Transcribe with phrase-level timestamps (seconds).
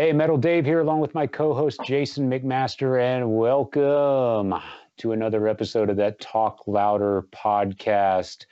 [0.00, 4.54] Hey, Metal Dave here, along with my co host Jason McMaster, and welcome
[4.96, 8.46] to another episode of that Talk Louder podcast.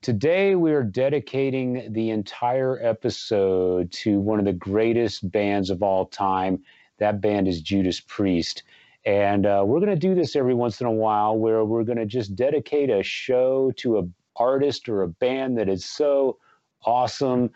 [0.00, 6.06] Today, we are dedicating the entire episode to one of the greatest bands of all
[6.06, 6.62] time.
[6.98, 8.62] That band is Judas Priest.
[9.04, 11.98] And uh, we're going to do this every once in a while where we're going
[11.98, 14.02] to just dedicate a show to a
[14.36, 16.38] artist or a band that is so
[16.84, 17.50] awesome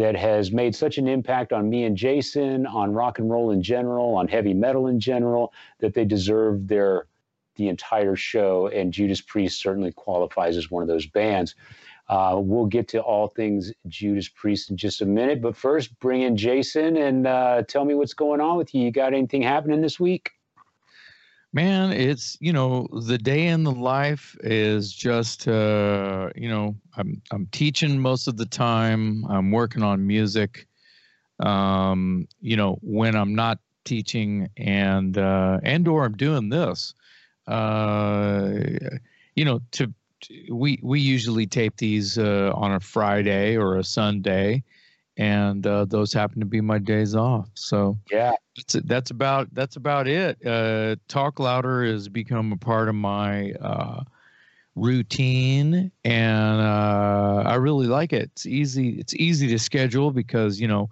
[0.00, 3.62] that has made such an impact on me and Jason, on rock and roll in
[3.62, 7.04] general, on heavy metal in general, that they deserve their
[7.56, 8.68] the entire show.
[8.68, 11.54] And Judas Priest certainly qualifies as one of those bands.
[12.08, 16.22] Uh, we'll get to all things Judas Priest in just a minute, but first, bring
[16.22, 18.82] in Jason and uh, tell me what's going on with you.
[18.82, 20.30] You got anything happening this week?
[21.52, 27.20] Man, it's you know the day in the life is just uh, you know I'm
[27.32, 29.24] I'm teaching most of the time.
[29.28, 30.68] I'm working on music.
[31.40, 36.94] Um, you know when I'm not teaching and uh, and or I'm doing this.
[37.48, 38.50] Uh,
[39.34, 43.82] you know to, to we we usually tape these uh, on a Friday or a
[43.82, 44.62] Sunday,
[45.20, 47.50] and uh, those happen to be my days off.
[47.52, 50.44] So yeah, that's that's about that's about it.
[50.44, 54.02] Uh, Talk louder has become a part of my uh,
[54.76, 58.30] routine, and uh, I really like it.
[58.32, 58.98] It's easy.
[58.98, 60.88] It's easy to schedule because you know,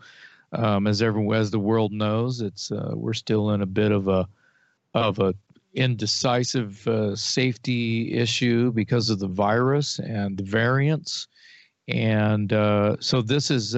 [0.52, 4.08] um, as everyone as the world knows, it's uh, we're still in a bit of
[4.08, 4.28] a
[4.92, 5.34] of a
[5.72, 11.28] indecisive uh, safety issue because of the virus and the variants,
[11.88, 13.74] and uh, so this is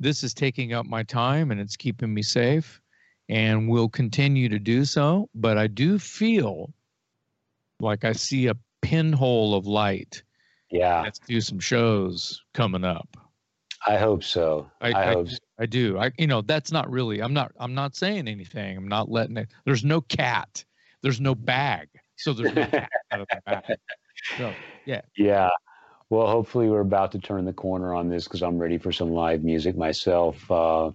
[0.00, 2.80] this is taking up my time and it's keeping me safe
[3.28, 5.28] and will continue to do so.
[5.34, 6.72] But I do feel
[7.78, 10.22] like I see a pinhole of light.
[10.70, 11.02] Yeah.
[11.02, 13.08] Let's do some shows coming up.
[13.86, 14.70] I hope so.
[14.80, 15.38] I, I, I hope so.
[15.58, 15.98] I do.
[15.98, 18.76] I you know, that's not really I'm not I'm not saying anything.
[18.76, 20.64] I'm not letting it there's no cat.
[21.02, 21.88] There's no bag.
[22.16, 23.64] So there's no cat out of the bag.
[24.36, 24.52] So
[24.84, 25.00] yeah.
[25.16, 25.48] Yeah.
[26.10, 29.12] Well, hopefully, we're about to turn the corner on this because I'm ready for some
[29.12, 30.50] live music myself.
[30.50, 30.90] Uh,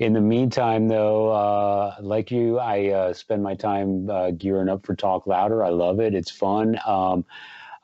[0.00, 4.84] in the meantime, though, uh, like you, I uh, spend my time uh, gearing up
[4.84, 5.64] for Talk Louder.
[5.64, 6.76] I love it, it's fun.
[6.84, 7.24] Um,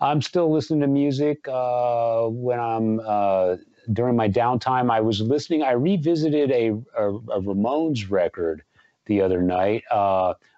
[0.00, 3.56] I'm still listening to music uh, when I'm uh,
[3.92, 4.90] during my downtime.
[4.90, 8.64] I was listening, I revisited a, a, a Ramones record
[9.06, 9.84] the other night,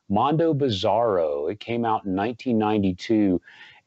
[0.08, 1.52] Mondo Bizarro.
[1.52, 3.40] It came out in 1992.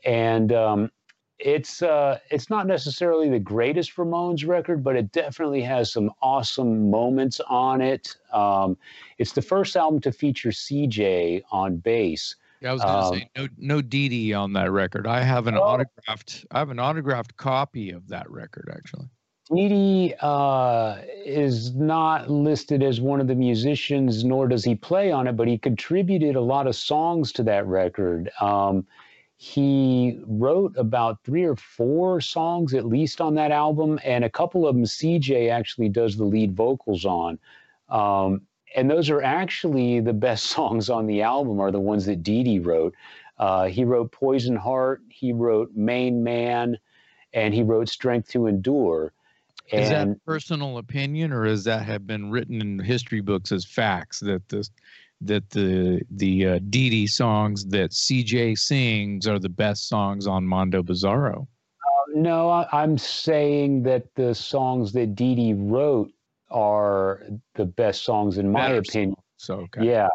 [0.06, 0.91] And um,
[1.40, 6.90] it's uh, it's not necessarily the greatest Ramones record, but it definitely has some awesome
[6.90, 8.16] moments on it.
[8.34, 8.78] Um,
[9.18, 12.36] it's the first album to feature CJ on bass.
[12.62, 15.06] Yeah, I was going to um, say no no Dee Dee on that record.
[15.06, 19.08] I have an oh, autographed I have an autographed copy of that record actually.
[19.54, 25.12] Dee Dee uh, is not listed as one of the musicians, nor does he play
[25.12, 28.30] on it, but he contributed a lot of songs to that record.
[28.42, 28.86] Um,
[29.38, 34.68] he wrote about three or four songs at least on that album, and a couple
[34.68, 37.38] of them CJ actually does the lead vocals on.
[37.88, 38.42] Um,
[38.75, 42.44] and those are actually the best songs on the album are the ones that Dee
[42.44, 42.96] Dee wrote.
[43.38, 46.80] Uh, he wrote Poison Heart, he wrote Main Man,
[47.34, 49.14] and he wrote Strength to Endure.
[49.72, 53.66] And, is that personal opinion, or does that have been written in history books as
[53.66, 54.72] facts that this
[55.22, 60.46] that the the uh, Dee Dee songs that CJ sings are the best songs on
[60.46, 61.42] Mondo Bizarro.
[61.42, 66.12] Uh, no, I, am saying that the songs that Dee Dee wrote
[66.50, 67.24] are
[67.56, 69.16] the best songs in my opinion.
[69.38, 69.86] So okay.
[69.86, 70.08] yeah,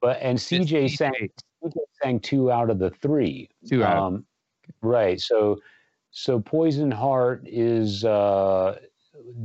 [0.00, 1.28] but and CJ sang
[1.64, 3.48] CJ sang two out of the three.
[3.68, 3.98] Two out.
[3.98, 4.26] Um,
[4.82, 5.20] right.
[5.20, 5.60] So
[6.10, 8.78] so Poison Heart is uh,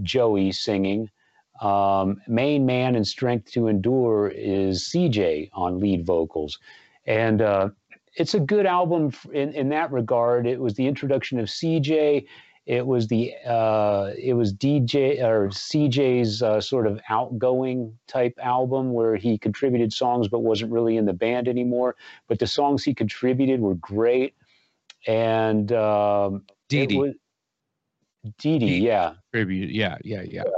[0.03, 1.09] Joey singing.
[1.61, 6.57] Um, main man and strength to endure is CJ on lead vocals,
[7.05, 7.69] and uh,
[8.15, 10.47] it's a good album in in that regard.
[10.47, 12.25] It was the introduction of CJ.
[12.65, 18.93] It was the uh, it was DJ or CJ's uh, sort of outgoing type album
[18.93, 21.95] where he contributed songs but wasn't really in the band anymore.
[22.27, 24.35] But the songs he contributed were great,
[25.07, 27.13] and um, Dee Dee.
[28.37, 29.13] Dee Dee, yeah.
[29.33, 30.43] Tribute, yeah, yeah, yeah.
[30.45, 30.51] yeah.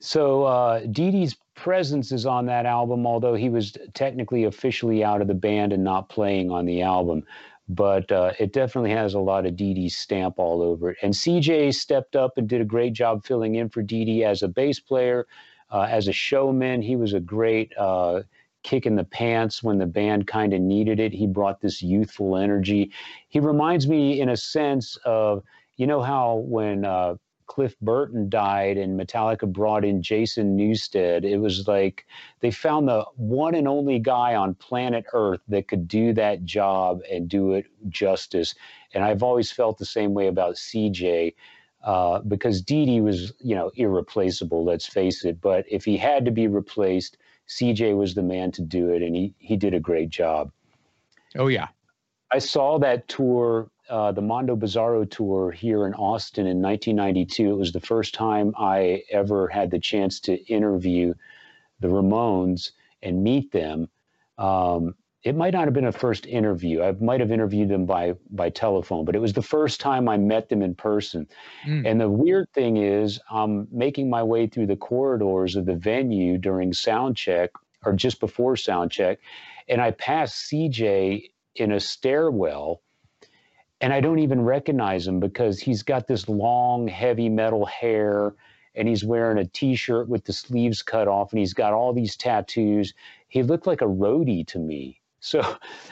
[0.00, 5.20] So uh, Dee Dee's presence is on that album, although he was technically officially out
[5.20, 7.24] of the band and not playing on the album.
[7.68, 10.98] But uh, it definitely has a lot of Dee Dee's stamp all over it.
[11.02, 14.42] And CJ stepped up and did a great job filling in for Dee Dee as
[14.42, 15.26] a bass player,
[15.70, 16.80] uh, as a showman.
[16.80, 18.22] He was a great uh,
[18.62, 21.12] kick in the pants when the band kind of needed it.
[21.12, 22.90] He brought this youthful energy.
[23.28, 25.42] He reminds me, in a sense, of
[25.76, 27.16] you know how when uh,
[27.48, 32.06] Cliff Burton died and Metallica brought in Jason Newsted, it was like
[32.40, 37.00] they found the one and only guy on planet Earth that could do that job
[37.10, 38.54] and do it justice.
[38.94, 41.34] And I've always felt the same way about CJ.
[41.82, 44.64] Uh, because Dee Dee was, you know, irreplaceable.
[44.64, 45.40] Let's face it.
[45.40, 47.16] But if he had to be replaced,
[47.48, 50.50] CJ was the man to do it, and he he did a great job.
[51.36, 51.68] Oh yeah,
[52.32, 57.50] I saw that tour, uh, the Mondo Bizarro tour here in Austin in 1992.
[57.50, 61.14] It was the first time I ever had the chance to interview
[61.80, 63.88] the Ramones and meet them.
[64.36, 64.94] Um,
[65.24, 66.82] it might not have been a first interview.
[66.82, 70.16] I might have interviewed them by by telephone, but it was the first time I
[70.16, 71.26] met them in person.
[71.66, 71.90] Mm.
[71.90, 76.38] And the weird thing is, I'm making my way through the corridors of the venue
[76.38, 77.50] during sound check
[77.84, 79.18] or just before sound check,
[79.68, 82.80] and I pass CJ in a stairwell,
[83.80, 88.34] and I don't even recognize him because he's got this long, heavy metal hair
[88.74, 92.16] and he's wearing a t-shirt with the sleeves cut off and he's got all these
[92.16, 92.94] tattoos
[93.28, 95.42] he looked like a roadie to me so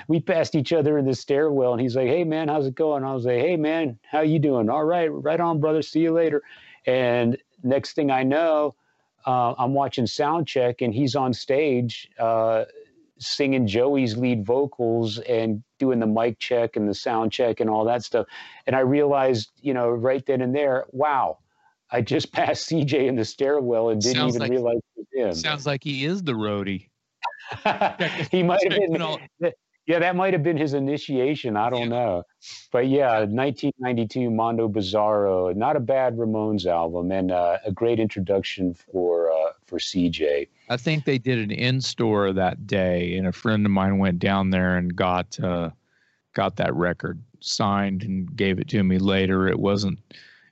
[0.07, 3.03] we passed each other in the stairwell, and he's like, "Hey man, how's it going?"
[3.03, 4.71] I was like, "Hey man, how you doing?
[4.71, 5.83] All right, right on, brother.
[5.83, 6.43] See you later."
[6.87, 8.77] And next thing I know,
[9.27, 12.67] uh, I'm watching sound check, and he's on stage uh,
[13.19, 17.85] singing Joey's lead vocals and doing the mic check and the sound check and all
[17.85, 18.27] that stuff.
[18.67, 21.39] And I realized, you know, right then and there, wow,
[21.91, 25.29] I just passed CJ in the stairwell and didn't sounds even like, realize it was
[25.29, 25.35] him.
[25.35, 26.89] Sounds like he is the roadie.
[28.31, 29.03] he might have been.
[29.03, 29.21] All...
[29.87, 31.57] Yeah, that might have been his initiation.
[31.57, 31.89] I don't yeah.
[31.89, 32.23] know,
[32.73, 38.75] but yeah, 1992 Mondo Bizarro, not a bad Ramones album, and uh, a great introduction
[38.75, 40.49] for uh, for CJ.
[40.69, 44.19] I think they did an in store that day, and a friend of mine went
[44.19, 45.71] down there and got uh,
[46.35, 49.47] got that record signed and gave it to me later.
[49.47, 50.01] It wasn't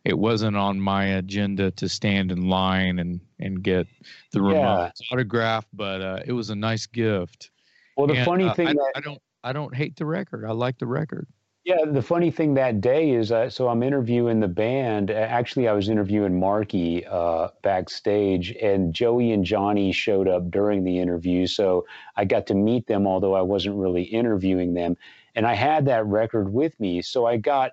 [0.04, 3.86] it wasn't on my agenda to stand in line and and get
[4.32, 4.90] the yeah.
[5.10, 7.50] autograph, but uh, it was a nice gift.
[7.96, 10.44] Well, the and, funny uh, thing I, that I don't I don't hate the record.
[10.44, 11.26] I like the record.
[11.64, 15.10] Yeah, the funny thing that day is, uh, so I'm interviewing the band.
[15.10, 20.98] Actually, I was interviewing Marky uh, backstage, and Joey and Johnny showed up during the
[20.98, 21.46] interview.
[21.46, 21.86] So
[22.16, 24.98] I got to meet them, although I wasn't really interviewing them.
[25.36, 27.00] And I had that record with me.
[27.00, 27.72] So I got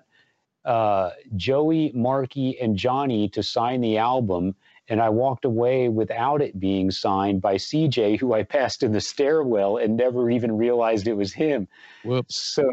[0.64, 4.54] uh, Joey, Marky, and Johnny to sign the album.
[4.92, 9.00] And I walked away without it being signed by CJ, who I passed in the
[9.00, 11.66] stairwell and never even realized it was him.
[12.04, 12.36] Whoops.
[12.36, 12.70] So,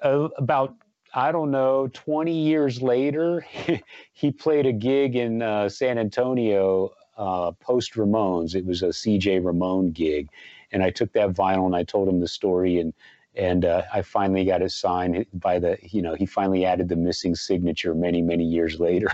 [0.00, 0.74] uh, about,
[1.14, 3.44] I don't know, 20 years later,
[4.14, 8.54] he played a gig in uh, San Antonio uh, post Ramones.
[8.54, 10.30] It was a CJ Ramone gig.
[10.72, 12.78] And I took that vinyl and I told him the story.
[12.78, 12.94] And
[13.36, 16.96] and uh, I finally got it signed by the you know he finally added the
[16.96, 19.10] missing signature many many years later.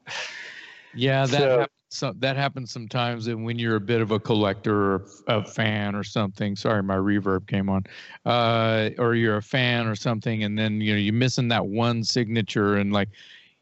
[0.94, 1.68] yeah, that so, happens.
[1.92, 5.94] So, that happens sometimes, and when you're a bit of a collector or a fan
[5.96, 6.54] or something.
[6.54, 7.84] Sorry, my reverb came on.
[8.24, 12.04] Uh, or you're a fan or something, and then you know you're missing that one
[12.04, 13.08] signature, and like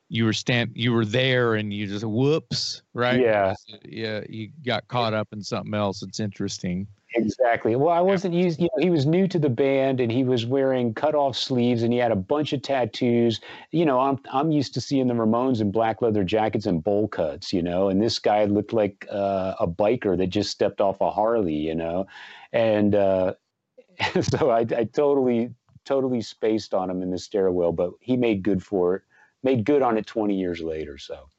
[0.08, 3.54] you were stand you were there and you just whoops right yeah
[3.84, 7.75] yeah you got caught up in something else it's interesting Exactly.
[7.75, 8.60] Well, I wasn't used.
[8.60, 11.82] You know, he was new to the band, and he was wearing cut off sleeves,
[11.82, 13.41] and he had a bunch of tattoos.
[13.70, 17.08] You know, I'm I'm used to seeing the Ramones in black leather jackets and bowl
[17.08, 17.50] cuts.
[17.53, 21.10] You know, and this guy looked like uh, a biker that just stepped off a
[21.10, 21.55] Harley.
[21.55, 22.06] You know,
[22.53, 23.34] and uh,
[24.20, 25.55] so I, I totally
[25.86, 29.03] totally spaced on him in the stairwell, but he made good for it.
[29.43, 30.98] Made good on it 20 years later.
[30.98, 31.31] So.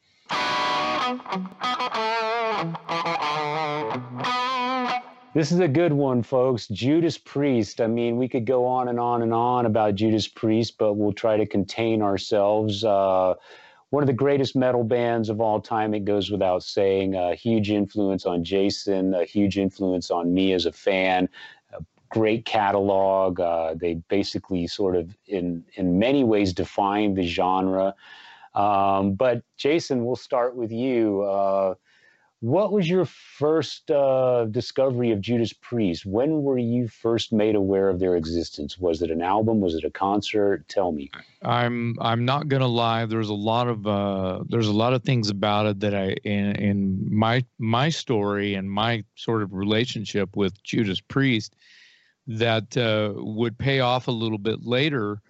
[5.36, 6.67] This is a good one, folks.
[6.67, 7.81] Judas Priest.
[7.81, 11.13] I mean, we could go on and on and on about Judas Priest, but we'll
[11.13, 12.83] try to contain ourselves.
[12.83, 13.36] Uh,
[13.91, 17.13] one of the greatest metal bands of all time, it goes without saying.
[17.13, 21.29] A huge influence on Jason, a huge influence on me as a fan.
[21.74, 23.39] A great catalog.
[23.39, 27.93] Uh, they basically sort of, in in many ways, defined the genre.
[28.55, 31.21] Um, but Jason, we'll start with you.
[31.21, 31.75] Uh,
[32.41, 36.05] what was your first uh, discovery of Judas Priest?
[36.05, 38.77] When were you first made aware of their existence?
[38.77, 39.60] Was it an album?
[39.60, 40.65] Was it a concert?
[40.69, 41.12] Tell me.
[41.43, 43.05] I'm I'm not gonna lie.
[43.05, 46.55] There's a lot of uh, there's a lot of things about it that I in,
[46.55, 51.55] in my my story and my sort of relationship with Judas Priest
[52.27, 55.22] that uh, would pay off a little bit later.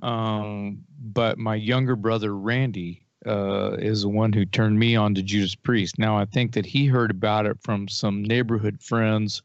[0.00, 5.22] Um, but my younger brother Randy uh, is the one who turned me on to
[5.22, 5.98] Judas Priest.
[5.98, 9.42] Now, I think that he heard about it from some neighborhood friends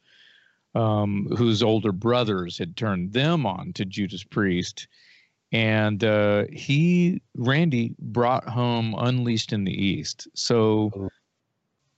[0.75, 4.87] um, whose older brothers had turned them on to Judas Priest.
[5.51, 10.27] and uh, he Randy brought home Unleashed in the East.
[10.35, 11.09] So Oh.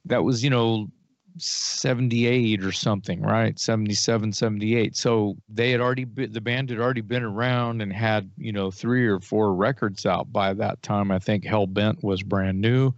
[0.06, 0.90] that was you know
[1.38, 3.58] 78 or something right?
[3.60, 8.30] 77 78 so they had already been, the band had already been around and had
[8.38, 11.12] you know three or four records out by that time.
[11.12, 12.94] I think hellbent was brand new.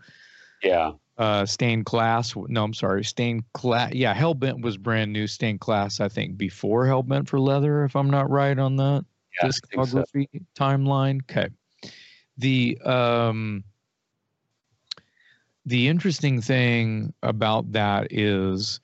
[0.64, 0.92] Yeah.
[1.18, 6.00] uh stained class no i'm sorry stained class yeah hellbent was brand new stained class
[6.00, 9.06] i think before hellbent for leather if i'm not right on that
[9.42, 9.54] Yeah, think
[9.88, 10.04] so.
[10.04, 11.22] discography timeline.
[11.30, 11.50] Okay.
[12.38, 13.64] The um
[15.66, 18.80] the interesting thing about that is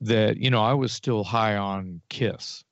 [0.00, 2.62] that you know i was still high on kiss.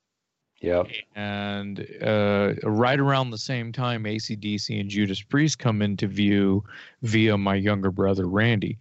[0.61, 0.87] Yep.
[1.15, 6.63] and uh, right around the same time acdc and judas priest come into view
[7.03, 8.79] via my younger brother randy.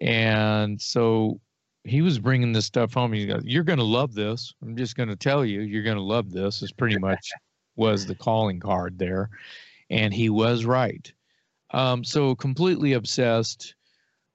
[0.00, 1.40] And so
[1.84, 3.12] he was bringing this stuff home.
[3.12, 4.54] He goes you're going to love this.
[4.62, 7.30] I'm just going to tell you you're going to love this is pretty much
[7.76, 9.30] was the calling card there.
[9.88, 11.12] And he was right.
[11.72, 13.74] Um, so completely obsessed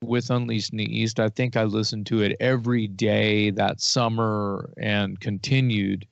[0.01, 1.19] with Unleashed in the East.
[1.19, 6.07] I think I listened to it every day that summer and continued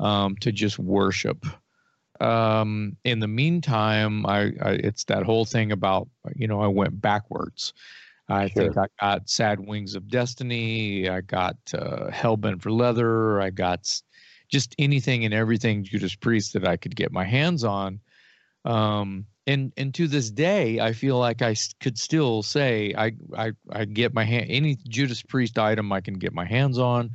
[0.00, 1.46] um, to just worship.
[2.20, 7.00] Um, in the meantime, I, I it's that whole thing about you know I went
[7.00, 7.74] backwards.
[8.28, 11.08] I think I got Sad Wings of Destiny.
[11.08, 13.40] I got uh, Hellbent for Leather.
[13.40, 13.88] I got
[14.48, 18.00] just anything and everything Judas Priest that I could get my hands on.
[18.64, 23.52] Um, and and to this day, I feel like i could still say I I
[23.70, 27.10] I get my hand any Judas Priest item I can get my hands on,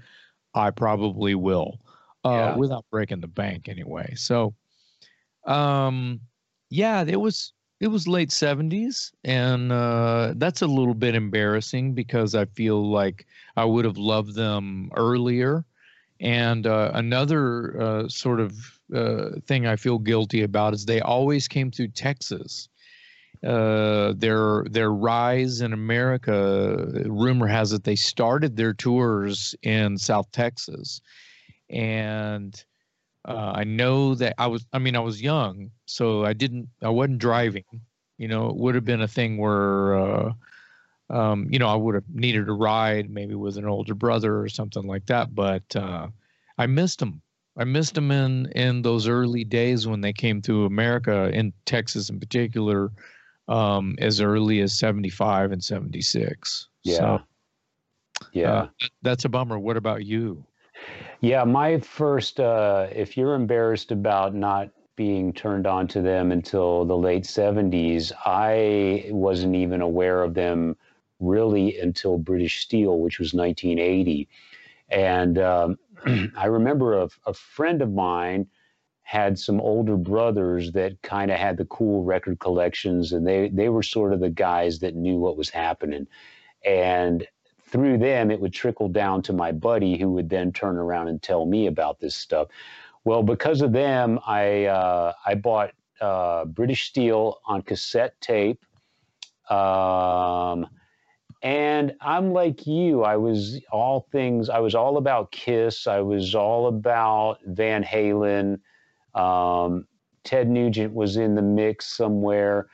[0.55, 1.79] I probably will,
[2.25, 2.53] uh, Yeah.
[2.53, 4.15] without breaking the bank anyway.
[4.15, 4.55] So,
[5.45, 6.21] um,
[6.69, 12.35] yeah, it was it was late seventies, and uh, that's a little bit embarrassing because
[12.35, 13.25] I feel like
[13.57, 15.65] I would have loved them earlier.
[16.21, 21.47] And uh, another uh, sort of uh, thing I feel guilty about is they always
[21.47, 22.67] came through Texas.
[23.43, 30.31] Uh, their their rise in America, rumor has it they started their tours in South
[30.31, 31.01] Texas,
[31.69, 32.63] and
[33.27, 36.89] uh, I know that I was I mean I was young, so I didn't I
[36.89, 37.65] wasn't driving.
[38.19, 39.95] You know, it would have been a thing where.
[39.95, 40.33] Uh,
[41.09, 44.47] um, you know, I would have needed a ride maybe with an older brother or
[44.47, 45.35] something like that.
[45.35, 46.07] But uh,
[46.57, 47.21] I missed them.
[47.61, 52.09] I missed them in in those early days when they came to America, in Texas
[52.09, 52.91] in particular,
[53.47, 56.69] um, as early as '75 and '76.
[56.83, 56.97] Yeah.
[56.97, 57.21] So,
[58.33, 58.51] yeah.
[58.51, 58.67] uh,
[59.03, 59.59] that's a bummer.
[59.59, 60.43] What about you?
[61.19, 66.83] Yeah, my first, uh, if you're embarrassed about not being turned on to them until
[66.83, 70.75] the late 70s, I wasn't even aware of them
[71.19, 74.27] really until British Steel, which was 1980.
[74.89, 75.77] And um,
[76.37, 78.47] I remember a, a friend of mine
[79.03, 83.69] had some older brothers that kind of had the cool record collections, and they, they
[83.69, 86.07] were sort of the guys that knew what was happening.
[86.63, 87.27] And
[87.65, 91.21] through them, it would trickle down to my buddy, who would then turn around and
[91.21, 92.47] tell me about this stuff.
[93.03, 98.63] Well, because of them, I uh, I bought uh, British Steel on cassette tape,
[99.49, 100.67] um,
[101.41, 103.03] and I'm like you.
[103.03, 104.49] I was all things.
[104.49, 105.87] I was all about Kiss.
[105.87, 108.59] I was all about Van Halen.
[109.15, 109.87] Um,
[110.23, 112.67] Ted Nugent was in the mix somewhere,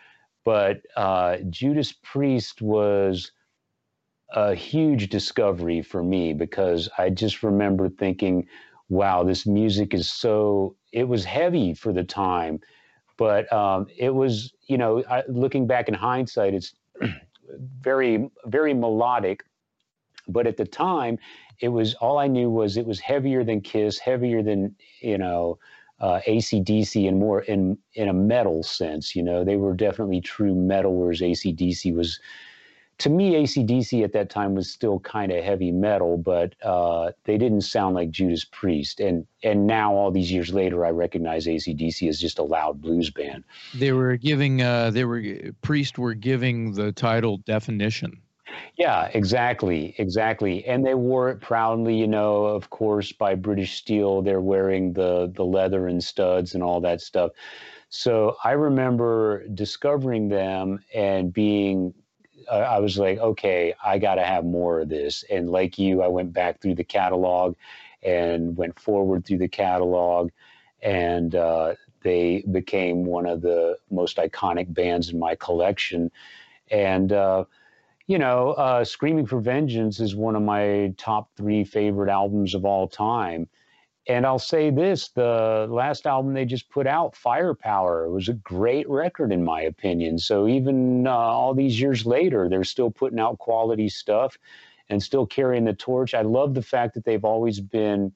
[0.43, 3.31] but uh, Judas Priest was
[4.31, 8.47] a huge discovery for me because I just remember thinking,
[8.89, 12.59] wow, this music is so, it was heavy for the time,
[13.17, 16.75] but um, it was, you know, I, looking back in hindsight, it's
[17.81, 19.43] very, very melodic.
[20.27, 21.17] But at the time,
[21.59, 25.57] it was all I knew was it was heavier than Kiss, heavier than, you know,
[25.99, 29.15] uh, ACDC and more in, in a metal sense.
[29.15, 32.19] You know, they were definitely true metal, whereas ACDC was
[32.99, 37.37] to me, ACDC at that time was still kind of heavy metal, but uh, they
[37.37, 38.99] didn't sound like Judas Priest.
[38.99, 43.11] And and now, all these years later, I recognize ACDC as just a loud blues
[43.11, 43.43] band.
[43.75, 44.61] They were giving.
[44.61, 45.23] Uh, they were
[45.61, 48.21] priest were giving the title definition.
[48.77, 50.65] Yeah, exactly, exactly.
[50.65, 52.45] And they wore it proudly, you know.
[52.45, 57.01] Of course, by British Steel, they're wearing the the leather and studs and all that
[57.01, 57.31] stuff.
[57.89, 61.93] So I remember discovering them and being
[62.49, 65.23] uh, I was like, okay, I got to have more of this.
[65.29, 67.55] And like you, I went back through the catalog
[68.03, 70.31] and went forward through the catalog,
[70.81, 71.73] and uh,
[72.03, 76.11] they became one of the most iconic bands in my collection.
[76.69, 77.45] And uh,
[78.07, 82.65] you know, uh, Screaming for Vengeance is one of my top three favorite albums of
[82.65, 83.49] all time.
[84.07, 88.89] And I'll say this the last album they just put out, Firepower, was a great
[88.89, 90.17] record, in my opinion.
[90.17, 94.37] So even uh, all these years later, they're still putting out quality stuff
[94.89, 96.13] and still carrying the torch.
[96.13, 98.13] I love the fact that they've always been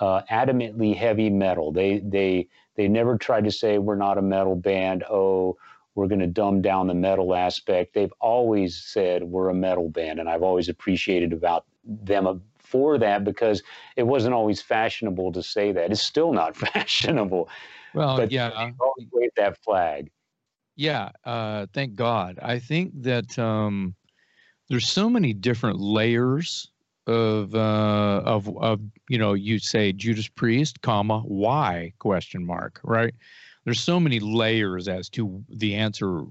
[0.00, 1.72] uh, adamantly heavy metal.
[1.72, 5.04] They, they, they never tried to say, we're not a metal band.
[5.08, 5.56] Oh,
[5.94, 7.94] we're going to dumb down the metal aspect.
[7.94, 12.26] They've always said we're a metal band, and I've always appreciated about them
[12.76, 13.62] for that because
[13.96, 15.90] it wasn't always fashionable to say that.
[15.90, 17.48] It's still not fashionable.
[17.94, 20.10] Well, but yeah, always wave that flag.
[20.76, 22.38] Yeah, uh, thank God.
[22.42, 23.94] I think that um,
[24.68, 26.70] there's so many different layers
[27.06, 33.14] of uh, of of you know you say Judas Priest, comma why question mark right.
[33.64, 36.24] There's so many layers as to the answer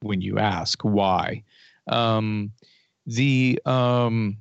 [0.00, 1.44] when you ask why.
[1.86, 2.50] Um,
[3.06, 4.38] the um,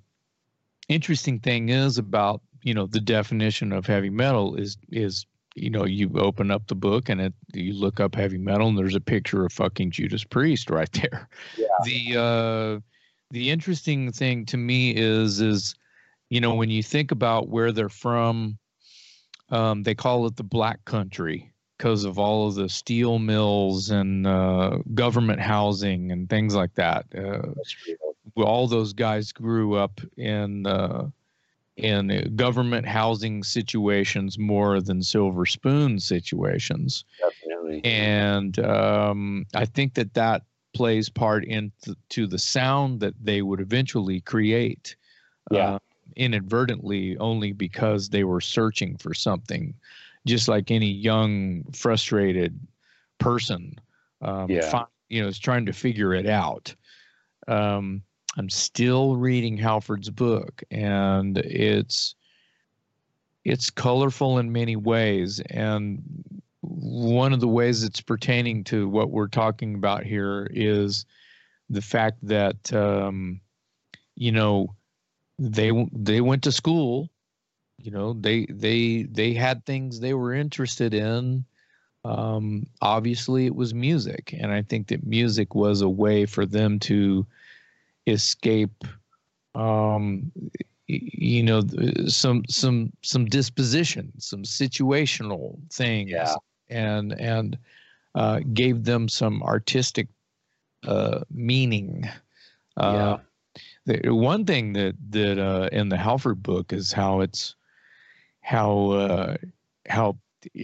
[0.90, 5.26] interesting thing is about you know the definition of heavy metal is is
[5.56, 8.78] you know you open up the book and it you look up heavy metal and
[8.78, 11.28] there's a picture of fucking Judas Priest right there.
[11.58, 11.68] Yeah.
[11.86, 12.80] The uh,
[13.32, 15.76] the interesting thing to me is is
[16.30, 18.58] you know when you think about where they're from,
[19.50, 24.26] um, they call it the Black Country because of all of the steel mills and
[24.26, 27.06] uh, government housing and things like that.
[27.14, 27.54] Uh,
[28.36, 31.08] all those guys grew up in uh,
[31.78, 37.06] in government housing situations more than silver spoon situations.
[37.20, 37.84] Definitely.
[37.84, 44.22] And um, I think that that plays part into the sound that they would eventually
[44.22, 44.96] create.
[45.52, 45.76] Yeah.
[45.76, 45.80] Uh,
[46.16, 49.74] inadvertently, only because they were searching for something,
[50.26, 52.60] just like any young, frustrated
[53.18, 53.80] person.
[54.22, 54.70] Um, yeah.
[54.70, 56.76] Find, you know, is trying to figure it out.
[57.48, 58.04] Um,
[58.38, 62.16] I'm still reading Halford's book, and it's
[63.46, 65.40] it's colorful in many ways.
[65.50, 66.02] And
[66.62, 71.06] one of the ways it's pertaining to what we're talking about here is
[71.70, 73.40] the fact that um,
[74.16, 74.74] you know
[75.38, 77.10] they they went to school.
[77.78, 81.46] You know they they they had things they were interested in.
[82.06, 86.80] Um, obviously, it was music, and I think that music was a way for them
[86.80, 87.26] to
[88.08, 88.84] escape
[89.56, 90.32] um,
[90.88, 91.62] you know
[92.08, 96.36] some some some disposition some situational things yeah.
[96.70, 97.58] and and
[98.16, 100.08] uh, gave them some artistic
[100.86, 102.08] uh, meaning
[102.78, 103.18] uh,
[103.86, 104.02] yeah.
[104.04, 107.56] the one thing that that uh, in the Halford book is how it's
[108.42, 109.38] how uh,
[109.88, 110.18] how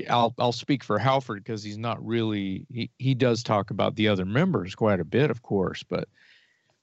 [0.10, 4.10] I'll I'll speak for Halford because he's not really he, he does talk about the
[4.10, 6.10] other members quite a bit of course but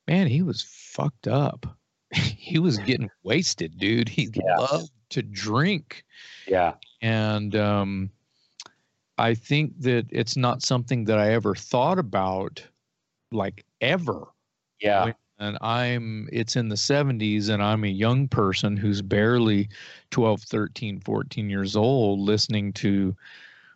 [0.07, 1.67] man, he was fucked up.
[2.13, 4.09] he was getting wasted, dude.
[4.09, 4.57] He yeah.
[4.59, 6.05] loved to drink.
[6.47, 6.75] Yeah.
[7.03, 8.11] And um,
[9.19, 12.65] I think that it's not something that I ever thought about,
[13.33, 14.27] like ever.
[14.81, 15.13] Yeah.
[15.39, 19.69] And I'm, it's in the 70s, and I'm a young person who's barely
[20.11, 23.15] 12, 13, 14 years old listening to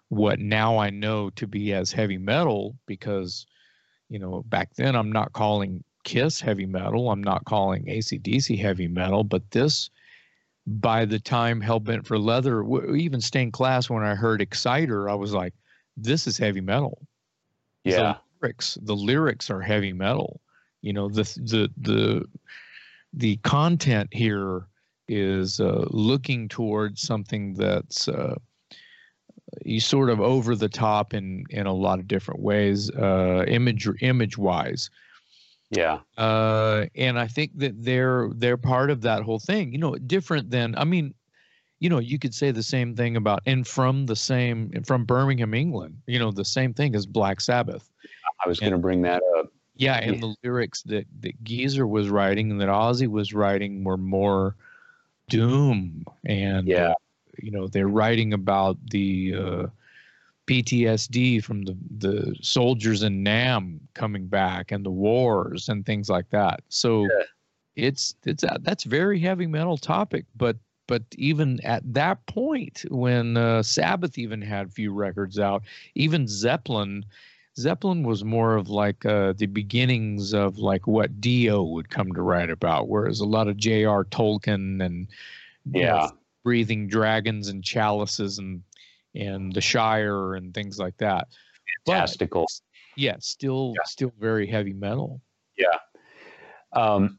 [0.09, 3.47] what now I know to be as heavy metal because,
[4.09, 7.11] you know, back then I'm not calling Kiss heavy metal.
[7.11, 9.91] I'm not calling ACDC heavy metal, but this,
[10.67, 15.33] by the time Hellbent for Leather, even Stained Class, when I heard Exciter, I was
[15.33, 15.55] like,
[15.97, 17.07] this is heavy metal.
[17.85, 17.97] Yeah.
[17.97, 20.41] The lyrics, the lyrics are heavy metal.
[20.83, 22.25] You know, the, the, the,
[23.13, 24.67] the content here
[25.09, 28.37] is uh, looking towards something that's uh,
[29.65, 33.89] you sort of over the top in in a lot of different ways, uh, image
[34.01, 34.91] image wise.
[35.71, 36.01] Yeah.
[36.19, 39.73] Uh, and I think that they're they're part of that whole thing.
[39.73, 41.15] You know, different than I mean,
[41.79, 45.55] you know, you could say the same thing about and from the same from Birmingham,
[45.55, 45.97] England.
[46.07, 47.89] You know, the same thing as Black Sabbath.
[48.45, 49.53] I was going to bring that up.
[49.77, 53.97] Yeah, and the lyrics that that Geezer was writing and that Ozzy was writing were
[53.97, 54.57] more
[55.29, 56.91] doom and yeah.
[56.91, 56.95] Uh,
[57.39, 59.67] you know, they're writing about the uh,
[60.51, 66.29] PTSD from the, the soldiers in Nam coming back and the wars and things like
[66.31, 66.63] that.
[66.69, 67.23] So yeah.
[67.77, 70.57] it's it's uh, that's very heavy metal topic, but
[70.89, 75.63] but even at that point when uh, Sabbath even had few records out,
[75.95, 77.05] even Zeppelin
[77.57, 82.23] Zeppelin was more of like uh, the beginnings of like what Dio would come to
[82.23, 84.05] write about, whereas a lot of J.R.
[84.05, 85.07] Tolkien and
[85.71, 86.11] yeah, know,
[86.43, 88.63] breathing dragons and chalices and
[89.15, 91.29] and the Shire and things like that.
[91.87, 92.43] Fantastical.
[92.43, 93.85] But, yeah, still yeah.
[93.87, 95.21] still very heavy metal.
[95.57, 95.79] Yeah.
[96.73, 97.19] Um,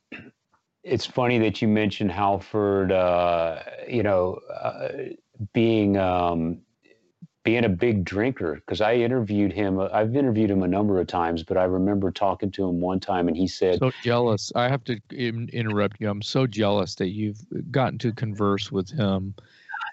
[0.83, 2.91] it's funny that you mentioned Halford.
[2.91, 4.89] Uh, you know, uh,
[5.53, 6.61] being um,
[7.43, 9.79] being a big drinker because I interviewed him.
[9.79, 12.99] Uh, I've interviewed him a number of times, but I remember talking to him one
[12.99, 16.09] time, and he said, "So jealous." I have to in, interrupt you.
[16.09, 19.35] I'm so jealous that you've gotten to converse with him.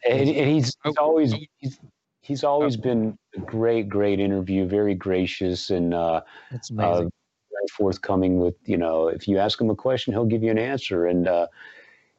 [0.06, 1.78] And, and he's, he's always he's,
[2.20, 4.66] he's always been a great, great interview.
[4.66, 7.06] Very gracious and uh, that's amazing.
[7.06, 7.10] Uh,
[7.50, 10.58] very forthcoming with you know if you ask him a question, he'll give you an
[10.58, 11.28] answer and.
[11.28, 11.46] Uh,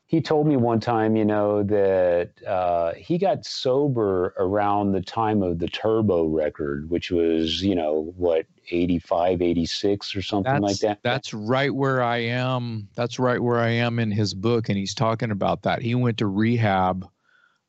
[0.09, 5.43] he told me one time, you know, that uh, he got sober around the time
[5.43, 10.79] of the Turbo record, which was, you know, what, 85, 86 or something that's, like
[10.79, 10.99] that.
[11.03, 12.87] That's right where I am.
[12.95, 14.69] That's right where I am in his book.
[14.69, 15.83] And he's talking about that.
[15.83, 17.07] He went to rehab.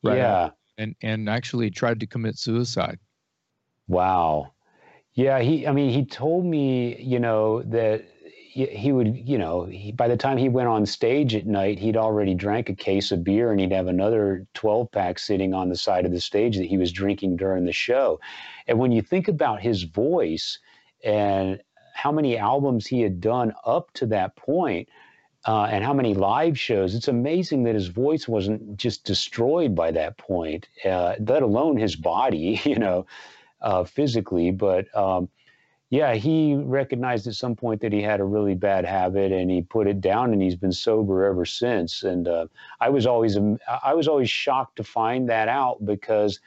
[0.02, 0.50] Right yeah.
[0.78, 2.98] And, and actually tried to commit suicide.
[3.88, 4.52] Wow.
[5.14, 5.40] Yeah.
[5.40, 8.04] He, I mean, he told me, you know, that
[8.52, 11.96] he would, you know, he, by the time he went on stage at night, he'd
[11.96, 15.76] already drank a case of beer and he'd have another 12 pack sitting on the
[15.76, 18.18] side of the stage that he was drinking during the show.
[18.66, 20.58] And when you think about his voice
[21.04, 21.60] and
[21.94, 24.88] how many albums he had done up to that point,
[25.46, 29.90] uh, and how many live shows, it's amazing that his voice wasn't just destroyed by
[29.90, 33.06] that point, uh, let alone his body, you know,
[33.62, 34.50] uh, physically.
[34.50, 35.28] But, um,
[35.88, 39.62] yeah, he recognized at some point that he had a really bad habit, and he
[39.62, 42.04] put it down, and he's been sober ever since.
[42.04, 42.46] And uh,
[42.80, 43.36] I was always
[43.82, 46.38] I was always shocked to find that out because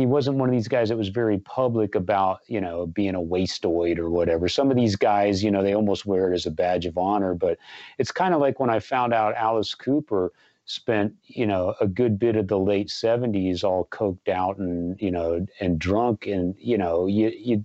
[0.00, 3.20] he wasn't one of these guys that was very public about you know being a
[3.20, 4.48] wasteoid or whatever.
[4.48, 7.34] Some of these guys, you know, they almost wear it as a badge of honor.
[7.34, 7.58] But
[7.98, 10.32] it's kind of like when I found out Alice Cooper
[10.66, 15.10] spent you know a good bit of the late 70s all coked out and you
[15.10, 17.64] know and drunk and you know you you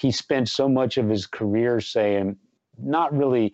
[0.00, 2.36] he spent so much of his career saying,
[2.78, 3.52] not really,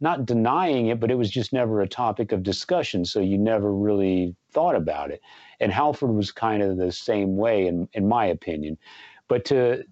[0.00, 3.04] not denying it, but it was just never a topic of discussion.
[3.04, 5.20] So you never really thought about it.
[5.60, 8.78] And Halford was kind of the same way, in, in my opinion.
[9.26, 9.84] But to,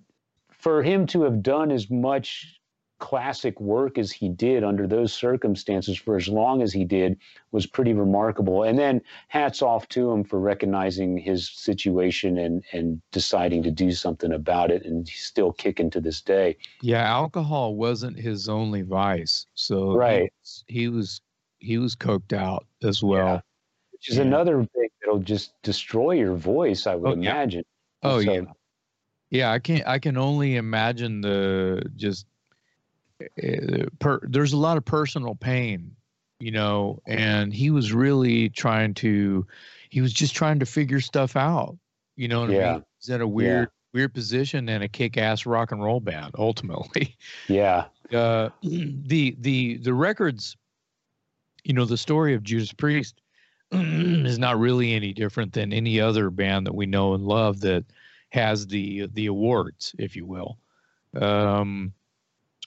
[0.51, 2.61] for him to have done as much
[2.99, 7.19] classic work as he did under those circumstances for as long as he did
[7.53, 8.63] was pretty remarkable.
[8.63, 13.93] And then hats off to him for recognizing his situation and and deciding to do
[13.93, 14.85] something about it.
[14.85, 16.57] And he's still kicking to this day.
[16.81, 19.47] Yeah, alcohol wasn't his only vice.
[19.55, 21.21] So right, he was he was,
[21.59, 23.27] he was coked out as well.
[23.27, 23.41] Yeah.
[23.93, 24.23] Which is yeah.
[24.23, 27.65] another thing that'll just destroy your voice, I would oh, imagine.
[28.03, 28.11] Yeah.
[28.11, 28.41] Oh so, yeah.
[29.31, 32.27] Yeah, I can not I can only imagine the just
[33.99, 35.95] per, there's a lot of personal pain,
[36.41, 39.47] you know, and he was really trying to,
[39.89, 41.77] he was just trying to figure stuff out,
[42.17, 42.47] you know.
[42.47, 42.71] yeah.
[42.71, 42.85] I mean?
[42.99, 43.99] He's in a weird, yeah.
[43.99, 46.35] weird position in a kick-ass rock and roll band.
[46.39, 47.17] Ultimately,
[47.49, 47.87] yeah.
[48.13, 50.57] Uh, the the the records,
[51.65, 53.21] you know, the story of Judas Priest
[53.73, 57.85] is not really any different than any other band that we know and love that
[58.31, 60.59] has the the awards, if you will.
[61.21, 61.93] Um,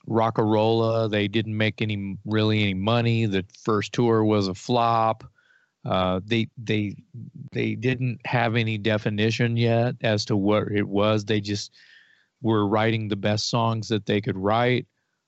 [0.09, 1.09] Rockarola.
[1.09, 3.25] They didn't make any really any money.
[3.25, 5.23] The first tour was a flop.
[5.85, 6.95] Uh, they they
[7.51, 11.25] they didn't have any definition yet as to what it was.
[11.25, 11.73] They just
[12.41, 14.87] were writing the best songs that they could write.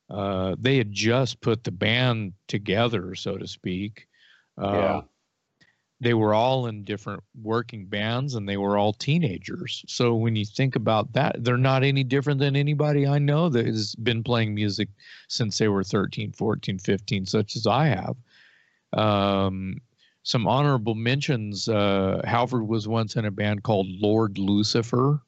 [0.10, 4.08] Uh, they had just put the band together, so to speak.
[4.62, 5.02] Uh, yeah
[6.02, 9.86] they were all in different working bands and they were all teenagers.
[9.88, 13.68] So when you think about that, they're not any different than anybody I know that
[13.68, 14.90] has been playing music
[15.30, 18.16] since they were 13, 14, 15, such as I have.
[18.94, 19.78] Um,
[20.24, 25.22] some honorable mentions uh, Halford was once in a band called Lord Lucifer.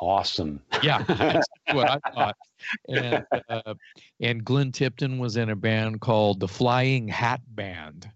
[0.00, 0.60] Awesome.
[0.82, 2.36] yeah, that's what I thought.
[2.88, 3.74] And, uh,
[4.20, 8.08] and Glenn Tipton was in a band called the Flying Hat Band.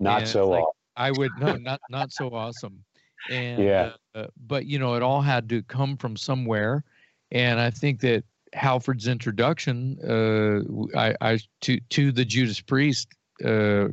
[0.00, 0.64] Not and so like,
[0.98, 2.84] I would no, not not so awesome.
[3.30, 6.84] And yeah, uh, but you know, it all had to come from somewhere,
[7.30, 13.08] and I think that Halford's introduction, uh, I, I to to the Judas Priest,
[13.44, 13.88] uh,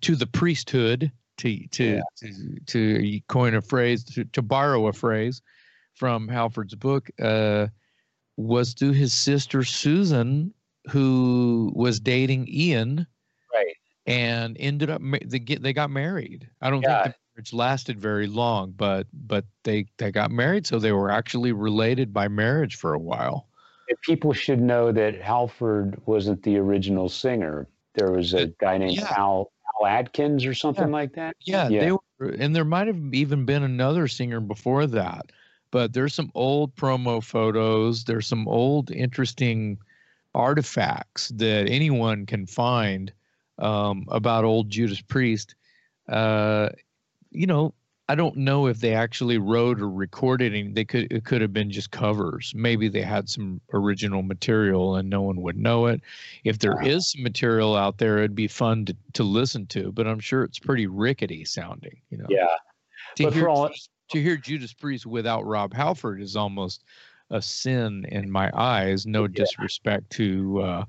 [0.00, 2.00] to the priesthood, to to, yeah.
[2.16, 5.42] to to coin a phrase, to, to borrow a phrase
[5.94, 7.68] from Halford's book, uh,
[8.36, 10.52] was through his sister Susan,
[10.90, 13.06] who was dating Ian
[14.06, 16.48] and ended up they get they got married.
[16.60, 17.04] I don't yeah.
[17.04, 21.10] think the marriage lasted very long, but but they they got married, so they were
[21.10, 23.48] actually related by marriage for a while.
[24.02, 27.68] People should know that Halford wasn't the original singer.
[27.94, 29.14] There was a uh, guy named yeah.
[29.16, 30.92] Al Al Atkins or something yeah.
[30.92, 31.36] like that.
[31.40, 35.30] Yeah, yeah, they were, and there might have even been another singer before that.
[35.70, 38.04] But there's some old promo photos.
[38.04, 39.78] There's some old interesting
[40.34, 43.12] artifacts that anyone can find
[43.58, 45.54] um, about old Judas Priest,
[46.08, 46.68] uh,
[47.30, 47.74] you know,
[48.08, 50.68] I don't know if they actually wrote or recorded any.
[50.70, 52.52] They could it could have been just covers.
[52.54, 56.02] Maybe they had some original material and no one would know it.
[56.44, 56.84] If there Wow.
[56.86, 59.90] is some material out there, it'd be fun to, to listen to.
[59.90, 61.96] But I'm sure it's pretty rickety sounding.
[62.10, 62.46] You know, Yeah.
[63.16, 66.84] to but hear for all- Judas, to hear Judas Priest without Rob Halford is almost
[67.30, 69.06] a sin in my eyes.
[69.06, 69.28] No Yeah.
[69.28, 70.84] disrespect to uh,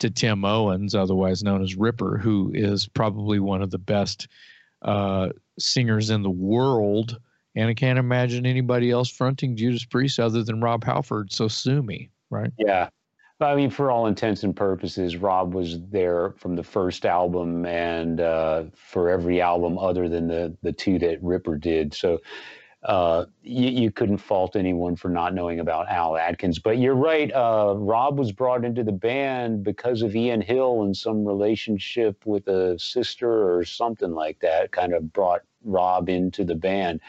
[0.00, 4.28] to Tim Owens, otherwise known as Ripper, who is probably one of the best
[4.82, 7.18] uh, singers in the world.
[7.54, 11.32] And I can't imagine anybody else fronting Judas Priest other than Rob Halford.
[11.32, 12.52] So sue me, right?
[12.58, 12.88] Yeah.
[13.40, 18.20] I mean, for all intents and purposes, Rob was there from the first album and
[18.20, 21.94] uh, for every album other than the the two that Ripper did.
[21.94, 22.18] So
[22.82, 26.58] uh, you, you couldn't fault anyone for not knowing about Al Atkins.
[26.58, 27.30] But you're right.
[27.32, 32.48] Uh, Rob was brought into the band because of Ian Hill and some relationship with
[32.48, 34.72] a sister or something like that.
[34.72, 37.00] Kind of brought Rob into the band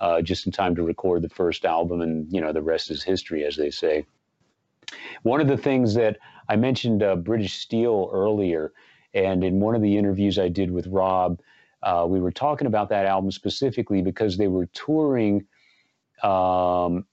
[0.00, 3.04] uh, just in time to record the first album, and you know the rest is
[3.04, 4.04] history, as they say.
[5.22, 8.72] One of the things that I mentioned uh, British Steel earlier,
[9.14, 11.40] and in one of the interviews I did with Rob,
[11.82, 15.44] uh, we were talking about that album specifically because they were touring
[16.22, 17.04] um,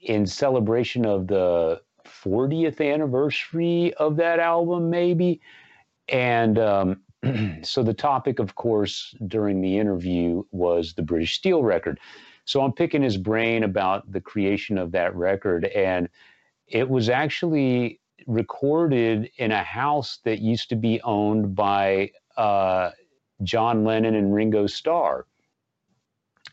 [0.00, 5.40] in celebration of the 40th anniversary of that album, maybe.
[6.08, 7.00] And um,
[7.62, 12.00] so the topic, of course, during the interview was the British Steel record.
[12.44, 15.66] So I'm picking his brain about the creation of that record.
[15.66, 16.08] And
[16.66, 22.90] it was actually recorded in a house that used to be owned by uh,
[23.42, 25.26] John Lennon and Ringo Starr.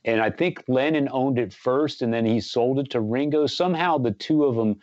[0.04, 3.48] And I think Lennon owned it first and then he sold it to Ringo.
[3.48, 4.80] Somehow the two of them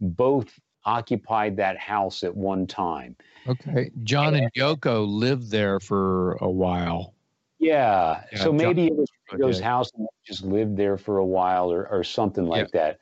[0.00, 3.14] both occupied that house at one time.
[3.46, 3.90] Okay.
[4.02, 7.14] John and Yoko lived there for a while.
[7.58, 8.22] Yeah.
[8.32, 11.70] Yeah, so John- maybe it was Ringo's house and just lived there for a while
[11.70, 12.98] or, or something like that.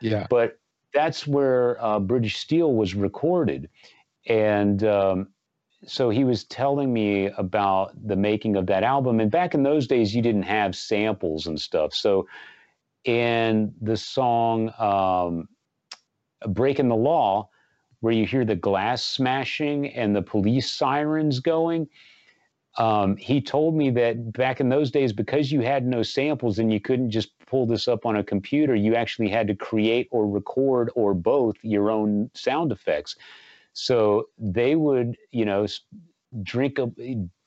[0.00, 0.26] Yeah.
[0.28, 0.58] but
[0.92, 3.68] that's where uh, British Steel was recorded.
[4.26, 5.28] And um,
[5.86, 9.20] so he was telling me about the making of that album.
[9.20, 11.94] And back in those days, you didn't have samples and stuff.
[11.94, 12.26] So
[13.04, 15.48] in the song um,
[16.48, 17.48] Breaking the Law,
[18.00, 21.88] where you hear the glass smashing and the police sirens going,
[22.78, 26.72] um, he told me that back in those days, because you had no samples and
[26.72, 30.26] you couldn't just pull this up on a computer, you actually had to create or
[30.26, 33.16] record or both your own sound effects.
[33.72, 35.66] So they would, you know,
[36.42, 36.90] drink a,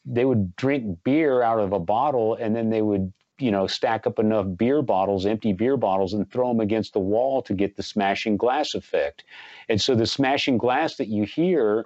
[0.06, 4.08] they would drink beer out of a bottle and then they would, you know, stack
[4.08, 7.76] up enough beer bottles, empty beer bottles, and throw them against the wall to get
[7.76, 9.24] the smashing glass effect.
[9.70, 11.86] And so the smashing glass that you hear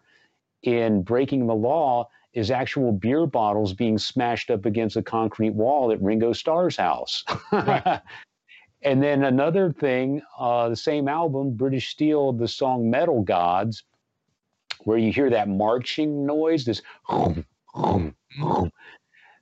[0.63, 5.91] in Breaking the Law is actual beer bottles being smashed up against a concrete wall
[5.91, 7.23] at Ringo Starr's house.
[7.52, 8.02] Right.
[8.84, 13.84] and then another thing, uh, the same album, British Steel, the song Metal Gods,
[14.84, 16.82] where you hear that marching noise, this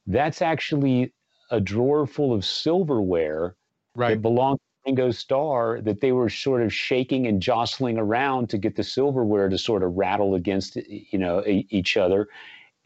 [0.07, 1.13] that's actually
[1.51, 3.55] a drawer full of silverware
[3.95, 4.13] Right.
[4.13, 8.59] that belonged to Ringo Starr that they were sort of shaking and jostling around to
[8.59, 12.27] get the silverware to sort of rattle against you know each other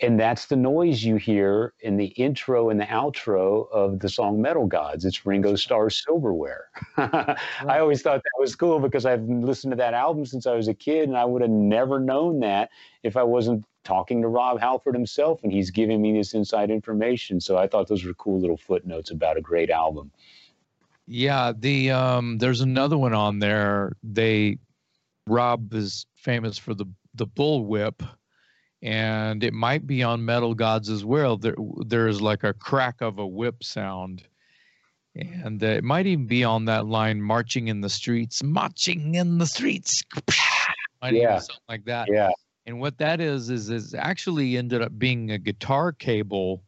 [0.01, 4.41] and that's the noise you hear in the intro and the outro of the song
[4.41, 5.05] Metal Gods.
[5.05, 6.69] It's Ringo Starr's silverware.
[6.97, 7.37] I
[7.79, 10.73] always thought that was cool because I've listened to that album since I was a
[10.73, 12.71] kid, and I would have never known that
[13.03, 17.39] if I wasn't talking to Rob Halford himself, and he's giving me this inside information.
[17.39, 20.11] So I thought those were cool little footnotes about a great album.
[21.05, 23.93] Yeah, the um there's another one on there.
[24.01, 24.57] They
[25.27, 28.01] Rob is famous for the the bull whip
[28.81, 31.37] and it might be on Metal Gods as well.
[31.37, 34.23] There there's like a crack of a whip sound.
[35.13, 39.39] And uh, it might even be on that line marching in the streets, marching in
[39.39, 40.01] the streets.
[41.01, 41.39] Might even Yeah.
[41.39, 42.07] something like that.
[42.09, 42.29] Yeah,
[42.65, 46.63] And what that is is is actually ended up being a guitar cable,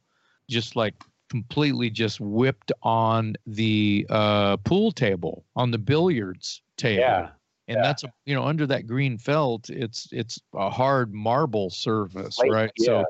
[0.49, 0.93] just like
[1.29, 6.99] completely just whipped on the uh, pool table on the billiards table.
[7.01, 7.29] yeah,
[7.67, 7.81] And yeah.
[7.83, 12.51] that's a, you know under that green felt, it's it's a hard marble surface, Like,
[12.51, 12.71] right?
[12.77, 12.85] yeah.
[12.85, 13.05] So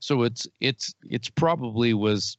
[0.00, 2.36] so it's it's it's probably was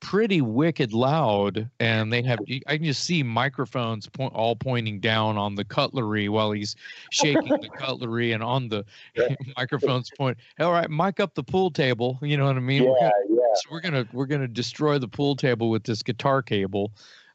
[0.00, 5.36] pretty wicked loud and they have i can just see microphones point, all pointing down
[5.38, 6.74] on the cutlery while he's
[7.12, 8.84] shaking the cutlery and on the
[9.14, 9.28] Yeah.
[9.56, 12.96] microphones point all right mic up the pool table you know what i mean We're
[13.00, 13.54] yeah, gonna- yeah.
[13.54, 16.90] so we're gonna we're gonna destroy the pool table with this guitar cable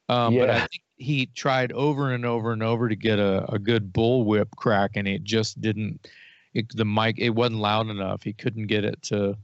[0.09, 0.59] um, but i Yeah.
[0.67, 4.49] think he tried over and over and over to get a, a good bull whip
[4.55, 6.09] crack and it just didn't
[6.53, 9.37] it, the mic it wasn't loud enough he couldn't get it to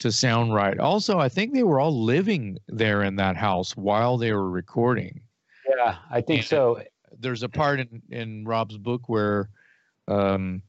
[0.00, 0.78] to sound right.
[0.78, 5.20] Also, I think they were all living there in that house while they were recording.
[5.68, 6.82] Yeah, I think And- so.
[7.18, 9.48] There's a part in, in Rob's book where
[10.06, 10.62] um,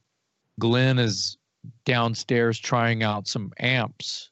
[0.58, 1.38] Glenn is
[1.86, 4.32] downstairs trying out some amps,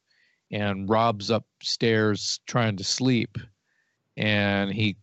[0.49, 3.37] and Rob's upstairs trying to sleep,
[4.15, 4.95] and he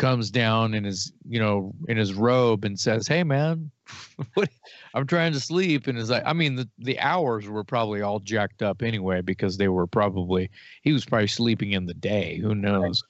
[0.00, 3.70] comes down in his you know in his robe and says, "Hey man,
[4.34, 4.48] what?
[4.94, 8.18] I'm trying to sleep." And is like, I mean, the the hours were probably all
[8.18, 10.50] jacked up anyway because they were probably
[10.82, 12.38] he was probably sleeping in the day.
[12.38, 13.04] Who knows?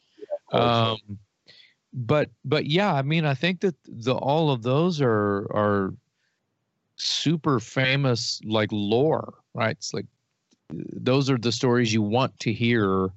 [0.52, 0.98] Um,
[1.94, 5.94] but but yeah, I mean, I think that the all of those are are
[6.96, 9.76] super famous like lore, right?
[9.76, 10.06] It's like
[10.72, 13.10] those are the stories you want to hear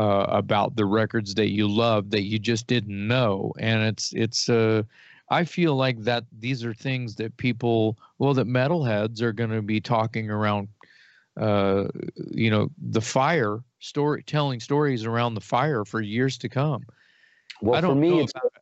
[0.00, 4.48] uh, about the records that you love that you just didn't know, and it's it's
[4.48, 4.82] uh,
[5.28, 9.60] I feel like that these are things that people, well, that metalheads are going to
[9.60, 10.68] be talking around,
[11.38, 11.84] uh,
[12.30, 16.82] you know, the fire story, telling stories around the fire for years to come.
[17.60, 18.52] Well, for me, it's about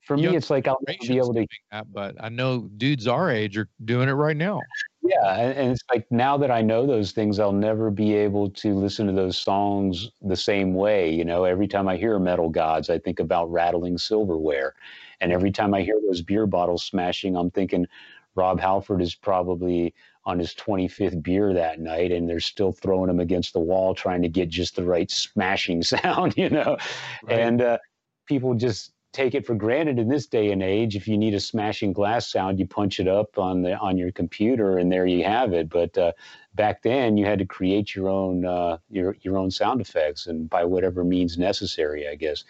[0.00, 3.58] for me, it's like I'll be able to that, but I know dudes our age
[3.58, 4.62] are doing it right now.
[5.02, 8.50] Yeah, and, and it's like now that I know those things, I'll never be able
[8.50, 11.10] to listen to those songs the same way.
[11.10, 14.74] You know, every time I hear Metal Gods, I think about rattling silverware,
[15.20, 17.86] and every time I hear those beer bottles smashing, I'm thinking
[18.34, 19.94] Rob Halford is probably
[20.26, 24.20] on his 25th beer that night, and they're still throwing him against the wall, trying
[24.22, 26.36] to get just the right smashing sound.
[26.36, 26.76] You know,
[27.22, 27.38] Right.
[27.40, 27.78] and uh,
[28.26, 30.94] people just take it for granted in this day and age.
[30.94, 34.12] If you need a smashing glass sound you punch it up on the on your
[34.12, 35.68] computer and there you have it.
[35.68, 36.12] But uh,
[36.54, 40.48] back then you had to create your own uh, your your own sound effects and
[40.48, 42.44] by whatever means necessary i guess.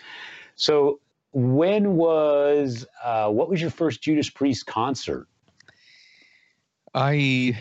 [0.57, 1.01] So
[1.33, 5.27] when was uh, what was your first judas priest concert?
[6.95, 7.57] I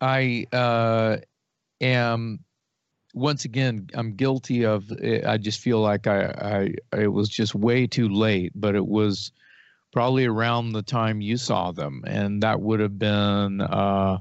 [0.00, 1.18] I uh,
[1.80, 2.40] am
[3.16, 7.54] once again I'm guilty of eh, I just feel like I, I it was just
[7.54, 9.32] way too late, but it was
[9.92, 14.18] probably around the time you saw them, and that would have been uh,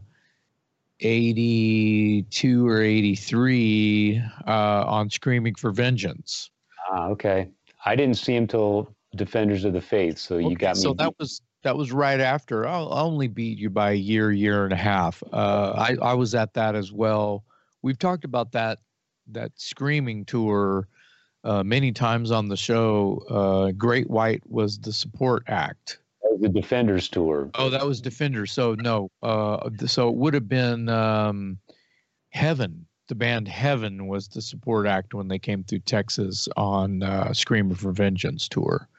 [1.01, 4.51] 82 or 83 uh,
[4.87, 6.49] on Screaming for Vengeance.
[6.91, 7.49] ah, okay
[7.85, 10.93] i didn't see him till defenders of the faith so you Okay, got me So
[10.95, 12.67] that was that was right after.
[12.67, 15.23] I'll, I'll only beat you by a year, year and a half.
[15.33, 17.43] Uh, I I was at that as well.
[17.85, 18.79] We've talked about that
[19.27, 20.87] that screaming tour
[21.43, 23.23] uh, many times on the show.
[23.29, 25.99] Uh, Great White was the support act.
[26.39, 28.51] the defenders tour Oh, that was Defenders.
[28.51, 29.11] So no.
[29.21, 31.59] Uh, so it would have been um,
[32.29, 32.87] Heaven.
[33.07, 37.75] The band Heaven was the support act when they came through Texas on uh, Screaming
[37.75, 38.89] for Vengeance tour.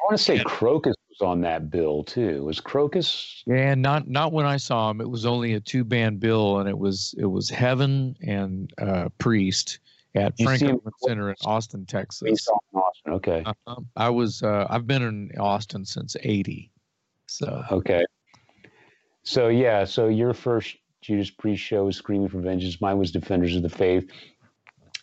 [0.00, 4.32] i want to say Krokus was on that bill too was Krokus Yeah, not not
[4.32, 5.00] when I saw him.
[5.00, 9.08] It was only a two band bill, and it was it was Heaven and uh,
[9.18, 9.80] Priest
[10.14, 12.48] at You Frank see him- Erwin Center in Austin, Texas.
[12.48, 16.70] on austin okay Uh, I was uh, I've been in Austin since '80,
[17.26, 18.04] so Okay.
[19.22, 22.80] So yeah, so your first Judas Priest show was Screaming for Vengeance.
[22.80, 24.08] Mine was Defenders of the Faith.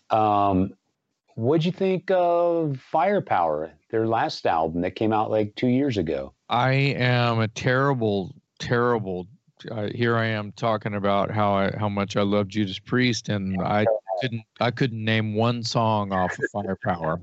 [0.10, 0.74] Um,
[1.36, 6.34] what'd you think of Firepower, their last album that came out like two years ago?
[6.50, 9.28] I am a terrible, terrible.
[9.72, 13.62] Uh, here I am talking about how I how much I love Judas Priest, and
[13.62, 13.86] I
[14.22, 17.22] couldn't I couldn't name one song off of Firepower.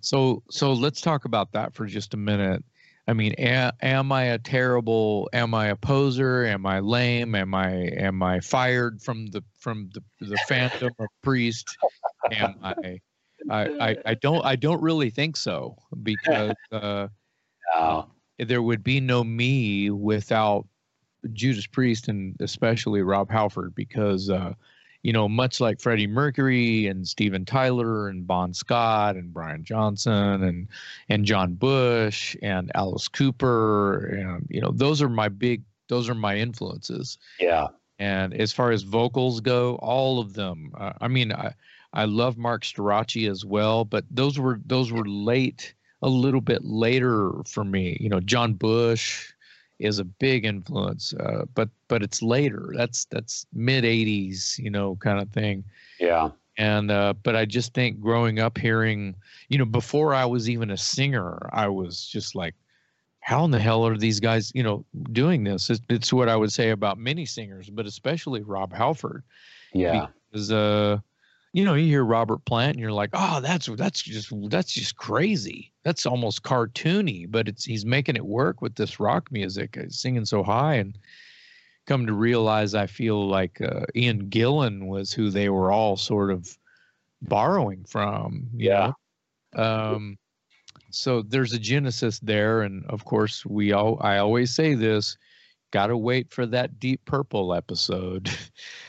[0.00, 2.64] So so let's talk about that for just a minute.
[3.08, 5.30] I mean, am I a terrible?
[5.32, 6.44] Am I a poser?
[6.44, 7.34] Am I lame?
[7.34, 11.74] Am I am I fired from the from the the fandom of Priest?
[12.32, 13.00] Am I?
[13.50, 17.06] I, I, I don't I don't really think so because uh,
[17.74, 18.06] Oh,
[18.38, 20.66] there would be no me without
[21.32, 24.54] Judas Priest and especially Rob Halford because uh,
[25.02, 30.42] you know much like Freddie Mercury and Steven Tyler and Bon Scott and Brian Johnson
[30.42, 30.68] and
[31.08, 36.14] and John Bush and Alice Cooper and you know those are my big those are
[36.14, 37.66] my influences yeah.
[37.98, 41.54] and as far as vocals go all of them uh, I mean I
[41.92, 46.64] I love Marc Storace as well but those were those were late a little bit
[46.64, 47.96] later for me.
[48.00, 49.32] You know, John Bush
[49.78, 52.72] is a big influence, uh, but but it's later.
[52.76, 55.64] That's that's mid '80s, you know, kind of thing.
[55.98, 56.30] Yeah.
[56.56, 59.14] And uh, but I just think growing up hearing,
[59.48, 62.54] you know, before I was even a singer, I was just like,
[63.20, 65.70] how in the hell are these guys, you know, doing this?
[65.70, 69.22] It's, it's what I would say about many singers, but especially Rob Halford
[69.72, 70.06] Yeah.
[70.30, 70.98] because uh
[71.58, 74.96] you know you hear robert plant and you're like oh that's that's just that's just
[74.96, 79.82] crazy that's almost cartoony but it's he's making it work with this rock music uh,
[79.88, 80.96] singing so high and
[81.88, 86.30] come to realize I feel like uh, Ian Gillan was who they were all sort
[86.30, 86.56] of
[87.22, 88.46] borrowing from.
[88.54, 88.92] Yeah.
[89.54, 89.62] Know?
[89.62, 90.18] Um,
[90.90, 93.98] so there's a genesis there, and of course we all.
[94.00, 95.16] I always say this:
[95.70, 98.30] got to wait for that Deep Purple episode.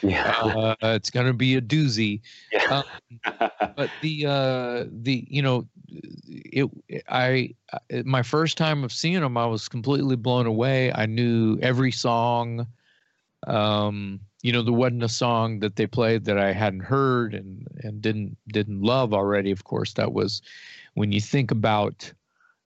[0.02, 2.22] Yeah, uh, it's going to be a doozy.
[2.54, 2.84] Yeah.
[3.12, 3.20] Um,
[3.76, 5.68] but the uh, the you know,
[6.26, 6.70] it
[7.10, 7.54] I
[8.06, 10.94] my first time of seeing them, I was completely blown away.
[10.94, 12.66] I knew every song.
[13.46, 17.68] Um, you know, there wasn't a song that they played that I hadn't heard and
[17.84, 19.52] and didn't didn't love already.
[19.52, 20.42] Of course, that was
[20.94, 22.12] when you think about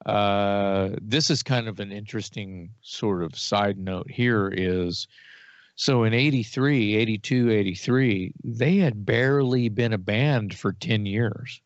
[0.06, 5.08] uh, this is kind of an interesting sort of side note here is
[5.76, 11.62] so in 83 82 83 they had barely been a band for 10 years.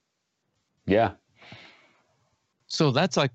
[0.86, 1.12] Yeah.
[2.68, 3.32] So that's like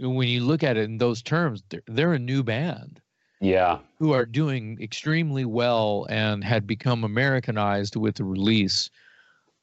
[0.00, 3.00] when you look at it in those terms they're, they're a new band.
[3.40, 3.78] Yeah.
[4.00, 8.90] Who are doing extremely well and had become americanized with the release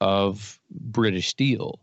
[0.02, 1.80] of british steel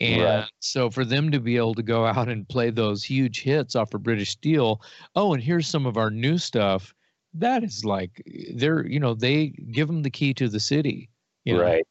[0.00, 0.50] and right.
[0.60, 3.94] so for them to be able to go out and play those huge hits off
[3.94, 4.80] of British Steel,
[5.14, 6.94] oh, and here's some of our new stuff.
[7.34, 8.22] That is like
[8.54, 11.10] they're, you know, they give them the key to the city.
[11.44, 11.62] You know?
[11.62, 11.86] Right.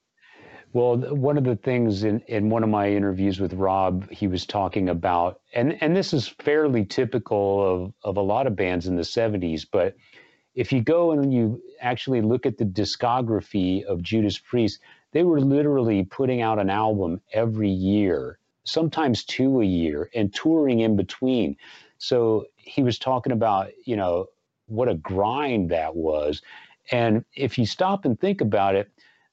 [0.74, 4.45] Well, one of the things in, in one of my interviews with Rob, he was
[4.45, 8.95] talking about, and, and this is fairly typical of, of a lot of bands in
[8.95, 9.95] the 70s, but
[10.53, 14.80] if you go and you actually look at the discography of Judas Priest,
[15.12, 20.80] they were literally putting out an album every year, sometimes two a year, and touring
[20.80, 21.57] in between.
[21.97, 24.28] So he was talking about, you know,
[24.68, 26.41] what a grind that was.
[26.91, 28.89] And if you stop and think about it,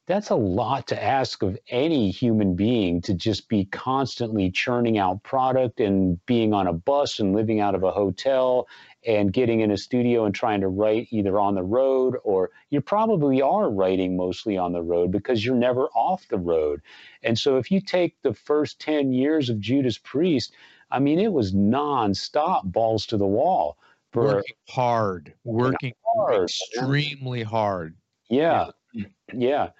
[0.06, 5.22] that's a lot to ask of any human being to just be constantly churning out
[5.24, 8.68] product and being on a bus and living out of a hotel
[9.06, 12.80] and getting in a studio and trying to write either on the road or you
[12.80, 16.82] probably are writing mostly on the road because you're never off the road.
[17.22, 20.52] And so if you take the first 10 years of Judas Priest,
[20.90, 23.78] I mean, it was nonstop balls to the wall.
[24.12, 27.94] For, working hard, working hard, extremely hard.
[28.28, 28.70] Yeah.
[28.92, 29.04] Yeah.
[29.32, 29.70] yeah.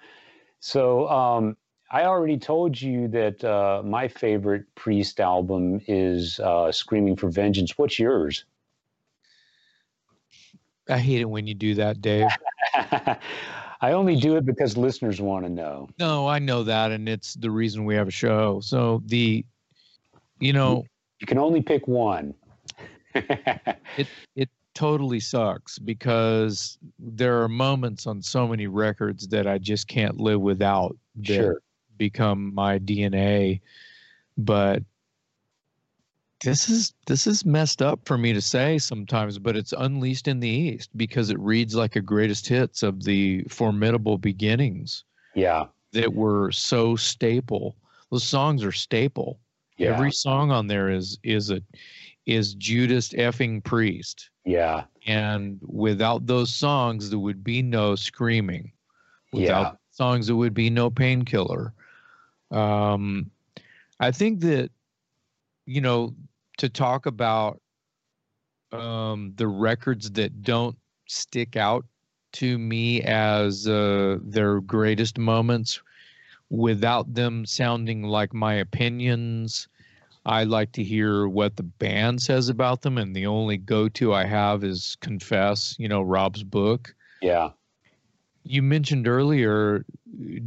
[0.59, 1.57] So, um,
[1.89, 7.77] I already told you that uh, my favorite Priest album is uh, Screaming for Vengeance.
[7.77, 8.43] What's yours?
[10.89, 12.27] I hate it when you do that, Dave.
[13.81, 15.89] I only do it because listeners want to know.
[15.99, 18.59] No, I know that, and it's the reason we have a show.
[18.61, 19.45] So the,
[20.39, 20.85] you know,
[21.19, 22.33] you can only pick one.
[23.13, 29.87] it it totally sucks because there are moments on so many records that I just
[29.87, 31.61] can't live without that sure.
[31.97, 33.61] become my DNA.
[34.37, 34.83] But
[36.43, 40.39] this is this is messed up for me to say sometimes, but it's unleashed in
[40.39, 45.03] the East because it reads like a greatest hits of the formidable beginnings.
[45.33, 45.65] Yeah.
[45.93, 47.75] That were so staple.
[48.11, 49.39] Those songs are staple.
[49.77, 49.93] Yeah.
[49.93, 51.61] Every song on there is is a
[52.25, 54.29] is Judas effing priest.
[54.45, 54.83] Yeah.
[55.05, 58.71] And without those songs there would be no screaming.
[59.33, 59.71] Without yeah.
[59.91, 61.73] songs there would be no painkiller.
[62.51, 63.31] Um
[63.99, 64.69] I think that
[65.65, 66.13] you know
[66.57, 67.61] to talk about
[68.71, 70.75] um, the records that don't
[71.07, 71.85] stick out
[72.33, 75.81] to me as uh, their greatest moments
[76.49, 79.67] without them sounding like my opinions.
[80.25, 84.13] I like to hear what the band says about them, and the only go to
[84.13, 86.93] I have is Confess, you know, Rob's book.
[87.21, 87.49] Yeah.
[88.43, 89.85] You mentioned earlier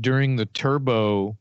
[0.01, 1.37] during the Turbo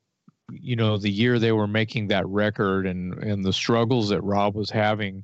[0.52, 4.56] you know the year they were making that record and and the struggles that Rob
[4.56, 5.24] was having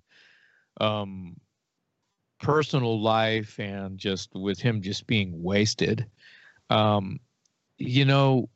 [0.81, 1.35] um
[2.41, 6.05] personal life and just with him just being wasted
[6.69, 7.19] um
[7.77, 8.49] you know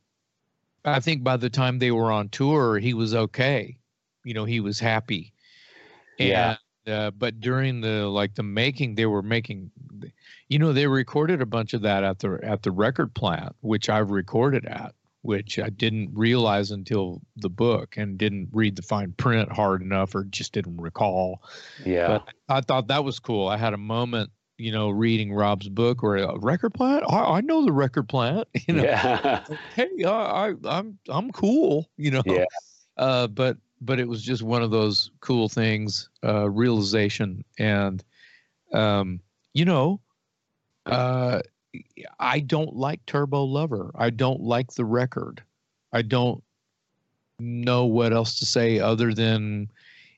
[0.86, 3.78] I think by the time they were on tour he was okay.
[4.24, 5.34] You know he was happy.
[6.18, 6.58] Yeah.
[6.86, 9.72] And, uh, but during the like the making they were making
[10.48, 13.90] you know they recorded a bunch of that at the at the record plant which
[13.90, 19.14] I've recorded at which I didn't realize until the book and didn't read the fine
[19.14, 21.44] print hard enough or just didn't recall.
[21.86, 22.08] Yeah.
[22.08, 23.48] But I thought that was cool.
[23.48, 27.42] I had a moment, you know, reading Rob's book where a record plant, I, I
[27.42, 29.46] know the record plant, you know, yeah.
[29.76, 32.46] hey, I, I, I'm, I'm cool, you know, yeah.
[32.98, 37.44] uh, but, but it was just one of those cool things, uh, realization.
[37.58, 38.04] And,
[38.74, 39.20] um,
[39.54, 40.00] you know,
[40.86, 41.42] uh,
[42.20, 43.92] I don't like Turbo Lover.
[43.96, 45.44] I don't like the record.
[45.94, 46.44] I don't
[47.40, 49.70] know what else to say other than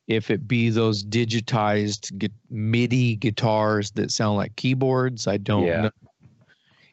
[0.07, 5.27] if it be those digitized MIDI guitars that sound like keyboards.
[5.27, 5.81] I don't Yeah.
[5.81, 5.91] know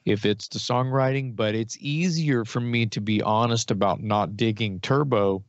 [0.04, 4.80] if it's the songwriting, but it's easier for me to be honest about not digging
[4.80, 5.42] Turbo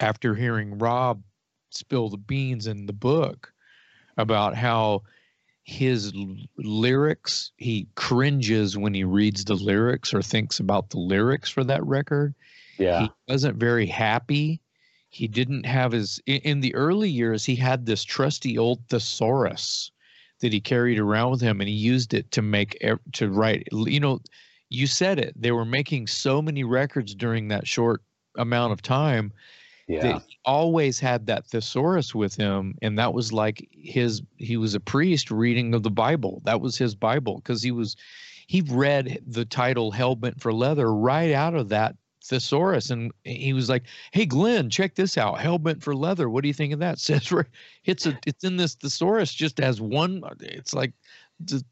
[0.00, 1.22] after hearing Rob
[1.70, 3.52] spill the beans in the book
[4.16, 5.02] about how
[5.66, 11.50] his l- lyrics, he cringes when he reads the lyrics or thinks about the lyrics
[11.50, 12.34] for that record
[12.78, 13.02] Yeah.
[13.02, 14.60] he wasn't very happy.
[15.10, 17.44] He didn't have his in, the early years.
[17.44, 19.90] He had this trusty old thesaurus
[20.40, 22.78] that he carried around with him, and he used it to make
[23.12, 23.66] to write.
[23.72, 24.20] You know,
[24.68, 25.32] you said it.
[25.34, 28.02] They were making so many records during that short
[28.36, 29.32] amount of time
[29.86, 30.18] yeah.
[30.44, 34.22] always had that thesaurus with him, and that was like his.
[34.36, 36.42] He was a priest reading of the Bible.
[36.44, 37.96] That was his Bible because he was
[38.46, 43.68] he read the title "Hellbent for Leather" right out of that thesaurus, and he was
[43.68, 46.28] like, "Hey, Glenn, check this out, Hellbent for Leather.
[46.28, 47.32] What do you think of that?" Says
[47.84, 50.22] it's a it's in this thesaurus just as one.
[50.40, 50.92] It's like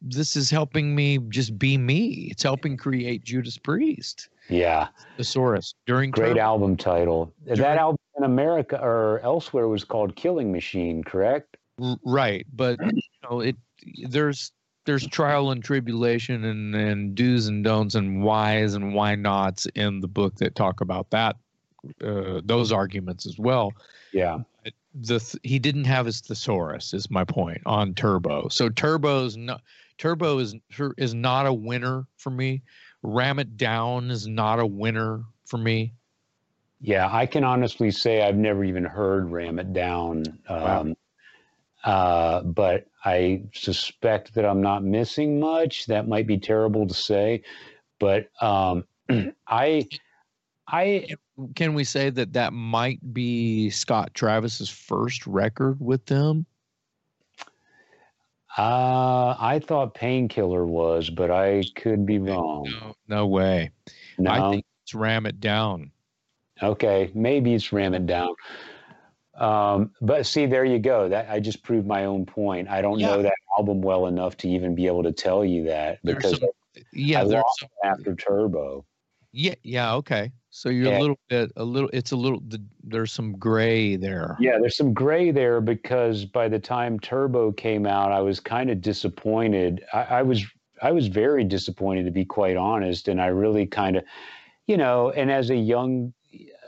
[0.02, 2.28] this is helping me just be me.
[2.30, 4.88] It's helping create Judas Priest yeah.
[5.16, 6.40] thesaurus during Great Turbo.
[6.40, 7.32] album title.
[7.44, 11.56] During- that album in America or elsewhere was called Killing Machine, correct?
[12.04, 13.56] Right but you know it
[14.08, 14.52] there's
[14.84, 20.00] there's trial and tribulation and and do's and don'ts and whys and why nots in
[20.00, 21.34] the book that talk about that
[22.04, 23.72] uh, those arguments as well
[24.12, 24.38] Yeah.
[24.94, 29.60] the th- he didn't have his thesaurus is my point on turbo so turbo's not
[29.98, 30.54] turbo is
[30.96, 32.62] is not a winner for me
[33.02, 35.92] ram it down is not a winner for me
[36.84, 40.22] Yeah, I can honestly say I've never even heard Ram It Down.
[40.50, 40.94] Um,
[41.82, 45.86] uh, but I suspect that I'm not missing much.
[45.86, 47.42] That might be terrible to say.
[47.98, 48.84] But um,
[49.48, 49.88] I,
[50.68, 51.06] I,
[51.54, 56.44] can we say that that might be Scott Travis's first record with them?
[58.58, 62.70] uh, I thought Painkiller was, but I could be wrong.
[62.70, 63.70] No, no way.
[64.18, 65.90] No, I think it's Ram It Down.
[66.64, 68.34] Okay, maybe it's Ram It Down.
[69.36, 71.08] Um, but see, there you go.
[71.08, 72.68] That I just proved my own point.
[72.68, 73.08] I don't Yeah.
[73.08, 76.38] know that album well enough to even be able to tell you that There's because
[76.38, 76.48] some-
[76.92, 78.84] Yeah, I there's some, after Turbo.
[79.32, 79.94] yeah, yeah.
[79.96, 80.98] Okay, so you're Yeah.
[80.98, 81.90] a little bit, a little.
[81.92, 82.40] It's a little.
[82.46, 84.36] The, there's some gray there.
[84.38, 88.70] Yeah, there's some gray there because by the time Turbo came out, I was kind
[88.70, 89.84] of disappointed.
[89.92, 90.44] I, I was
[90.82, 94.04] I was very disappointed to be quite honest, and I really kind of,
[94.68, 96.12] you know, and as a young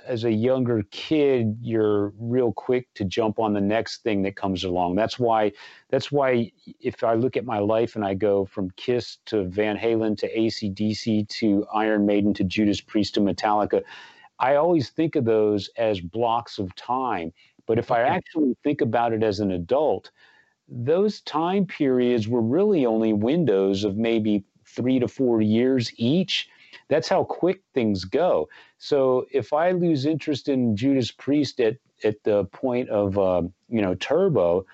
[0.07, 4.65] as a younger kid, you're real quick to jump on the next thing that comes
[4.65, 4.97] along.
[4.97, 5.53] That's why
[5.91, 9.77] that's why if I look at my life and I go from Kiss to Van
[9.77, 13.83] Halen to ACDC to Iron Maiden to Judas Priest to Metallica,
[14.39, 17.33] I always think of those as blocks of time.
[17.67, 20.11] But if I actually think about it as an adult,
[20.69, 26.49] those time periods were really only windows of maybe three to four years each.
[26.89, 28.49] That's how quick things go.
[28.79, 33.83] So if I lose interest in Judas Priest at at the point of uh, you
[33.83, 34.67] know Turbo,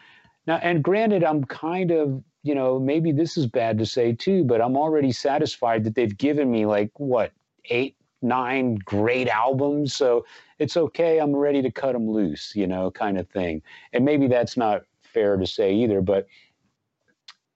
[0.47, 4.45] now and granted, I'm kind of you know maybe this is bad to say too,
[4.45, 7.33] but I'm already satisfied that they've given me like what
[7.67, 10.25] eight nine great albums, so
[10.59, 11.19] it's okay.
[11.19, 13.63] I'm ready to cut them loose, you know, kind of thing.
[13.93, 16.27] And maybe that's not fair to say either, but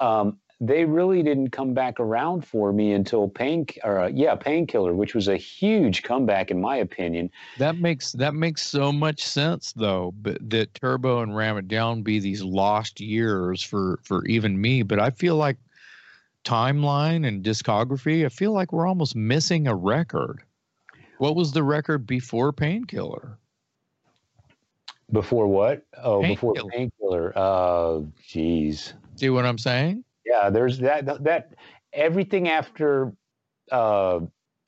[0.00, 4.94] um, they really didn't come back around for me until pain or uh, yeah painkiller
[4.94, 9.72] which was a huge comeback in my opinion That makes that makes so much sense
[9.72, 10.14] though.
[10.22, 14.82] But that Turbo and Ram It Down be these lost years for for even me.
[14.82, 15.58] But I feel like
[16.44, 18.24] timeline and discography.
[18.24, 20.42] I feel like we're almost missing a record.
[21.18, 23.38] What was the record before Painkiller?
[25.12, 26.72] before what oh before Painkiller.
[26.72, 30.04] painkiller oh geez See what I'm saying?
[30.26, 31.54] Yeah there's that that
[31.92, 33.12] everything after
[33.72, 34.20] uh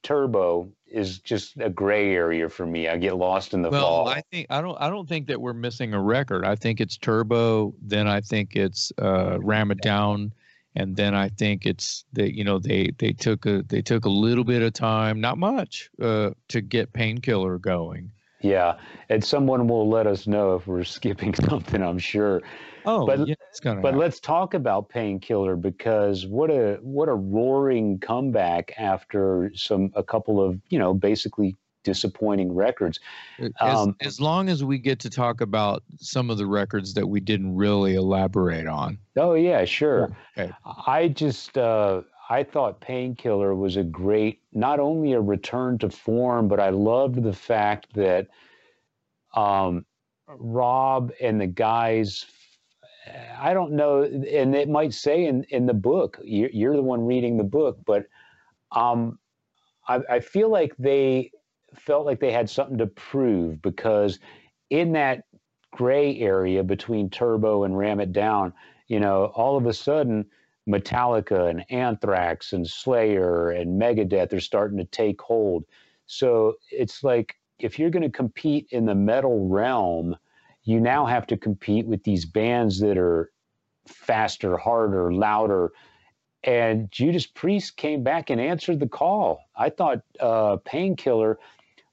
[0.03, 4.09] turbo is just a gray area for me i get lost in the Well, fall
[4.09, 6.45] I think I don't I don't think that we're missing a record.
[6.47, 10.33] I think it's Turbo, then I think it's uh Ram It Down,
[10.77, 14.09] and then I think it's that you know they they took a they took a
[14.11, 18.11] little bit of time, not much, uh to get Painkiller going.
[18.41, 18.79] yeah
[19.11, 22.41] and someone will let us know if we're skipping something i'm sure
[22.87, 23.99] Oh, But- yeah, But happen.
[23.99, 30.41] let's talk about Painkiller because what a what a roaring comeback after some a couple
[30.41, 33.01] of you know basically disappointing records.
[33.39, 37.07] as, um, as long as we get to talk about some of the records that
[37.07, 38.99] we didn't really elaborate on.
[39.17, 40.15] Oh yeah, sure.
[40.37, 40.53] Okay.
[40.87, 46.49] I just uh, I thought Painkiller was a great not only a return to form,
[46.49, 48.29] but I loved the fact that
[49.35, 49.87] um,
[50.27, 52.27] Rob and the guys
[53.39, 57.07] I don't know, and it might say in, in the book, you're, you're the one
[57.07, 58.07] reading the book, but
[58.73, 59.19] um,
[59.89, 61.31] I, I feel like they
[61.75, 64.19] felt like they had something to prove because
[64.71, 65.25] in that
[65.73, 68.53] gray area between Turbo and Ram It Down,
[68.89, 70.27] you know, all of a sudden,
[70.69, 75.65] Metallica and Anthrax and Slayer and Megadeth are starting to take hold.
[76.07, 80.17] So it's like if you're going to compete in the metal realm,
[80.69, 83.31] you now have to compete with these bands that are
[83.87, 85.73] faster, harder, louder.
[86.45, 89.41] And Judas Priest came back and answered the call.
[89.57, 91.39] I thought uh, Painkiller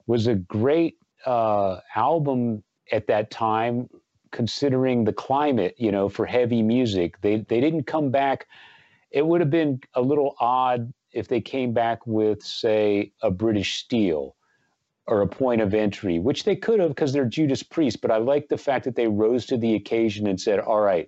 [0.07, 3.87] was a great uh, album at that time,
[4.33, 7.21] considering the climate, you know, for heavy music.
[7.21, 8.45] They they didn't come back.
[9.09, 13.77] It would have been a little odd if they came back with, say, a British
[13.77, 14.34] Steel
[15.07, 18.01] or a point of entry, which they could have because they're Judas Priest.
[18.01, 21.07] But I like the fact that they rose to the occasion and said, "All right,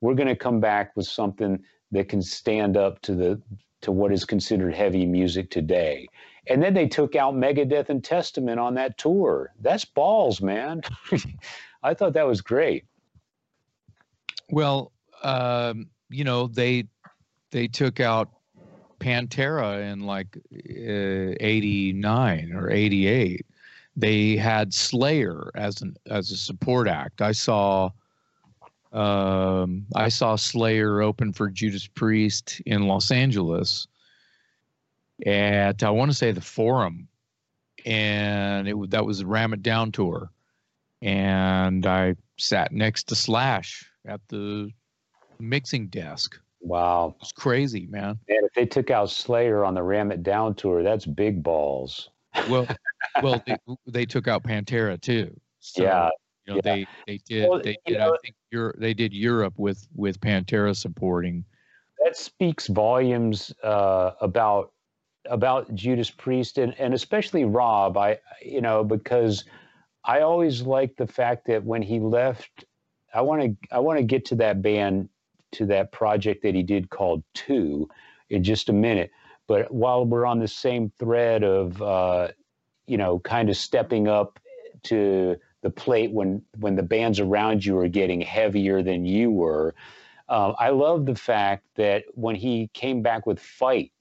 [0.00, 1.62] we're going to come back with something
[1.92, 3.40] that can stand up to the
[3.82, 6.08] to what is considered heavy music today."
[6.46, 9.52] And then they took out Megadeth and Testament on that tour.
[9.60, 10.82] That's balls, man.
[11.82, 12.84] I thought that was great.
[14.50, 14.92] Well,
[15.22, 16.88] um, you know, they
[17.50, 18.30] they took out
[19.00, 23.46] Pantera in like uh, 89 or 88.
[23.96, 27.20] They had Slayer as an as a support act.
[27.20, 27.90] I saw
[28.92, 33.88] um, I saw Slayer open for Judas Priest in Los Angeles
[35.26, 37.08] at I want to say the Forum,
[37.84, 40.30] and it that was the Ram It Down tour,
[41.02, 44.70] and I sat next to Slash at the
[45.38, 47.16] mixing desk Wow.
[47.20, 48.18] It's crazy, man.
[48.28, 52.10] And if they took out Slayer on the Ram It Down tour, that's big balls.
[52.48, 52.66] Well,
[53.22, 53.56] well, they,
[53.86, 55.38] they took out Pantera too.
[55.60, 56.10] So, yeah.
[56.46, 56.74] You know, yeah.
[56.74, 60.20] they they did well, they did know, I think Europe they did Europe with with
[60.20, 61.44] Pantera supporting.
[62.02, 64.72] That speaks volumes uh, about
[65.26, 67.98] about Judas Priest and, and especially Rob.
[67.98, 69.44] I you know because
[70.04, 72.64] I always liked the fact that when he left,
[73.12, 75.10] I want to I want to get to that band
[75.52, 77.88] to that project that he did called Two
[78.28, 79.10] in just a minute.
[79.46, 82.28] But while we're on the same thread of, uh,
[82.86, 84.38] you know, kind of stepping up
[84.84, 89.74] to the plate when when the bands around you are getting heavier than you were,
[90.28, 93.92] uh, I love the fact that when he came back with Fight,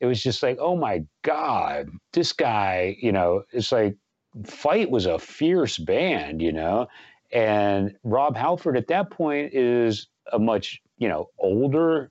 [0.00, 3.96] it was just like, oh my god, this guy, you know, it's like
[4.44, 6.88] Fight was a fierce band, you know,
[7.32, 12.10] and Rob Halford at that point is a much you know older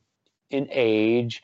[0.50, 1.44] in age,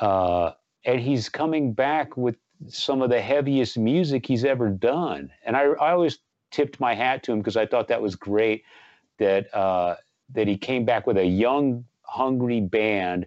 [0.00, 0.52] uh,
[0.84, 2.36] and he's coming back with
[2.68, 5.30] some of the heaviest music he's ever done.
[5.44, 6.18] And I, I always
[6.50, 8.64] tipped my hat to him because I thought that was great
[9.18, 9.96] that uh,
[10.32, 13.26] that he came back with a young, hungry band,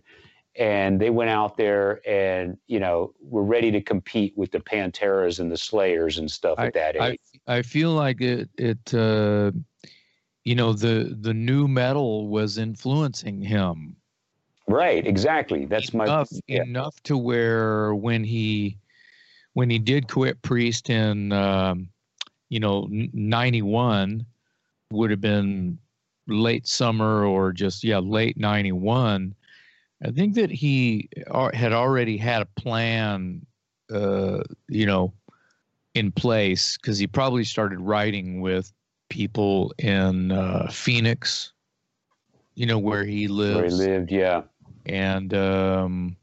[0.55, 5.39] and they went out there and you know were ready to compete with the Panteras
[5.39, 7.19] and the Slayers and stuff I, at that age.
[7.47, 8.93] I, I feel like it it.
[8.93, 9.51] Uh
[10.47, 13.93] you know the the new metal was influencing him
[14.69, 16.63] right exactly that's enough, my yeah.
[16.63, 18.77] enough to where when he
[19.53, 21.89] when he did quit priest in um,
[22.47, 24.25] you know 91
[24.91, 25.77] would have been
[26.27, 29.35] late summer or just yeah late 91
[30.05, 31.09] i think that he
[31.53, 33.45] had already had a plan
[33.91, 34.39] uh,
[34.69, 35.11] you know
[35.93, 38.71] in place because he probably started writing with
[39.09, 41.51] people in uh, Phoenix,
[42.55, 43.77] you know, where he lives.
[43.77, 44.41] Where he lived, yeah.
[44.85, 46.17] And um,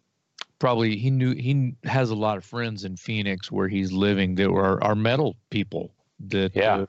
[0.58, 4.48] probably he knew he has a lot of friends in Phoenix where he's living that
[4.48, 5.92] are, are metal people.
[6.28, 6.76] That yeah.
[6.76, 6.86] Uh,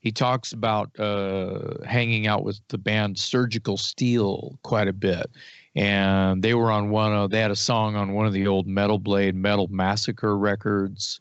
[0.00, 5.28] he talks about uh, hanging out with the band Surgical Steel quite a bit.
[5.74, 8.66] And they were on one of, they had a song on one of the old
[8.66, 11.20] Metal Blade Metal Massacre records.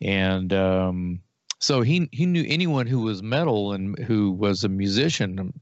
[0.00, 1.20] And um,
[1.60, 5.52] so he he knew anyone who was metal and who was a musician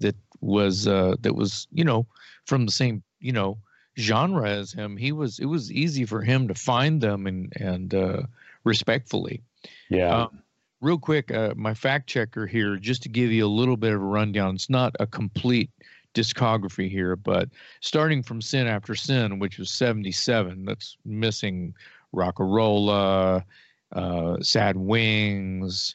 [0.00, 2.06] that was uh, that was you know
[2.44, 3.58] from the same you know
[3.98, 4.96] genre as him.
[4.96, 8.22] He was it was easy for him to find them and and uh,
[8.64, 9.42] respectfully.
[9.88, 10.22] Yeah.
[10.22, 10.42] Um,
[10.80, 14.00] real quick, uh, my fact checker here, just to give you a little bit of
[14.00, 14.54] a rundown.
[14.54, 15.70] It's not a complete
[16.14, 17.48] discography here, but
[17.80, 21.74] starting from Sin After Sin, which was 77, that's missing
[22.12, 23.44] Rock-a-Rolla,
[23.92, 25.94] uh, Sad Wings.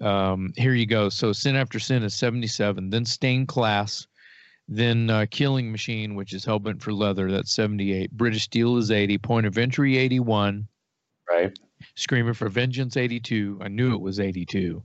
[0.00, 1.08] Um, here you go.
[1.08, 4.06] So Sin After Sin is 77, then Stained Class,
[4.68, 8.10] then uh, Killing Machine, which is Hellbent for Leather, that's 78.
[8.12, 9.18] British Steel is 80.
[9.18, 10.66] Point of Entry, 81.
[11.30, 11.58] Right.
[11.94, 13.58] Screaming for Vengeance, 82.
[13.62, 14.82] I knew it was 82.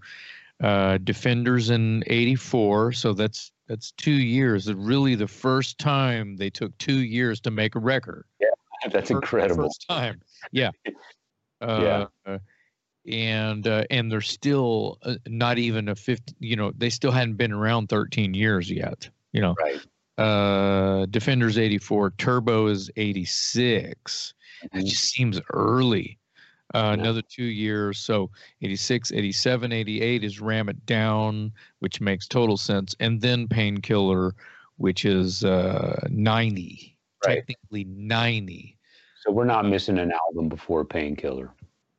[0.62, 2.92] uh, Defenders in '84.
[2.94, 4.68] So that's that's two years.
[4.68, 8.26] It's really the first time they took two years to make a record.
[8.40, 8.48] Yeah,
[8.84, 9.64] that's first, incredible.
[9.66, 10.22] First time.
[10.52, 10.72] Yeah.
[11.62, 12.38] Uh, yeah.
[13.08, 17.36] and uh, and they're still uh, not even a 50 you know they still hadn't
[17.36, 19.80] been around 13 years yet you know right
[20.18, 24.34] uh defenders 84 turbo is 86
[24.64, 24.80] mm-hmm.
[24.80, 26.20] it just seems early
[26.74, 28.00] uh, another two years.
[28.00, 28.30] So
[28.62, 32.96] 86, 87, 88 is Ram It Down, which makes total sense.
[33.00, 34.36] And then Painkiller,
[34.78, 37.36] which is uh, 90, right.
[37.36, 38.78] technically 90.
[39.22, 41.52] So we're not missing an album before Painkiller.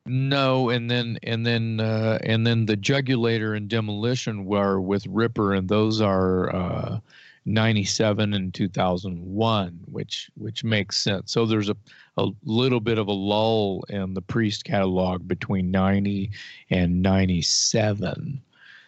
[0.04, 5.54] No, and then and then uh, and then the Jugulator and Demolition were with Ripper,
[5.54, 6.98] and those are uh,
[7.44, 11.76] 97 and 2001 which which makes sense so there's a,
[12.16, 16.30] a little bit of a lull in the priest catalog between 90
[16.70, 18.40] and 97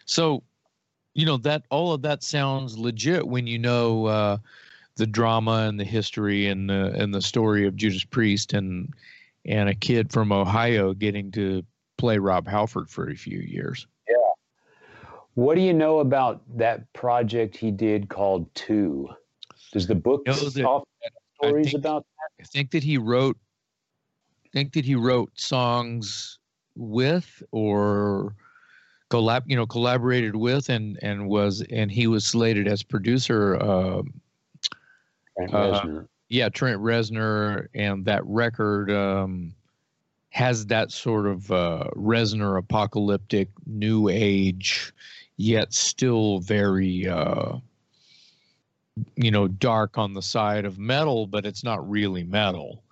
[0.05, 0.41] so
[1.13, 4.37] you know that all of that sounds legit when you know uh,
[4.97, 8.93] the drama and the history and the and the story of Judas Priest and
[9.45, 11.63] and a kid from Ohio getting to
[11.97, 14.15] play Rob Halford for a few years Yeah.
[15.35, 19.09] what do you know about that project he did called Two?
[19.73, 20.33] Does the book you
[20.63, 20.83] know,
[21.35, 22.05] stories think, about
[22.37, 22.43] that?
[22.43, 23.37] I think that he wrote.
[24.53, 26.39] think that he wrote songs
[26.75, 28.35] with or
[29.09, 33.57] collab, you know, collaborated with, and and was and he was slated as producer.
[33.57, 34.01] Uh,
[35.37, 36.03] Trent Reznor.
[36.03, 39.53] Uh, yeah, Trent Reznor, and that record um,
[40.29, 44.93] has that sort of uh, Reznor apocalyptic new age
[45.37, 47.57] yet still very uh,
[49.15, 52.83] you know dark on the side of metal but it's not really metal.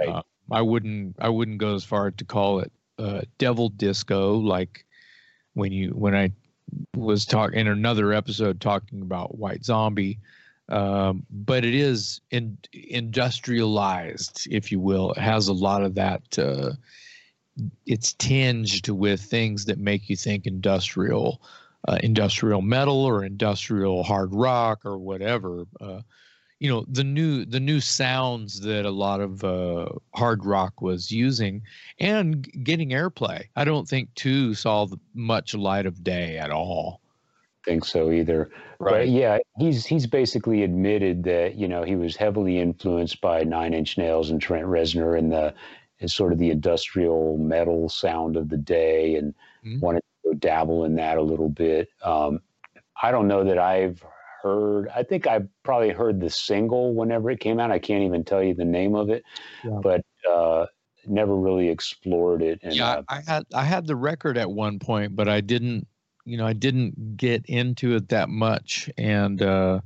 [0.00, 0.08] Right.
[0.08, 4.84] Uh, i wouldn't i wouldn't go as far to call it uh, devil disco like
[5.54, 6.30] when you when i
[6.96, 10.18] was talking in another episode talking about white zombie
[10.70, 16.38] um, but it is in, industrialized if you will it has a lot of that
[16.38, 16.70] uh,
[17.86, 21.42] it's tinged with things that make you think industrial
[21.88, 25.64] uh, industrial metal or industrial hard rock or whatever.
[25.80, 26.00] Uh,
[26.58, 31.10] you know the new the new sounds that a lot of uh, hard rock was
[31.10, 31.62] using
[31.98, 33.44] and getting airplay.
[33.56, 37.00] I don't think two saw much light of day at all.
[37.64, 38.50] Think so either.
[38.78, 38.92] Right.
[38.92, 43.74] But yeah, he's he's basically admitted that you know he was heavily influenced by Nine
[43.74, 45.54] Inch Nails and Trent Reznor and the
[46.00, 49.34] is sort of the industrial metal sound of the day and
[49.64, 49.80] mm-hmm.
[49.80, 51.88] wanted to dabble in that a little bit.
[52.02, 52.40] Um,
[53.02, 54.02] I don't know that I've
[54.42, 54.88] heard.
[54.94, 57.70] I think I probably heard the single whenever it came out.
[57.70, 59.22] I can't even tell you the name of it,
[59.64, 59.78] yeah.
[59.82, 60.66] but uh,
[61.06, 62.60] never really explored it.
[62.62, 65.86] And, yeah, uh, I had I had the record at one point, but I didn't.
[66.24, 69.80] You know, I didn't get into it that much, and uh,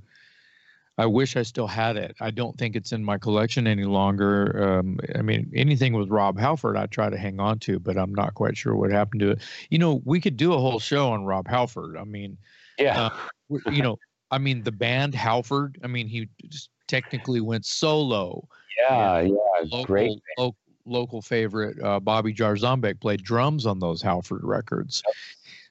[0.97, 2.17] I wish I still had it.
[2.21, 4.79] I don't think it's in my collection any longer.
[4.79, 8.15] Um, I mean, anything with Rob Halford, I try to hang on to, but I'm
[8.15, 9.43] not quite sure what happened to it.
[9.71, 11.97] You know, we could do a whole show on Rob Halford.
[11.97, 12.37] I mean,
[12.79, 13.11] yeah,
[13.51, 13.99] uh, you know,
[14.31, 15.79] I mean, the band Halford.
[15.83, 18.47] I mean, he just technically went solo.
[18.79, 19.33] Yeah, yeah,
[19.63, 20.21] local, great.
[20.39, 20.57] Local,
[20.87, 25.03] local favorite uh, Bobby Jarzombek played drums on those Halford records.
[25.07, 25.15] Yep.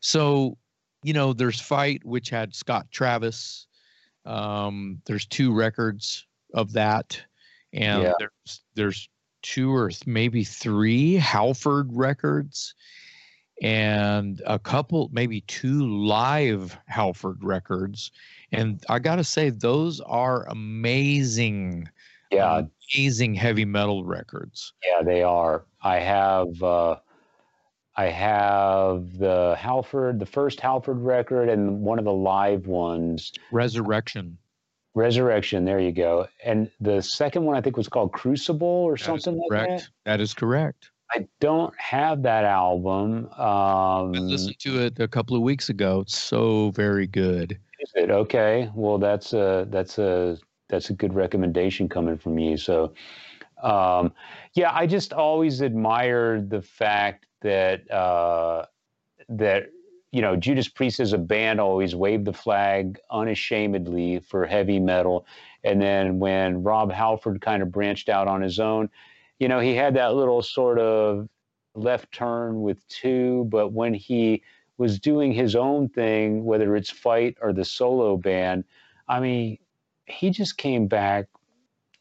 [0.04, 0.58] So,
[1.02, 3.68] you know, there's Fight, which had Scott Travis
[4.26, 7.22] um, there's two records of that,
[7.74, 8.14] and yeah.
[8.20, 9.10] there's there's
[9.42, 12.74] two or th- maybe three Halford records,
[13.62, 18.12] and a couple, maybe two live Halford records.
[18.52, 21.90] And I got to say, those are amazing.
[22.32, 22.64] Yeah,
[22.96, 24.74] amazing heavy metal records.
[24.86, 25.66] Yeah, they are.
[25.82, 26.64] I have.
[26.64, 26.96] Uh,
[27.96, 33.32] I have the Halford, the first Halford record, and one of the live ones.
[33.52, 34.38] Resurrection.
[34.96, 35.66] Resurrection.
[35.66, 36.28] There you go.
[36.44, 39.88] And the second one I think was called Crucible or that something like that.
[40.06, 40.90] That is correct.
[41.14, 43.28] I don't have that album.
[43.34, 46.02] Um, I listened to it a couple of weeks ago.
[46.02, 47.60] It's so very good.
[47.80, 48.72] Is it okay?
[48.74, 50.38] Well, that's a that's a
[50.70, 52.58] that's a good recommendation coming from you.
[52.58, 52.94] So,
[53.62, 54.12] um,
[54.56, 58.66] yeah, I just always admired the fact that uh,
[59.30, 59.68] that
[60.12, 65.26] you know Judas Priest as a band always waved the flag unashamedly for heavy metal,
[65.64, 68.90] and then when Rob Halford kind of branched out on his own,
[69.40, 71.30] you know he had that little sort of
[71.76, 74.44] left turn with two, but when he
[74.78, 78.64] was doing his own thing, whether it's Fight or the solo band,
[79.08, 79.58] I mean,
[80.06, 81.28] he just came back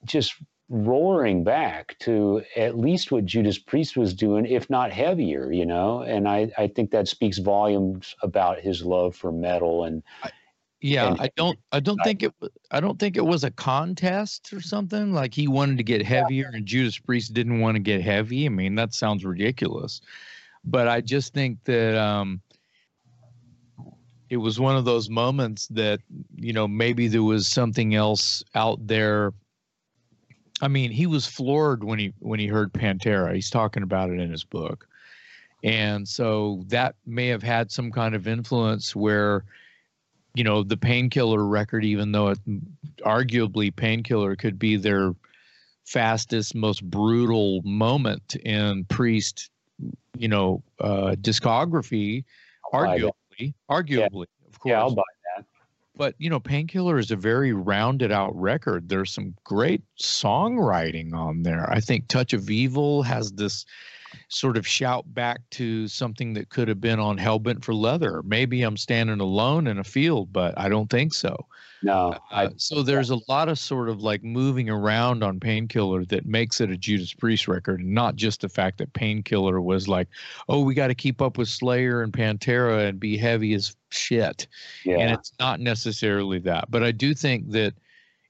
[0.04, 0.34] just
[0.68, 6.02] roaring back to at least what Judas Priest was doing, if not heavier, you know.
[6.02, 10.02] And I, I think that speaks volumes about his love for metal and.
[10.84, 11.56] Yeah, and, I don't.
[11.70, 12.34] I don't I, think it.
[12.72, 15.12] I don't think it was a contest or something.
[15.12, 16.56] Like he wanted to get heavier, yeah.
[16.56, 18.46] and Judas Priest didn't want to get heavy.
[18.46, 20.00] I mean, that sounds ridiculous.
[20.64, 22.40] But I just think that um,
[24.28, 26.00] it was one of those moments that
[26.34, 29.32] you know maybe there was something else out there
[30.62, 33.34] I mean, he was floored when he when he heard Pantera.
[33.34, 34.88] He's talking about it in his book.
[35.64, 39.44] And so that may have had some kind of influence where
[40.34, 42.38] you know, the painkiller record even though it
[43.00, 45.14] arguably painkiller could be their
[45.84, 49.50] fastest most brutal moment in Priest,
[50.16, 52.24] you know, uh discography
[52.72, 54.06] arguably, arguably, yeah.
[54.06, 54.28] of course.
[54.64, 55.02] Yeah, I'll buy
[55.96, 58.88] but you know painkiller is a very rounded out record.
[58.88, 61.70] There's some great songwriting on there.
[61.70, 63.64] I think touch of evil has this
[64.28, 68.62] sort of shout back to something that could have been on hellbent for leather maybe
[68.62, 71.46] i'm standing alone in a field but i don't think so
[71.82, 72.16] no.
[72.30, 76.60] Uh, so there's a lot of sort of like moving around on Painkiller that makes
[76.60, 80.08] it a Judas Priest record, and not just the fact that Painkiller was like,
[80.48, 84.46] oh, we got to keep up with Slayer and Pantera and be heavy as shit.
[84.84, 84.98] Yeah.
[84.98, 86.70] And it's not necessarily that.
[86.70, 87.74] But I do think that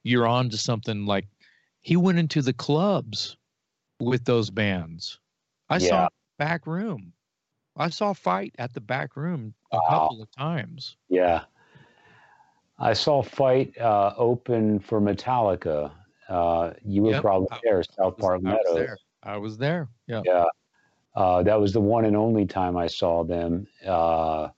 [0.03, 1.27] you're on to something like
[1.83, 3.37] he went into the clubs
[4.01, 5.19] with those bands.
[5.73, 5.89] I yeah.
[5.89, 6.09] saw
[6.39, 7.15] back room.
[7.77, 9.89] I saw Fight at the back room a wow.
[9.89, 10.97] couple of times.
[11.09, 11.45] Yeah.
[12.79, 15.91] I saw Fight uh, open for Metallica.
[16.29, 17.23] Uh, you were yep.
[17.23, 18.61] probably there, South Park I Meadows.
[18.67, 18.99] Was there.
[19.23, 19.89] I was there.
[20.07, 20.21] Yeah.
[20.27, 20.45] Yeah.
[21.15, 23.67] Uh, that was the one and only time I saw them.
[23.87, 24.49] Uh,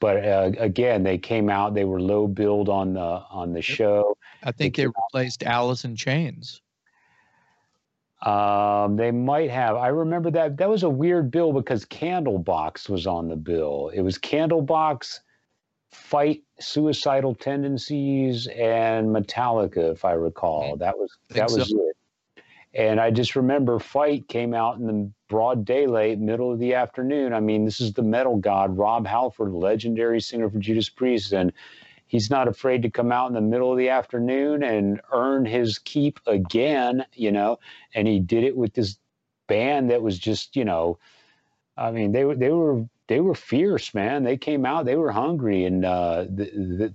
[0.00, 1.74] but uh, again, they came out.
[1.74, 3.00] They were low build on the
[3.30, 4.16] on the show.
[4.42, 5.52] I think they, they replaced out.
[5.52, 6.60] Alice in Chains.
[8.22, 9.76] Um, they might have.
[9.76, 10.56] I remember that.
[10.56, 13.90] That was a weird bill because Candlebox was on the bill.
[13.94, 15.20] It was Candlebox
[15.92, 20.76] fight suicidal tendencies and Metallica, if I recall.
[20.76, 21.88] That was that was so.
[21.88, 21.96] it.
[22.74, 27.32] And I just remember Fight came out in the broad daylight, middle of the afternoon.
[27.32, 31.52] I mean, this is the metal god, Rob Halford, legendary singer for Judas Priest, and
[32.08, 35.78] he's not afraid to come out in the middle of the afternoon and earn his
[35.78, 37.60] keep again, you know.
[37.94, 38.98] And he did it with this
[39.46, 40.98] band that was just, you know,
[41.76, 44.24] I mean, they were they were they were fierce, man.
[44.24, 46.94] They came out, they were hungry, and uh, the, the,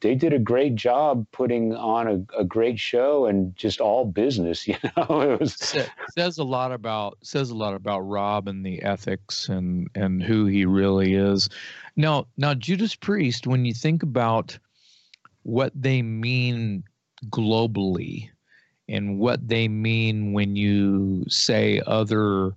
[0.00, 4.66] they did a great job putting on a, a, great show and just all business.
[4.72, 5.76] You know, it was
[6.16, 10.46] says a lot about says a lot about Rob and the ethics and and who
[10.46, 11.48] he really is.
[11.96, 14.58] Now, now Judas Priest, when you think about
[15.42, 16.84] what they mean
[17.30, 18.28] globally
[18.88, 22.54] and what they mean when you say other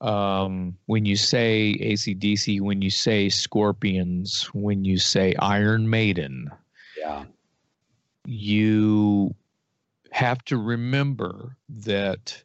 [0.00, 6.50] um, when you say ACDC, when you say Scorpions, when you say Iron Maiden,
[6.96, 7.24] yeah,
[8.24, 9.34] you
[10.12, 12.42] have to remember that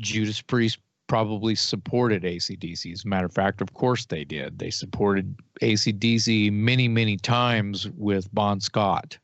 [0.00, 2.92] Judas Priest probably supported ACDC.
[2.92, 4.58] As a matter of fact, of course they did.
[4.58, 9.18] They supported ACDC many, many times with Bon Scott.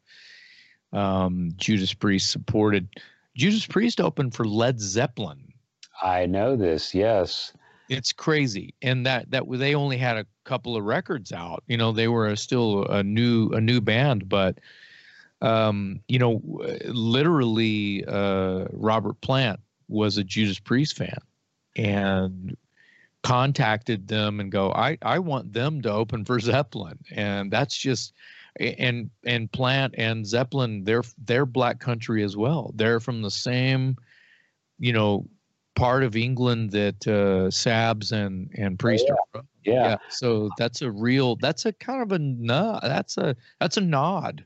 [0.93, 2.89] Um, Judas Priest supported.
[3.37, 5.42] Judas Priest opened for Led Zeppelin
[6.03, 6.95] I know this.
[6.95, 7.53] Yes.
[7.89, 11.63] It's crazy, and that that they only had a couple of records out.
[11.67, 14.59] You know, they were still a new a new band, but
[15.43, 16.41] um, you know,
[16.87, 21.19] literally, uh, Robert Plant was a Judas Priest fan,
[21.77, 22.57] and
[23.23, 28.15] contacted them and go, I I want them to open for Zeppelin, and that's just
[28.61, 32.73] and and Plant and Zeppelin, they're they're Black Country as well.
[32.75, 33.97] They're from the same,
[34.79, 35.27] you know,
[35.75, 39.41] part of England that uh, Sabs and and Priest oh, yeah.
[39.41, 39.73] are Yeah.
[39.73, 39.97] yeah.
[40.09, 41.37] So that's a real.
[41.37, 42.81] That's a kind of a nod.
[42.83, 44.45] That's a that's a nod.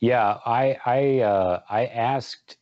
[0.00, 2.56] Yeah, I I uh, I asked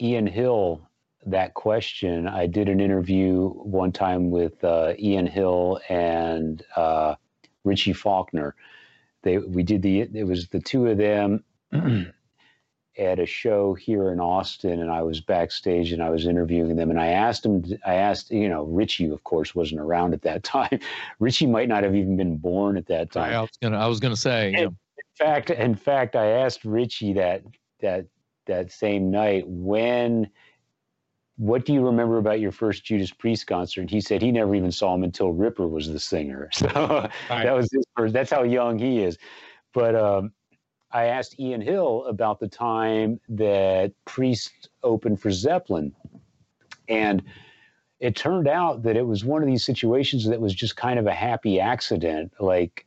[0.00, 0.88] Ian Hill
[1.26, 2.26] that question.
[2.26, 7.16] I did an interview one time with uh, Ian Hill and uh,
[7.64, 8.54] Richie Faulkner.
[9.22, 11.44] They we did the it was the two of them
[13.00, 16.90] at a show here in Austin, and I was backstage and I was interviewing them,
[16.90, 20.42] and I asked him, I asked, you know, Richie, of course, wasn't around at that
[20.44, 20.78] time.
[21.18, 23.34] Richie might not have even been born at that time.
[23.34, 24.52] I was gonna, I was gonna say.
[24.52, 24.76] In
[25.16, 27.42] fact, in fact, I asked Richie that
[27.80, 28.06] that
[28.46, 30.30] that same night when.
[31.36, 33.80] What do you remember about your first Judas Priest concert?
[33.80, 36.50] And he said he never even saw him until Ripper was the singer.
[36.54, 37.10] So right.
[37.30, 38.12] that was his first.
[38.12, 39.16] That's how young he is.
[39.72, 40.32] But um,
[40.92, 45.94] I asked Ian Hill about the time that Priest opened for Zeppelin.
[46.88, 47.22] And
[48.00, 51.06] it turned out that it was one of these situations that was just kind of
[51.06, 52.32] a happy accident.
[52.40, 52.86] Like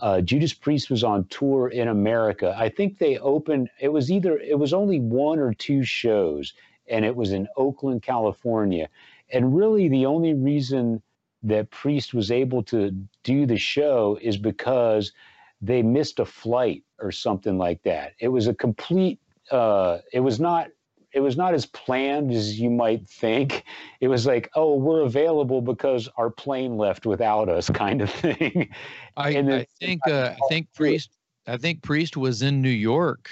[0.00, 2.54] uh, Judas Priest was on tour in America.
[2.58, 6.52] I think they opened, it was either, it was only one or two shows,
[6.86, 8.88] and it was in Oakland, California.
[9.30, 11.02] And really, the only reason
[11.42, 12.90] that Priest was able to
[13.22, 15.12] do the show is because
[15.60, 18.14] they missed a flight or something like that.
[18.18, 19.18] It was a complete,
[19.50, 20.68] uh, it was not
[21.14, 23.64] it was not as planned as you might think.
[24.00, 28.68] It was like, oh, we're available because our plane left without us, kind of thing.
[29.16, 31.10] I, then, I think uh, I think Priest
[31.48, 33.28] I think Priest was in New York,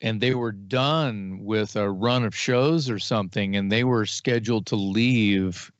[0.00, 4.66] and they were done with a run of shows or something, and they were scheduled
[4.66, 5.70] to leave,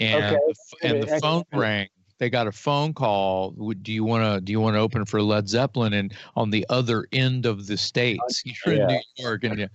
[0.00, 0.38] and okay.
[0.80, 1.88] the, and the phone rang
[2.18, 3.50] they got a phone call.
[3.50, 5.92] Do you want to do you want to open for Led Zeppelin?
[5.92, 8.88] And on the other end of the states, you're yeah.
[8.88, 9.68] in New York, and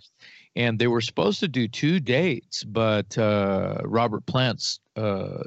[0.56, 5.44] and they were supposed to do two dates, but uh, Robert Plant's uh,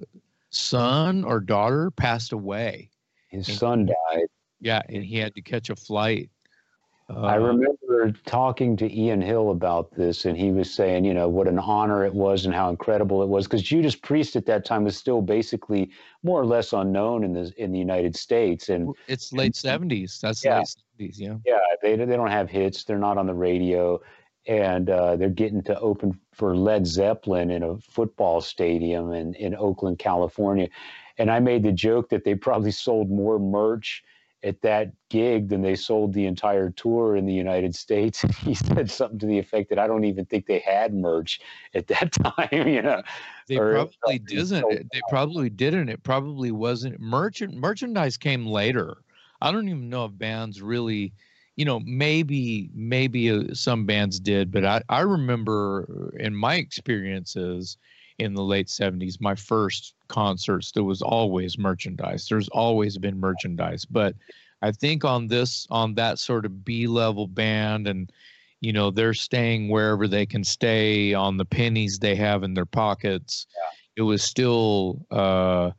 [0.51, 2.91] son or daughter passed away.
[3.29, 4.27] His and, son died.
[4.61, 6.31] Yeah, and he had to catch a flight
[7.11, 11.29] uh, I remember talking to Ian Hill about this, and he was saying, you know,
[11.29, 14.65] what an honor it was and how incredible it was, because Judas Priest at that
[14.65, 15.91] time was still basically
[16.23, 20.19] more or less unknown in the in the United States, and it's late seventies.
[20.23, 21.37] That's yeah, late seventies, yeah.
[21.45, 22.85] Yeah, they they don't have hits.
[22.85, 24.01] They're not on the radio,
[24.47, 29.55] and uh, they're getting to open for Led Zeppelin in a football stadium in in
[29.55, 30.71] Oakland, California,
[31.19, 34.03] and I made the joke that they probably sold more merch
[34.45, 38.21] at that gig than they sold the entire tour in the United States.
[38.41, 41.41] he said something to the effect that I don't even think they had merch
[41.75, 42.69] at that time.
[42.69, 43.03] You know,
[43.49, 44.89] they probably didn't.
[44.93, 45.89] They probably didn't.
[45.89, 47.55] It probably wasn't merchant.
[47.55, 48.99] Merchandise came later.
[49.41, 51.13] I don't even know if bands really,
[51.57, 57.79] you know, maybe maybe uh, some bands did, but I I remember in my experiences
[58.19, 62.27] in the late 70s my first concerts there was always merchandise.
[62.29, 63.85] There's always been merchandise.
[63.85, 64.15] But
[64.63, 68.11] i think on this on that sort of b level band and
[68.61, 72.65] you know they're staying wherever they can stay on the pennies they have in their
[72.65, 73.47] pockets.
[73.55, 74.03] Yeah.
[74.03, 75.71] it was still uh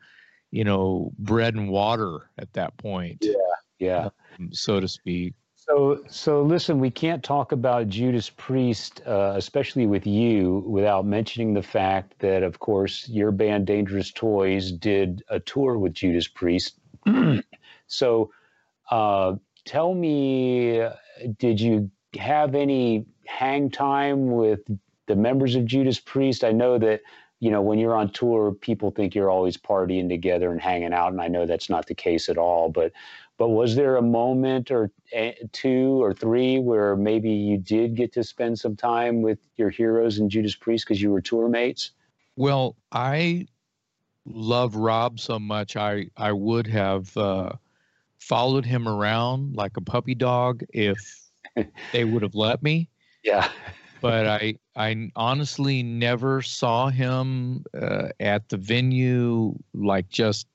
[0.52, 3.18] you know bread and water at that point.
[3.22, 3.34] Yeah.
[3.80, 4.10] Yeah.
[4.40, 5.34] Um, so to speak
[5.68, 11.54] so, so listen, we can't talk about Judas Priest, uh, especially with you, without mentioning
[11.54, 16.80] the fact that, of course, your band Dangerous Toys did a tour with Judas Priest.
[17.88, 18.32] so,
[18.92, 19.36] uh,
[19.66, 20.88] tell me,
[21.40, 21.90] did you
[22.20, 24.60] have any hang time with
[25.08, 26.44] the members of Judas Priest?
[26.44, 27.02] I know that
[27.40, 31.12] you know when you're on tour, people think you're always partying together and hanging out,
[31.12, 32.70] and I know that's not the case at all.
[32.70, 32.92] But
[33.38, 34.92] but was there a moment or
[35.52, 40.20] two or three where maybe you did get to spend some time with your heroes
[40.20, 41.92] and Judas Priest because you were tour mates?
[42.38, 43.48] Well, I
[44.26, 45.76] love Rob so much.
[45.76, 47.52] I I would have uh,
[48.20, 50.98] followed him around like a puppy dog if
[51.92, 52.90] they would have let me.
[53.24, 53.50] Yeah.
[54.02, 60.48] but I I honestly never saw him uh, at the venue like just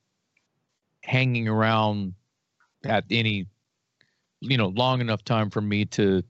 [1.03, 2.13] hanging around
[2.85, 3.47] at any
[4.41, 6.23] you know long enough time for me to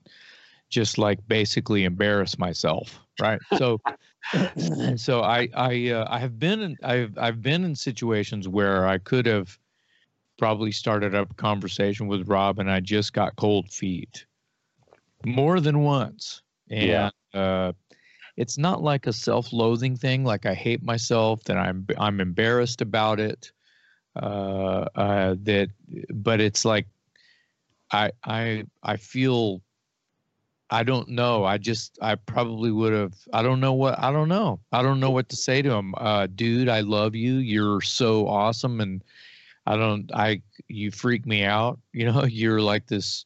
[0.69, 3.39] just like basically embarrass myself right?
[3.57, 3.79] So
[4.95, 8.97] so i i uh, i have been in i've i've been in situations where i
[8.97, 9.57] could have
[10.37, 14.25] probably started up a conversation with rob and i just got cold feet
[15.25, 16.41] more than once.
[16.69, 17.39] And yeah.
[17.39, 17.73] uh
[18.37, 23.19] it's not like a self-loathing thing like i hate myself that i'm i'm embarrassed about
[23.19, 23.51] it
[24.15, 25.69] uh, uh, that,
[26.13, 26.87] but it's like
[27.91, 29.61] I I I feel
[30.69, 31.43] I don't know.
[31.43, 33.13] I just I probably would have.
[33.33, 34.61] I don't know what I don't know.
[34.71, 35.93] I don't know what to say to him.
[35.97, 37.35] Uh, dude, I love you.
[37.35, 39.03] You're so awesome, and
[39.65, 40.09] I don't.
[40.13, 41.79] I you freak me out.
[41.93, 43.25] You know, you're like this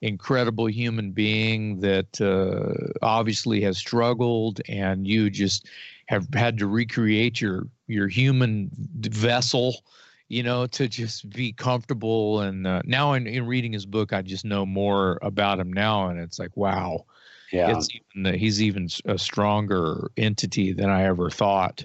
[0.00, 5.66] incredible human being that uh, obviously has struggled, and you just
[6.06, 8.70] have had to recreate your your human
[9.00, 9.82] vessel
[10.28, 12.40] you know, to just be comfortable.
[12.40, 16.08] And uh, now in, in reading his book, I just know more about him now.
[16.08, 17.04] And it's like, wow,
[17.52, 21.84] yeah, it's even, he's even a stronger entity than I ever thought.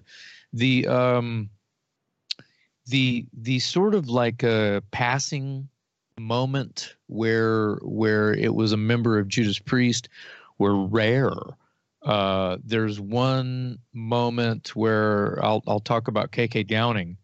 [0.54, 1.50] The, um,
[2.88, 5.70] the, the sort of like a passing
[6.20, 10.10] moment where, where it was a member of Judas Priest
[10.58, 11.32] were rare.
[12.02, 17.18] Uh, there's one moment where I'll, I'll talk about KK Downing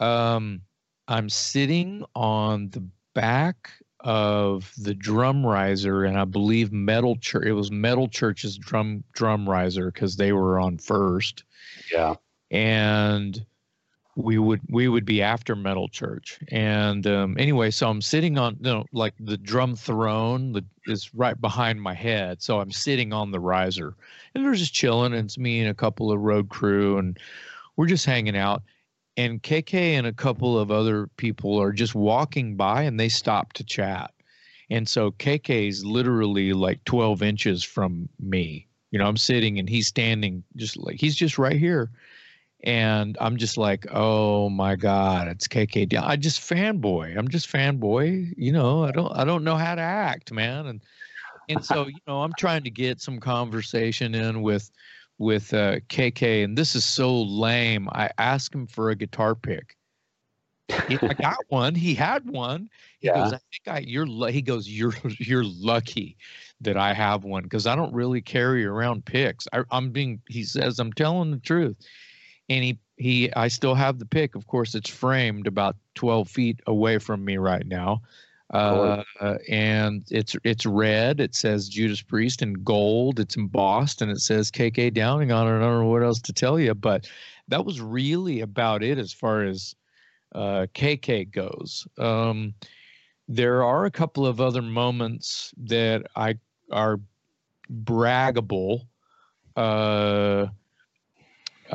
[0.00, 0.60] um,
[1.08, 3.70] I'm sitting on the back
[4.00, 7.46] of the drum riser, and I believe Metal Church.
[7.46, 11.44] It was Metal Church's drum drum riser because they were on first.
[11.92, 12.14] Yeah.
[12.50, 13.44] And
[14.16, 18.56] we would we would be after metal church and um, anyway so i'm sitting on
[18.60, 23.12] you know like the drum throne that is right behind my head so i'm sitting
[23.12, 23.94] on the riser
[24.34, 27.18] and we're just chilling and it's me and a couple of road crew and
[27.76, 28.62] we're just hanging out
[29.16, 33.52] and kk and a couple of other people are just walking by and they stop
[33.52, 34.12] to chat
[34.70, 39.68] and so kk is literally like 12 inches from me you know i'm sitting and
[39.68, 41.90] he's standing just like he's just right here
[42.64, 45.96] and I'm just like, oh my god, it's KK.
[46.02, 47.16] I just fanboy.
[47.16, 48.34] I'm just fanboy.
[48.36, 50.66] You know, I don't I don't know how to act, man.
[50.66, 50.80] And
[51.48, 54.70] and so you know, I'm trying to get some conversation in with
[55.18, 57.88] with uh, KK, and this is so lame.
[57.92, 59.76] I asked him for a guitar pick.
[60.88, 61.74] He, I got one.
[61.74, 62.68] He had one.
[62.98, 63.14] He yeah.
[63.14, 66.16] goes, I think I you're he goes, You're you're lucky
[66.60, 69.46] that I have one because I don't really carry around picks.
[69.52, 71.76] I, I'm being he says, I'm telling the truth
[72.48, 74.34] and he he I still have the pick.
[74.34, 78.02] Of course, it's framed about 12 feet away from me right now.
[78.50, 79.02] Uh,
[79.48, 81.20] and it's it's red.
[81.20, 83.18] It says Judas Priest in gold.
[83.18, 85.56] It's embossed and it says KK Downing on it.
[85.56, 87.08] I don't know what else to tell you, but
[87.48, 89.74] that was really about it as far as
[90.34, 91.86] uh, KK goes.
[91.98, 92.54] Um,
[93.28, 96.36] there are a couple of other moments that I
[96.70, 97.00] are
[97.84, 98.86] braggable.
[99.56, 100.46] Uh,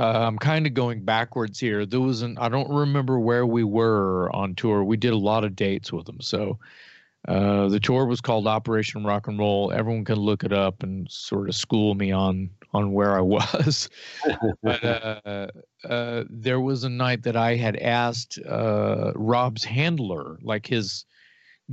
[0.01, 1.85] uh, I'm kind of going backwards here.
[1.85, 4.83] There was an I don't remember where we were on tour.
[4.83, 6.21] We did a lot of dates with them.
[6.21, 6.57] So
[7.27, 9.71] uh, the tour was called Operation Rock and Roll.
[9.71, 13.89] Everyone can look it up and sort of school me on on where I was.
[14.63, 15.47] but uh,
[15.87, 21.05] uh, there was a night that I had asked uh, Rob's handler, like his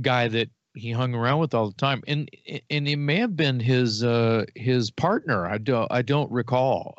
[0.01, 2.29] guy that he hung around with all the time, and
[2.69, 5.47] and it may have been his uh, his partner.
[5.47, 6.93] I don't I don't recall.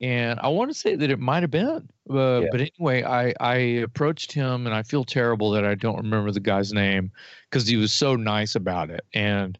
[0.00, 2.48] And I want to say that it might have been, uh, yeah.
[2.50, 6.40] but anyway, I I approached him, and I feel terrible that I don't remember the
[6.40, 7.12] guy's name
[7.50, 9.58] because he was so nice about it, and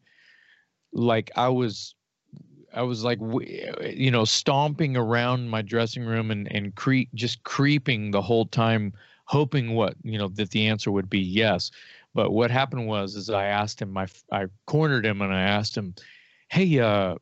[0.93, 1.93] like I was,
[2.73, 8.09] I was like, you know, stomping around my dressing room and and cre- just creeping
[8.09, 8.93] the whole time,
[9.25, 11.69] hoping what you know that the answer would be yes.
[12.15, 15.77] But what happened was, is I asked him, I I cornered him, and I asked
[15.77, 15.93] him,
[16.49, 17.15] hey, uh,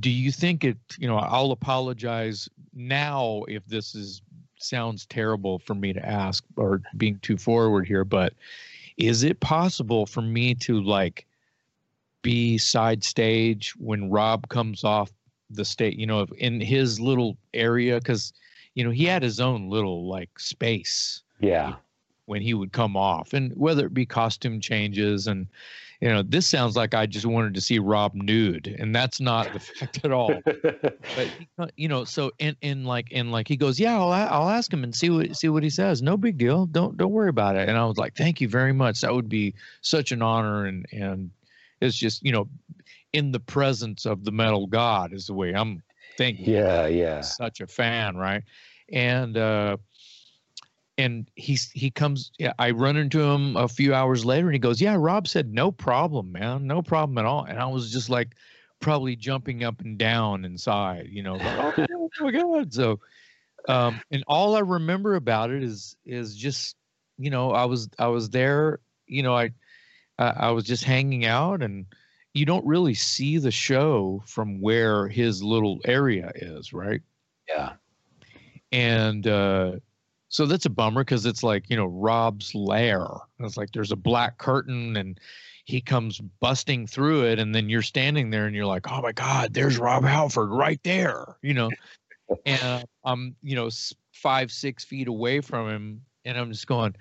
[0.00, 4.22] do you think it you know i'll apologize now if this is
[4.60, 8.34] sounds terrible for me to ask or being too forward here but
[8.96, 11.26] is it possible for me to like
[12.22, 15.10] be side stage when rob comes off
[15.50, 17.98] the state you know in his little area?
[17.98, 18.32] Because
[18.74, 21.74] you know he had his own little like space yeah.
[22.26, 25.46] when he would come off and whether it be costume changes and
[26.00, 29.52] you know, this sounds like I just wanted to see Rob nude, and that's not
[29.52, 30.32] the fact at all.
[30.44, 34.72] but you know, so and and like and like he goes, yeah, I'll I'll ask
[34.72, 36.00] him and see what see what he says.
[36.00, 36.66] No big deal.
[36.66, 37.68] Don't don't worry about it.
[37.68, 39.00] And I was like, thank you very much.
[39.00, 41.30] That would be such an honor, and and
[41.80, 42.48] it's just you know,
[43.12, 45.82] in the presence of the metal god is the way I'm
[46.16, 46.48] thinking.
[46.48, 47.22] Yeah, yeah.
[47.22, 48.44] Such a fan, right?
[48.92, 49.78] And uh
[50.98, 54.58] and he's he comes yeah, i run into him a few hours later and he
[54.58, 57.44] goes yeah rob said no problem man no problem at all.
[57.44, 58.34] And i was just like
[58.80, 63.00] probably jumping up and down inside you know like, oh, my god so
[63.68, 66.76] um and all i remember about it is is just
[67.16, 69.50] you know i was i was there you know i
[70.18, 71.86] i was just hanging out and
[72.34, 77.00] you don't really see the show from where his little area is right?
[77.48, 77.72] Yeah.
[78.70, 79.76] And uh
[80.28, 83.06] so that's a bummer because it's like, you know, Rob's lair.
[83.40, 85.18] It's like there's a black curtain and
[85.64, 87.38] he comes busting through it.
[87.38, 90.80] And then you're standing there and you're like, oh my God, there's Rob Halford right
[90.84, 91.70] there, you know.
[92.44, 93.70] and uh, I'm, you know,
[94.12, 96.02] five, six feet away from him.
[96.24, 96.94] And I'm just going,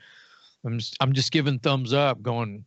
[0.66, 2.64] I'm just, I'm just giving thumbs up, going,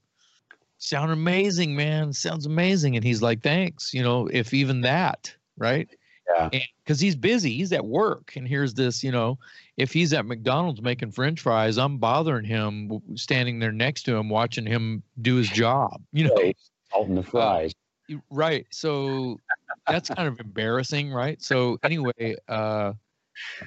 [0.77, 2.12] sound amazing, man.
[2.12, 2.97] Sounds amazing.
[2.97, 5.89] And he's like, thanks, you know, if even that, right?
[6.36, 6.61] Yeah.
[6.85, 8.35] Because he's busy, he's at work.
[8.36, 9.39] And here's this, you know,
[9.77, 14.28] if he's at McDonald's making French fries, I'm bothering him, standing there next to him,
[14.28, 16.01] watching him do his job.
[16.12, 16.57] You know, right.
[16.93, 17.74] salting the uh, fries.
[18.12, 18.66] Uh, right.
[18.70, 19.39] So
[19.86, 21.40] that's kind of embarrassing, right?
[21.43, 22.93] So anyway, uh,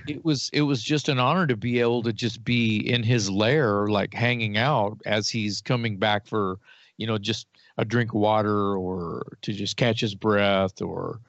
[0.07, 3.30] it was it was just an honor to be able to just be in his
[3.30, 6.60] lair, like hanging out as he's coming back for,
[6.98, 11.19] you know, just a drink of water or to just catch his breath or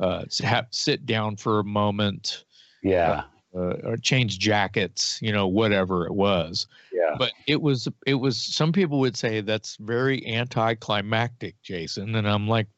[0.00, 2.44] uh, have, sit down for a moment.
[2.82, 3.24] Yeah.
[3.54, 6.66] uh, or change jackets, you know, whatever it was.
[6.92, 7.16] Yeah.
[7.18, 12.48] But it was it was some people would say that's very anticlimactic, Jason, and I'm
[12.48, 12.68] like,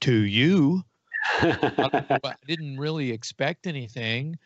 [0.00, 0.82] to you,
[1.40, 4.38] I, I didn't really expect anything.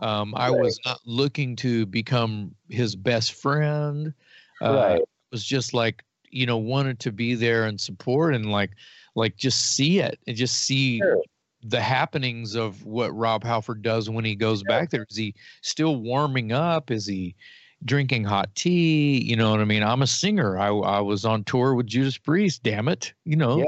[0.00, 0.60] Um, I Right.
[0.60, 4.12] was not looking to become his best friend.
[4.60, 5.00] Uh, right.
[5.00, 8.70] it was just like you know wanted to be there and support and like
[9.16, 11.20] like just see it and just see Sure.
[11.62, 15.04] the happenings of what Rob Halford does when he goes back there.
[15.10, 16.90] Is he still warming up?
[16.92, 17.34] Is he
[17.84, 19.20] drinking hot tea?
[19.24, 19.82] You know what I mean?
[19.82, 20.58] I'm a singer.
[20.58, 22.62] I I was on tour with Judas Priest.
[22.62, 23.12] Damn it!
[23.24, 23.64] You know, Yeah.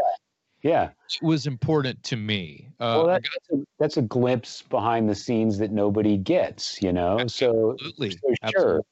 [0.62, 0.90] Yeah.
[1.08, 2.68] it was important to me.
[2.80, 6.92] Uh, well, that, that's, a, that's a glimpse behind the scenes that nobody gets, you
[6.92, 7.16] know?
[7.28, 8.34] So, absolutely, so sure.
[8.42, 8.82] absolutely.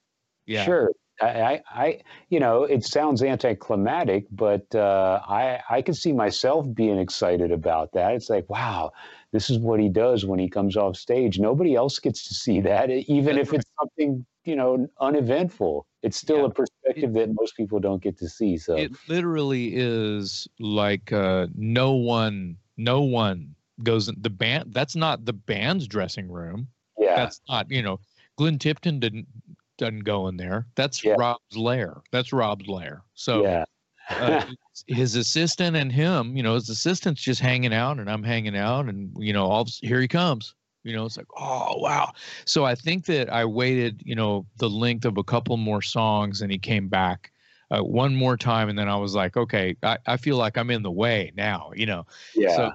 [0.46, 0.64] Yeah.
[0.64, 0.92] Sure.
[1.20, 6.98] I, I, you know, it sounds anticlimactic, but uh, I, I can see myself being
[6.98, 8.14] excited about that.
[8.14, 8.92] It's like, wow,
[9.32, 11.38] this is what he does when he comes off stage.
[11.38, 15.86] Nobody else gets to see that, even That's if it's something, you know, uneventful.
[16.02, 16.44] It's still Yeah.
[16.44, 18.58] a perspective that most people don't get to see.
[18.58, 24.74] So, It literally is like uh, no one, no one goes in the band.
[24.74, 26.68] That's not the band's dressing room.
[26.98, 28.00] yeah, That's not, you know,
[28.36, 29.28] Glenn Tipton didn't
[29.78, 30.66] doesn't go in there.
[30.74, 31.16] That's Yeah.
[31.18, 32.02] Rob's lair.
[32.12, 33.02] That's Rob's lair.
[33.14, 33.64] So yeah,
[34.10, 34.44] uh,
[34.86, 38.86] his assistant and him, you know, his assistant's just hanging out, and I'm hanging out,
[38.86, 40.54] and you know, all of a s- here he comes.
[40.84, 42.12] You know, it's like, oh wow.
[42.44, 46.42] So I think that I waited, you know, the length of a couple more songs,
[46.42, 47.32] and he came back
[47.70, 50.70] uh, one more time, and then I was like, okay, I, I feel like I'm
[50.70, 51.72] in the way now.
[51.74, 52.72] You know, yeah, so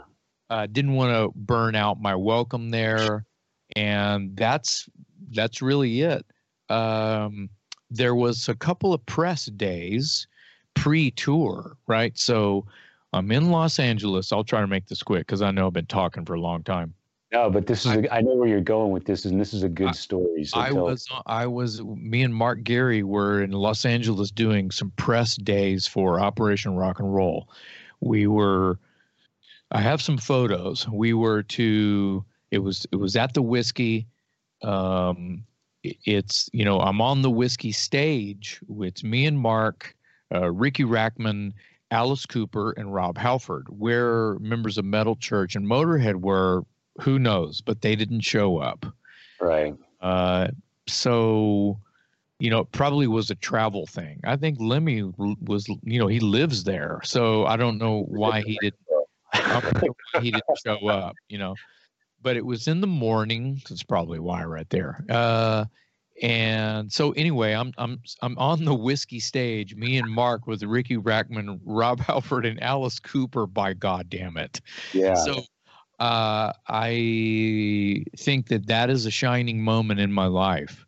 [0.49, 3.25] uh, didn't want to burn out my welcome there,
[3.75, 4.89] and that's
[5.31, 6.25] that's really it.
[6.71, 7.49] Um,
[7.89, 10.27] there was a couple of press days
[10.73, 12.17] pre-tour, right?
[12.17, 12.65] So
[13.13, 14.31] I'm in Los Angeles.
[14.31, 16.63] I'll try to make this quick because I know I've been talking for a long
[16.63, 16.93] time.
[17.33, 19.63] no, but this is, a, I know where you're going with this, and this is
[19.63, 20.45] a good story.
[20.45, 24.71] So I tell- was I was me and Mark Geary were in Los Angeles doing
[24.71, 27.49] some press days for Operation Rock and Roll.
[27.99, 28.79] We were
[29.71, 30.87] I have some photos.
[30.87, 34.07] We were to it was it was at the Whisky.
[34.63, 35.43] Um
[35.83, 38.59] it's you know, I'm on the Whisky stage.
[38.79, 39.95] It's me and Mark,
[40.33, 41.53] uh, Riki Rachtman,
[41.91, 43.67] Alice Cooper, and Rob Halford.
[43.69, 46.63] Where members of Metal Church and Motorhead were,
[46.99, 48.85] who knows, but they didn't show up.
[49.39, 49.75] right.
[50.01, 50.47] Uh,
[50.87, 51.79] so,
[52.39, 54.19] you know, it probably was a travel thing.
[54.23, 58.57] I think Lemmy was, you know, he lives there, so I don't know why he
[58.61, 58.79] didn't.
[59.33, 61.15] I don't know why he didn't show up.
[61.29, 61.55] You know,
[62.21, 63.61] but it was in the morning.
[63.69, 65.03] That's probably why, right there.
[65.09, 65.65] Uh,
[66.21, 69.75] and so anyway, I'm I'm I'm on the Whisky stage.
[69.75, 73.47] Me and Mark with Riki Rachtman, Rob Halford, and Alice Cooper.
[73.47, 74.61] By God damn it!
[74.93, 75.15] Yeah.
[75.15, 75.41] So
[75.99, 80.85] uh, I think that that is a shining moment in my life.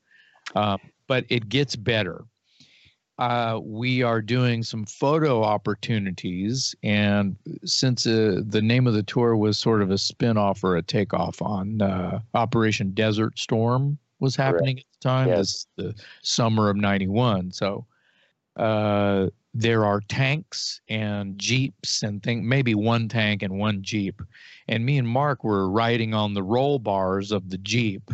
[0.55, 0.77] Uh,
[1.07, 2.25] but it gets better.
[3.23, 9.37] Uh, we are doing some photo opportunities, and since uh, the name of the tour
[9.37, 14.55] was sort of a spin-off or a takeoff on uh, Operation Desert Storm was Correct.
[14.55, 15.37] happening at the time, Yes.
[15.37, 17.51] this the summer of '91.
[17.53, 17.85] So
[18.57, 24.21] uh, there are tanks and jeeps and think maybe one tank and one jeep
[24.67, 28.11] and me and mark were riding on the roll bars of the jeep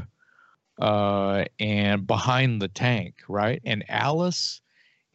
[0.79, 4.61] uh, and behind the tank right and alice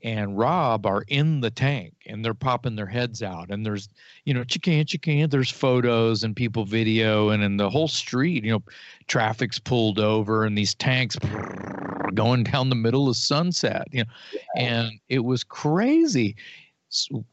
[0.04, 3.88] and rob are in the tank and they're popping their heads out and there's
[4.24, 8.52] you know chicken chicken there's photos and people video and in the whole street you
[8.52, 8.62] know
[9.08, 11.16] traffic's pulled over and these tanks
[12.14, 14.10] going down the middle of sunset you know
[14.54, 16.36] and it was crazy.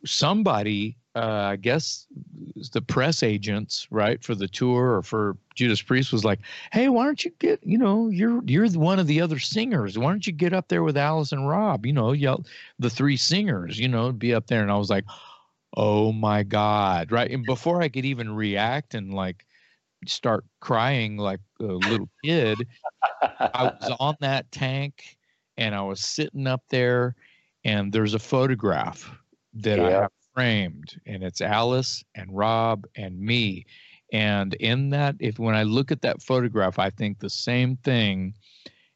[0.05, 2.07] Somebody uh, i guess
[2.71, 6.39] the press agents right for the tour or for judas priest was like
[6.71, 9.97] hey why don't you get you know you're you're one of the other singers.
[9.97, 11.85] Why don't you get up there with alice and rob?
[11.85, 12.45] You know yell
[12.79, 14.61] the three singers you know be up there.
[14.61, 15.05] And i was like
[15.77, 17.11] oh my god.
[17.11, 17.31] Right?
[17.31, 19.45] And before i could even react and like
[20.07, 22.57] start crying like a little kid
[23.21, 25.17] I was on that tank
[25.57, 27.15] and I was sitting up there
[27.63, 29.11] and there's a photograph
[29.55, 33.65] that I have framed and it's Alice and Rob and me.
[34.13, 38.33] And in that, if when I look at that photograph, I think the same thing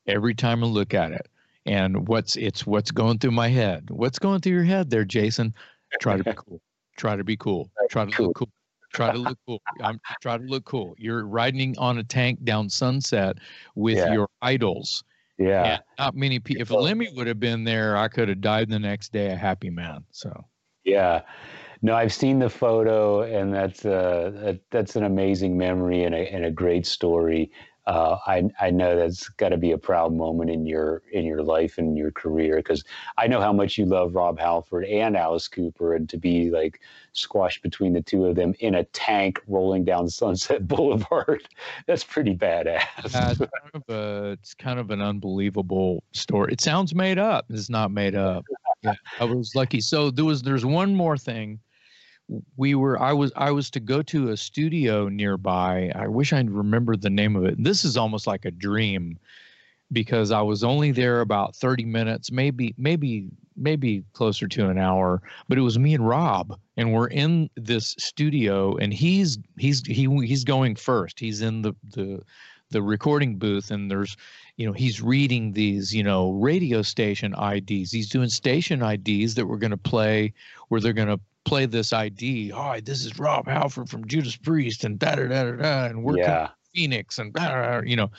[0.07, 1.27] every time I look at it.
[1.65, 3.89] And what's it's what's going through my head.
[3.89, 5.53] What's going through your head there, Jason?
[5.99, 6.61] Try to be cool.
[6.97, 7.69] Try to be cool.
[7.89, 8.49] Try to look cool.
[8.93, 9.61] Try to look cool.
[9.81, 10.95] I'm try to look cool.
[10.97, 13.37] You're riding on a tank down Sunset
[13.75, 14.13] with Yeah.
[14.13, 15.03] your idols.
[15.37, 15.63] yeah.
[15.73, 16.61] And not many people.
[16.61, 19.69] If Lemmy would have been there, I could have died the next day a happy
[19.69, 20.03] man.
[20.11, 20.45] So
[20.85, 21.21] Yeah.
[21.81, 26.33] No, I've seen the photo, and that's uh, that, that's an amazing memory and a,
[26.33, 27.51] and a great story.
[27.87, 31.43] uh, I I know that's got to be a proud moment in your in your
[31.43, 32.83] life and your career because
[33.17, 36.81] I know how much you love Rob Halford and Alice Cooper, and to be like
[37.13, 41.47] squashed between the two of them in a tank rolling down Sunset Boulevard,
[41.85, 43.15] that's pretty badass.
[43.15, 46.51] Uh, it's, kind of a, it's kind of an unbelievable story.
[46.51, 47.45] It sounds made up.
[47.49, 48.45] It's not made up.
[48.85, 49.81] Yeah, I was lucky.
[49.81, 51.59] So there was there's one more thing.
[52.57, 55.91] We were i was i was to go to a studio nearby.
[55.95, 57.63] I wish i remembered the name of it.
[57.63, 59.19] This is almost like a dream
[59.91, 65.21] because i was only there about 30 minutes maybe maybe maybe closer to an hour
[65.47, 70.07] but it was me and rob and we're in this studio and he's he's he
[70.25, 71.19] he's going first.
[71.19, 72.21] He's in the the
[72.71, 74.17] the recording booth and there's
[74.57, 79.45] you know he's reading these you know radio station ids he's doing station ids that
[79.45, 80.33] we're going to play
[80.69, 82.49] where they're going to play this ID.
[82.49, 86.03] Hi, this is Rob Halford from Judas Priest and da da da da da, and
[86.03, 86.49] we're yeah.
[86.73, 87.33] Phoenix and
[87.87, 88.11] you know,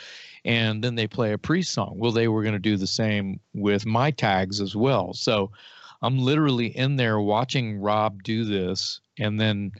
[0.46, 1.96] and then they play a Priest song.
[1.98, 5.12] Well, they were going to do the same with my tags as well.
[5.12, 5.50] So
[6.00, 9.72] I'm literally in there watching Rob do this, and then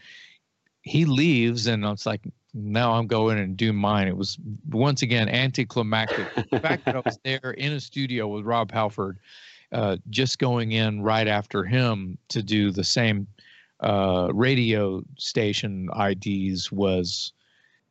[0.83, 2.23] he leaves, and it's like
[2.57, 4.09] now I'm going and do mine.
[4.09, 4.39] It was
[4.71, 6.27] once again anticlimactic.
[6.51, 9.19] the fact that I was there in a studio with Rob Halford,
[9.73, 13.27] uh, just going in right after him to do the same
[13.81, 17.33] uh, radio station IDs was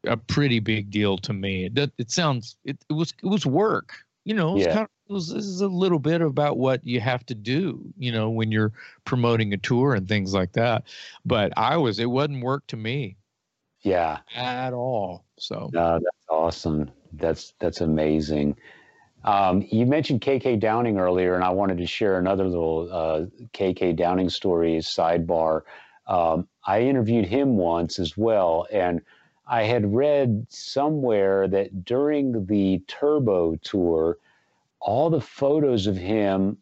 [0.08, 1.66] a pretty big deal to me.
[1.66, 3.94] It, it sounds it, it was it was work.
[4.24, 4.74] You know, it was, yeah.
[4.74, 7.82] kind of, it was this is a little bit about what you have to do.
[8.00, 8.72] You know, when you're
[9.06, 10.86] promoting a tour and things like that.
[11.24, 13.18] But I was it wasn't work to me.
[13.86, 15.26] Yeah, at all.
[15.38, 16.90] So no, that's awesome.
[17.14, 18.58] That's that's amazing.
[19.24, 23.96] Um, you mentioned KK Downing earlier, and I wanted to share another little uh, KK
[23.96, 25.62] Downing story sidebar.
[26.08, 29.02] Um, I interviewed him once as well, and
[29.48, 34.18] I had read somewhere that during the Turbo tour,
[34.80, 36.58] all the photos of him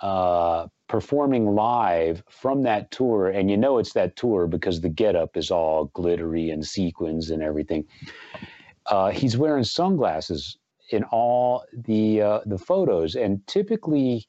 [0.00, 5.36] uh, performing live from that tour, and you know it's that tour because the getup
[5.36, 7.84] is all glittery and sequins and everything.
[8.86, 10.58] Uh, he's wearing sunglasses
[10.90, 14.26] in all the uh, the photos, and typically,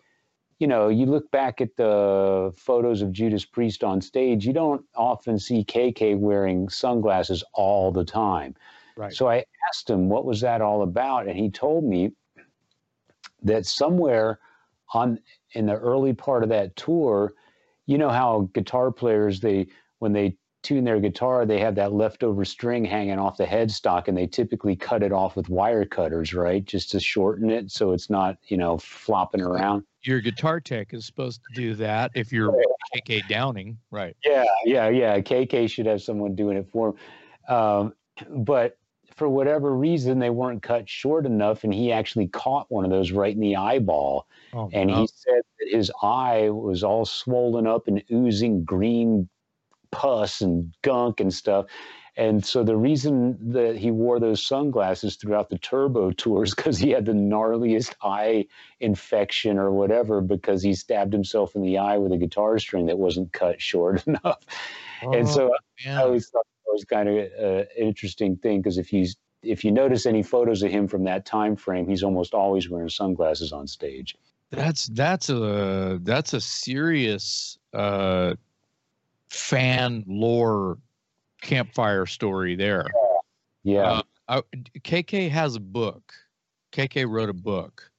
[0.60, 4.86] you know, you look back at the photos of Judas Priest on stage, you don't
[4.96, 8.56] often see KK wearing sunglasses all the time.
[8.96, 9.14] Right.
[9.14, 12.14] So I asked him what was that all about, and he told me
[13.44, 14.40] that somewhere
[14.94, 15.20] on
[15.56, 17.34] in the early part of that tour,
[17.86, 19.68] you know how guitar players they
[20.00, 24.18] when they tune their guitar, they have that leftover string hanging off the headstock, and
[24.18, 28.10] they typically cut it off with wire cutters, right, just to shorten it so it's
[28.10, 29.84] not, you know, flopping around.
[30.02, 32.52] Your guitar tech is supposed to do that if you're
[32.96, 34.18] KK Downing, right?
[34.26, 35.20] Yeah, yeah, yeah.
[35.20, 36.90] KK should have someone doing it for
[37.48, 37.94] him, um,
[38.44, 38.78] but
[39.16, 43.12] for whatever reason, they weren't cut short enough, and he actually caught one of those
[43.12, 44.28] right in the eyeball.
[44.54, 49.30] Oh, and he said that his eye was all swollen up and oozing green
[49.92, 51.66] pus and gunk and stuff.
[52.18, 56.92] And so the reason that he wore those sunglasses throughout the turbo tours because he
[56.92, 58.46] had the gnarliest eye
[58.80, 62.98] infection or whatever because he stabbed himself in the eye with a guitar string that
[62.98, 64.40] wasn't cut short enough.
[65.04, 65.52] Oh, and so
[65.86, 65.98] man.
[65.98, 66.46] I always thought
[66.76, 69.08] was kind of an interesting thing because if you
[69.42, 72.90] if you notice any photos of him from that time frame, he's almost always wearing
[72.90, 74.16] sunglasses on stage.
[74.52, 78.36] That's that's a that's a serious uh,
[79.30, 80.78] fan lore
[81.42, 82.88] campfire story there.
[83.64, 84.02] Yeah.
[84.28, 84.42] Uh,
[84.80, 86.14] KK has a book.
[86.72, 87.90] KK wrote a book.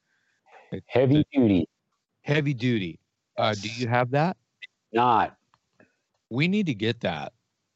[0.87, 1.69] Heavy duty.
[2.23, 2.99] Heavy duty.
[3.39, 4.37] Uh, do you have that?
[4.93, 5.37] Not.
[6.29, 7.33] We need to get that.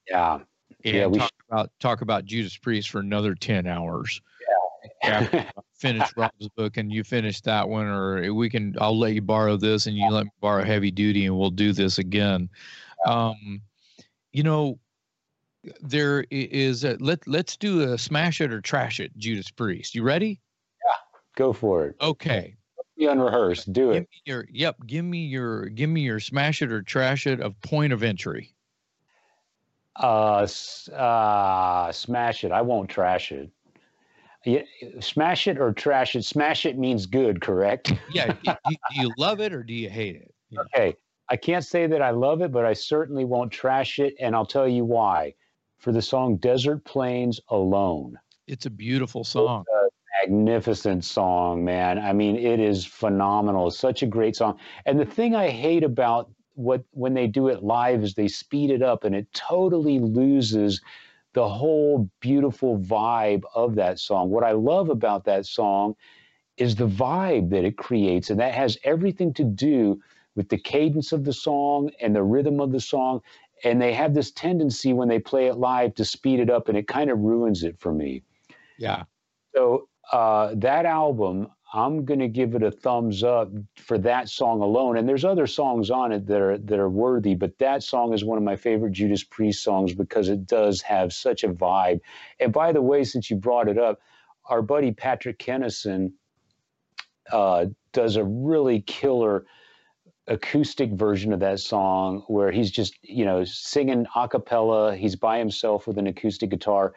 [0.09, 0.41] Yeah.
[0.85, 1.53] And yeah, we talk should.
[1.53, 4.21] about talk about Judas Priest for another ten hours.
[5.03, 5.51] Yeah.
[5.75, 8.77] finish Rob's book and you finish that one, or we can.
[8.81, 11.73] I'll let you borrow this, and you let me borrow Heavy Duty, and we'll do
[11.73, 12.49] this again.
[13.07, 13.63] Um,
[14.33, 14.79] you know,
[15.81, 19.95] there is a, let let's do a smash it or trash it, Judas Priest.
[19.95, 20.41] You ready?
[20.87, 20.95] Yeah,
[21.37, 21.97] go for it.
[22.01, 22.57] Okay.
[22.97, 23.73] Be unrehearsed.
[23.73, 24.09] Do give it.
[24.27, 24.77] your yep.
[24.87, 28.55] Give me your give me your smash it or trash it of point of entry.
[29.97, 30.47] Uh,
[30.95, 32.53] uh, smash it.
[32.53, 33.51] I won't trash it.
[34.45, 34.63] Yeah,
[35.01, 36.25] smash it or trash it.
[36.25, 37.93] Smash it means good, correct?
[38.13, 38.33] yeah.
[38.43, 40.33] do, do you love it or do you hate it?
[40.49, 40.61] Yeah.
[40.61, 40.97] Okay.
[41.29, 44.15] I can't say that I love it, but I certainly won't trash it.
[44.19, 45.35] And I'll tell you why.
[45.79, 48.19] For the song Desert Plains Alone.
[48.47, 49.65] It's a beautiful song.
[49.73, 51.99] A magnificent song, man.
[51.99, 53.69] I mean, it is phenomenal.
[53.69, 54.59] It's such a great song.
[54.87, 56.31] And the thing I hate about
[56.61, 60.81] what when they do it live is they speed it up and it totally loses
[61.33, 64.31] the whole beautiful vibe of that song.
[64.31, 65.95] What I love about that song
[66.57, 70.01] is the vibe that it creates, and that has everything to do
[70.35, 73.23] with the cadence of the song and the rhythm of the song.
[73.65, 76.77] And they have this tendency when they play it live to speed it up, and
[76.77, 78.23] it kind of ruins it for me.
[78.79, 79.05] Yeah.
[79.55, 84.61] So uh, that album, I'm going to give it a thumbs up for that song
[84.61, 84.97] alone.
[84.97, 88.25] And there's other songs on it that are that are worthy, but that song is
[88.25, 92.01] one of my favorite Judas Priest songs because it does have such a vibe.
[92.41, 94.01] And by the way, since you brought it up,
[94.47, 96.13] our buddy Patrick Kennison
[97.31, 99.47] uh, does a really killer
[100.27, 104.97] acoustic version of that song where he's just you know singing a cappella.
[104.97, 106.95] He's by himself with an acoustic guitar.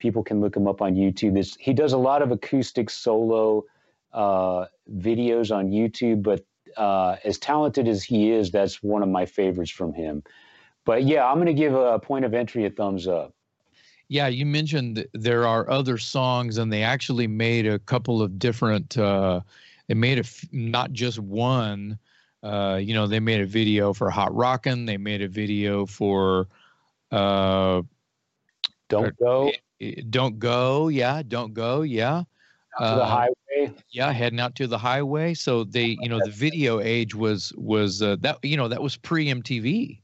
[0.00, 1.34] People can look him up on YouTube.
[1.34, 3.64] This, he does a lot of acoustic solo
[4.12, 6.44] uh, videos on YouTube, but
[6.76, 10.22] uh, as talented as he is, that's one of my favorites from him.
[10.84, 13.34] But yeah, I'm going to give a point of entry a thumbs up.
[14.08, 18.96] Yeah, you mentioned there are other songs, and they actually made a couple of different.
[18.96, 19.40] Uh,
[19.88, 21.98] they made a f- not just one.
[22.42, 24.86] Uh, you know, they made a video for Hot Rockin'.
[24.86, 26.46] They made a video for
[27.10, 27.82] uh,
[28.88, 29.50] Don't Go.
[30.08, 30.86] Don't Go.
[30.86, 31.82] Yeah, Don't Go.
[31.82, 32.22] Yeah.
[32.78, 33.74] To the Uh, highway.
[33.90, 38.02] yeah heading out to the highway so they you know the video age was was
[38.02, 40.00] uh, that you know that was pre mtv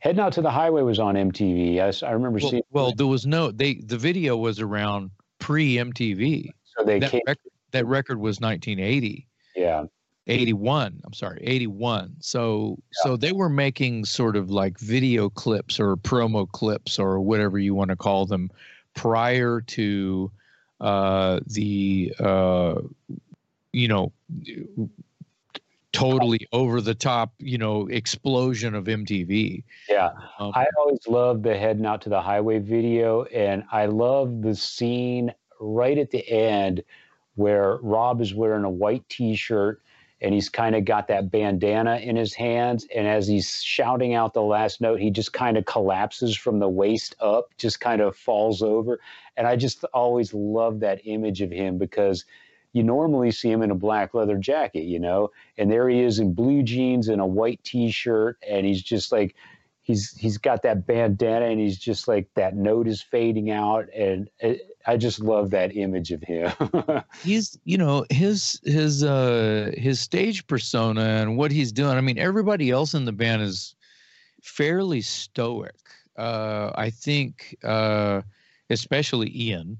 [0.00, 1.74] Heading out to the highway was on MTV.
[1.74, 2.62] Yes, I remember well, seeing.
[2.70, 5.10] well there was no they the video was around
[5.40, 7.22] pre mtv so they that came.
[7.26, 9.26] record, that record was 1980
[9.56, 9.86] Yeah,
[10.28, 15.96] 81 i'm sorry 81 so so they were making sort of like video clips or
[15.96, 18.50] promo clips or whatever you want to call them
[18.94, 20.30] prior to
[20.80, 22.76] uh the uh
[23.72, 24.12] you know
[25.92, 30.10] totally over the top you know explosion of mtv yeah.
[30.38, 34.54] um, I always loved the heading out to the highway video, and I love the
[34.54, 36.82] scene right at the end
[37.34, 39.82] where Rob is wearing a white T-shirt
[40.20, 44.34] and he's kind of got that bandana in his hands, and as he's shouting out
[44.34, 48.16] the last note, he just kind of collapses from the waist up, just kind of
[48.16, 49.00] falls over,
[49.36, 52.24] and I just always love that image of him because.
[52.74, 56.18] You normally see him in a black leather jacket, you know, and there he is
[56.18, 59.34] in blue jeans and a white T-shirt, and he's just like
[59.88, 63.86] he's he's got that bandana and he's just like that note is fading out.
[63.96, 66.52] And it, i just love that image of him.
[67.24, 71.96] He's you know his his uh his stage persona and what he's doing.
[71.96, 73.74] I mean everybody else in the band is
[74.42, 75.80] fairly stoic.
[76.16, 78.20] Uh i think uh
[78.70, 79.78] especially ian.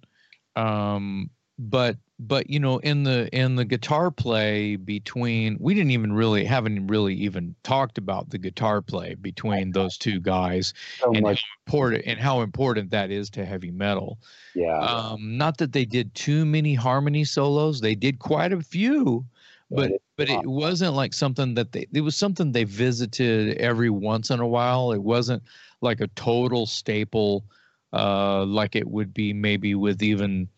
[0.56, 6.12] Um but but you know in the in the guitar play between we didn't even
[6.12, 11.22] really haven't really even talked about the guitar play between those two guys so and
[11.22, 14.18] much how important and how important that is to heavy metal
[14.54, 17.80] yeah um, not that they did too many harmony solos.
[17.80, 19.24] They did quite a few,
[19.70, 21.86] but but it wasn't like something that they.
[21.92, 24.92] It was something they visited every once in a while.
[24.92, 25.42] It wasn't
[25.80, 27.44] like a total staple,
[27.92, 30.48] uh, like it would be maybe with even,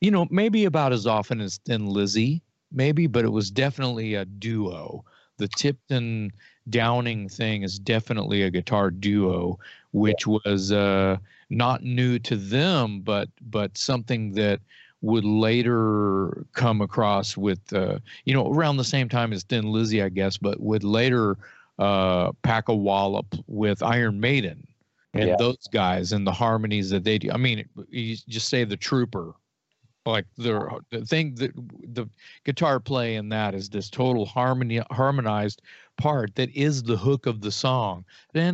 [0.00, 4.24] you know, maybe about as often as Thin Lizzy, maybe, but it was definitely a
[4.24, 5.04] duo.
[5.38, 6.32] The Tipton
[6.68, 9.58] Downing thing is definitely a guitar duo,
[9.92, 11.18] which was uh,
[11.50, 14.60] not new to them, but but something that
[15.02, 20.02] would later come across with uh, you know around the same time as Thin Lizzy,
[20.02, 21.36] I guess, but would later
[21.78, 24.66] uh, pack a wallop with Iron Maiden
[25.14, 25.36] and Yeah.
[25.38, 27.30] those guys and the harmonies that they do.
[27.30, 29.34] I mean, you just say the Trooper,
[30.06, 31.52] like the the thing that
[31.94, 32.08] the
[32.44, 35.62] guitar play in that is this total harmony harmonized
[35.96, 38.04] part that is the hook of the song.
[38.34, 38.50] I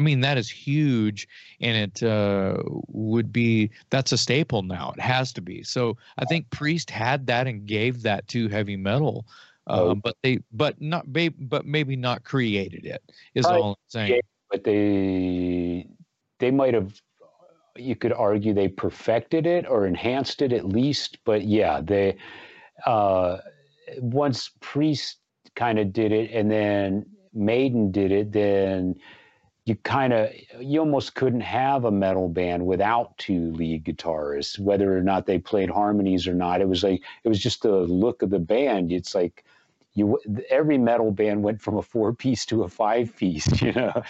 [0.00, 1.28] mean, that is huge,
[1.60, 4.92] and it uh, would be that's a staple now.
[4.96, 5.62] It has to be.
[5.62, 9.26] So I think Priest had that and gave that to heavy metal,
[9.66, 13.02] um, but they but not but maybe not created it.
[13.34, 14.10] Is all I'm saying.
[14.12, 14.20] Yeah.
[14.50, 15.86] but they
[16.40, 17.00] they might have
[17.76, 22.16] you could argue they perfected it or enhanced it at least but yeah they
[22.86, 23.38] uh
[23.98, 25.18] once priest
[25.54, 28.94] kind of did it and then maiden did it then
[29.70, 30.30] you kind of
[30.60, 35.38] you almost couldn't have a metal band without two lead guitarists whether or not they
[35.38, 36.60] played harmonies or not.
[36.60, 38.90] It was like it was just the look of the band.
[38.90, 39.44] It's like
[39.94, 40.18] you
[40.48, 44.02] every metal band went from a four piece to a five piece you know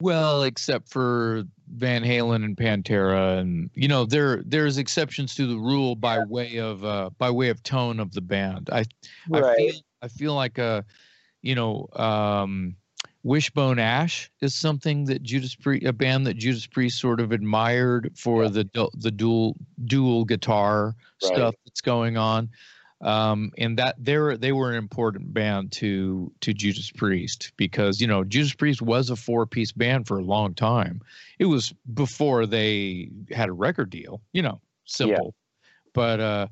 [0.00, 1.44] Well, except for
[1.74, 6.58] Van Halen and Pantera, and you know there there's exceptions to the rule by way
[6.58, 8.70] of uh, by way of tone of the band.
[8.72, 8.84] I
[9.32, 9.72] I feel
[10.02, 10.82] I feel like uh
[11.42, 12.76] you know um
[13.24, 18.12] Wishbone Ash is something that Judas Priest, a band that Judas Priest sort of admired
[18.14, 18.50] for yeah.
[18.50, 21.34] the the dual dual guitar right.
[21.34, 22.48] stuff that's going on,
[23.00, 28.00] um, and that they were they were an important band to to Judas Priest because
[28.00, 31.00] you know Judas Priest was a four piece band for a long time.
[31.38, 35.70] It was before they had a record deal, you know, simple, yeah.
[35.92, 36.46] but uh,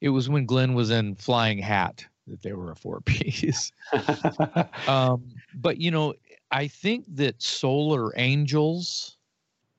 [0.00, 3.72] it was when Glenn was in Flying Hat that they were a four piece.
[4.88, 5.22] um,
[5.54, 6.14] but you know,
[6.50, 9.18] I think that Solar Angels,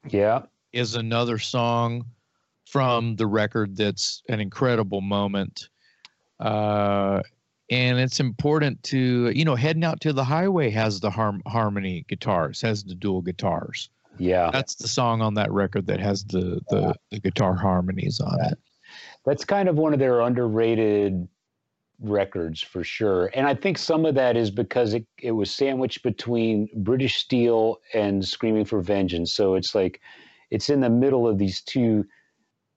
[0.08, 2.06] yeah, is another song
[2.66, 5.70] from the record that's an incredible moment.
[6.42, 7.22] Uh,
[7.70, 12.04] and it's important to you know heading out to the highway has the harm, harmony
[12.10, 16.60] guitars has the dual guitars yeah that's the song on that record that has the
[16.70, 18.60] the, the guitar harmonies on it
[19.26, 21.28] that's kind of one of their underrated
[22.02, 23.30] records for sure.
[23.34, 27.80] And I think some of that is because it, it was sandwiched between British Steel
[27.94, 29.34] and Screaming for Vengeance.
[29.34, 30.02] So it's like
[30.50, 32.06] it's in the middle of these two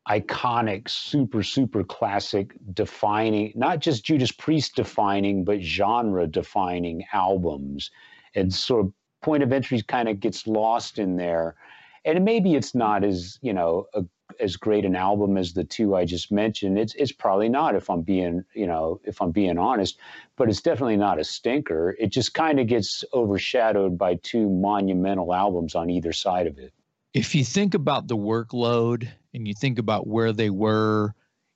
[0.08, 7.90] iconic, super, super classic defining, not just Judas Priest defining, but genre defining albums.
[8.34, 11.56] And sort of point of entry kind of gets lost in there.
[12.04, 14.04] And maybe it's not as, you know, a
[14.40, 16.78] as great an album as the two I just mentioned.
[16.78, 19.98] It's it's probably not if I'm being you know if I'm being honest,
[20.36, 21.94] but it's definitely not a stinker.
[21.98, 26.72] It just kind of gets overshadowed by two monumental albums on either side of it.
[27.12, 31.14] If you think about the workload and you think about where they were,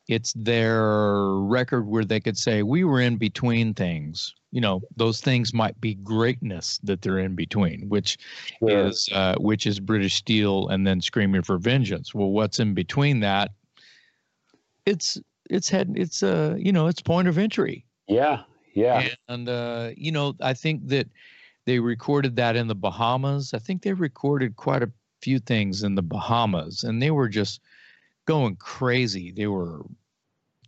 [0.09, 4.35] it's their record where they could say we were in between things.
[4.51, 8.17] You know those things might be greatness that they're in between which
[8.61, 8.87] sure.
[8.87, 12.15] is uh, which is british steel and then screaming for vengeance.
[12.15, 13.51] Well what's in between that?
[14.87, 15.19] It's
[15.51, 17.85] it's had it's uh you know it's point of entry.
[18.07, 18.45] Yeah
[18.75, 19.09] yeah.
[19.29, 21.09] And uh you know i think that
[21.67, 23.53] they recorded that in the bahamas.
[23.53, 27.61] I think they recorded quite a few things in the bahamas and they were just
[28.27, 29.85] going crazy they were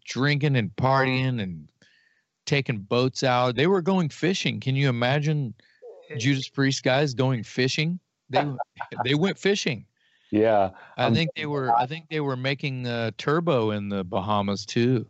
[0.05, 1.68] drinking and partying and
[2.51, 3.55] taking boats out.
[3.55, 4.60] They were going fishing.
[4.60, 5.55] Can you imagine
[6.18, 7.98] Judas Priest guys going fishing?
[8.28, 8.44] They
[9.05, 9.86] they went fishing.
[10.32, 11.74] Yeah, I um, think they were.
[11.77, 15.06] I think they were making uh, turbo in the Bahamas too,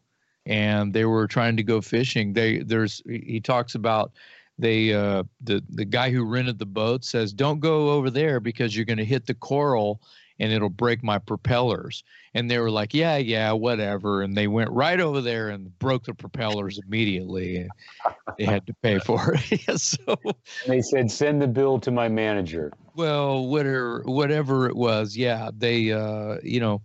[0.47, 2.33] and they were trying to go fishing.
[2.33, 4.13] They there's he talks about
[4.61, 8.77] they uh, the the guy who rented the boat says don't go over there because
[8.77, 10.01] you're going to hit the coral
[10.41, 12.03] and it'll break my propellers.
[12.35, 14.23] And they were like, yeah, yeah, whatever.
[14.23, 17.59] And they went right over there and broke the propellers immediately.
[17.59, 17.71] And
[18.39, 19.61] they had to pay for it.
[19.81, 20.17] so
[20.67, 22.73] they said, send the bill to my manager.
[22.97, 25.17] Well, whatever, whatever it was.
[25.17, 25.51] Yeah.
[25.57, 26.81] They, uh, you know,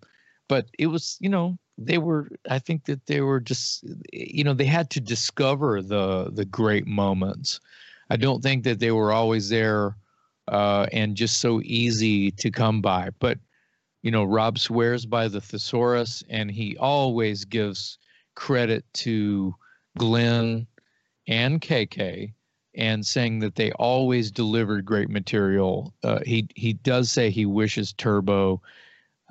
[0.49, 4.53] but it was, you know, they were, I think that they were just, you know,
[4.53, 7.59] they had to discover the, the great moments.
[8.09, 9.97] I don't think that they were always there
[10.47, 13.09] uh, and just so easy to come by.
[13.19, 13.39] But
[14.05, 17.97] you know, Rob swears by the thesaurus, and he always gives
[18.35, 19.55] credit to
[19.97, 20.67] Glenn
[21.27, 22.31] and KK,
[22.75, 25.91] and saying that they always delivered great material.
[26.03, 28.61] Uh, he he does say he wishes Turbo.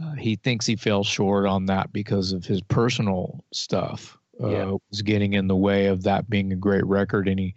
[0.03, 4.77] Uh, he thinks he fell short on that because of his personal stuff uh, yeah.
[4.91, 7.55] was getting in the way of that being a great record, and he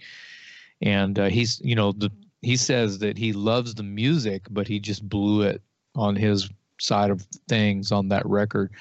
[0.81, 2.11] and uh, he's you know the
[2.41, 5.61] he says that he loves the music, but he just blew it
[5.95, 6.49] on his
[6.79, 8.71] side of things on that record.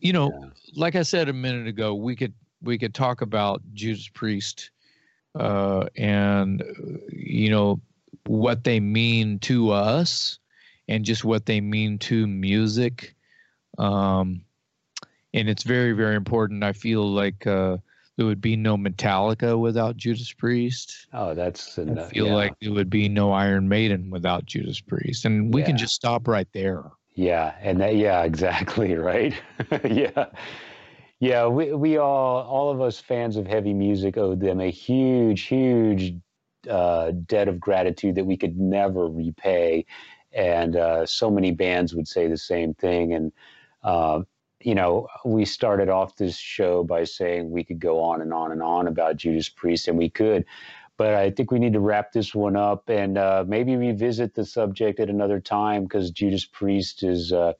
[0.00, 0.48] You know, yeah.
[0.74, 2.32] like I said a minute ago, we could
[2.62, 4.70] we could talk about Judas Priest
[5.34, 6.62] uh, and
[7.10, 7.80] you know
[8.26, 10.38] what they mean to us
[10.90, 13.14] and just what they mean to music.
[13.78, 14.42] Um,
[15.32, 16.64] and it's very very important.
[16.64, 17.78] I feel like uh,
[18.16, 21.06] there would be no Metallica without Judas Priest.
[21.14, 22.08] Oh, that's enough.
[22.08, 22.34] I feel yeah.
[22.34, 25.68] like there would be no Iron Maiden without Judas Priest, and we yeah.
[25.68, 26.84] can just stop right there.
[27.14, 29.34] Yeah, and that yeah, exactly right.
[29.84, 30.26] yeah,
[31.20, 31.46] yeah.
[31.46, 36.14] We we all all of us fans of heavy music owe them a huge, huge
[36.68, 39.86] uh, debt of gratitude that we could never repay,
[40.32, 43.12] and uh, so many bands would say the same thing.
[43.14, 43.32] And
[43.82, 44.22] uh,
[44.60, 48.52] you know, we started off this show by saying we could go on and on
[48.52, 50.44] and on about Judas Priest, and we could.
[50.98, 54.44] But I think we need to wrap this one up and uh, maybe revisit the
[54.44, 57.54] subject at another time because Judas Priest is, uh,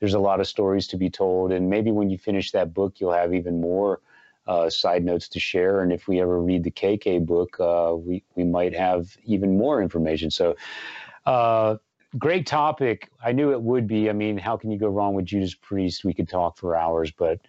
[0.00, 1.52] there's a lot of stories to be told.
[1.52, 4.00] And maybe when you finish that book, you'll have even more
[4.48, 5.82] uh, side notes to share.
[5.82, 9.80] And if we ever read the KK book, uh, we, we might have even more
[9.80, 10.28] information.
[10.32, 10.56] So,
[11.26, 11.76] uh,
[12.18, 13.10] great topic.
[13.24, 14.10] I knew it would be.
[14.10, 16.04] I mean, how can you go wrong with Judas Priest?
[16.04, 17.40] We could talk for hours, but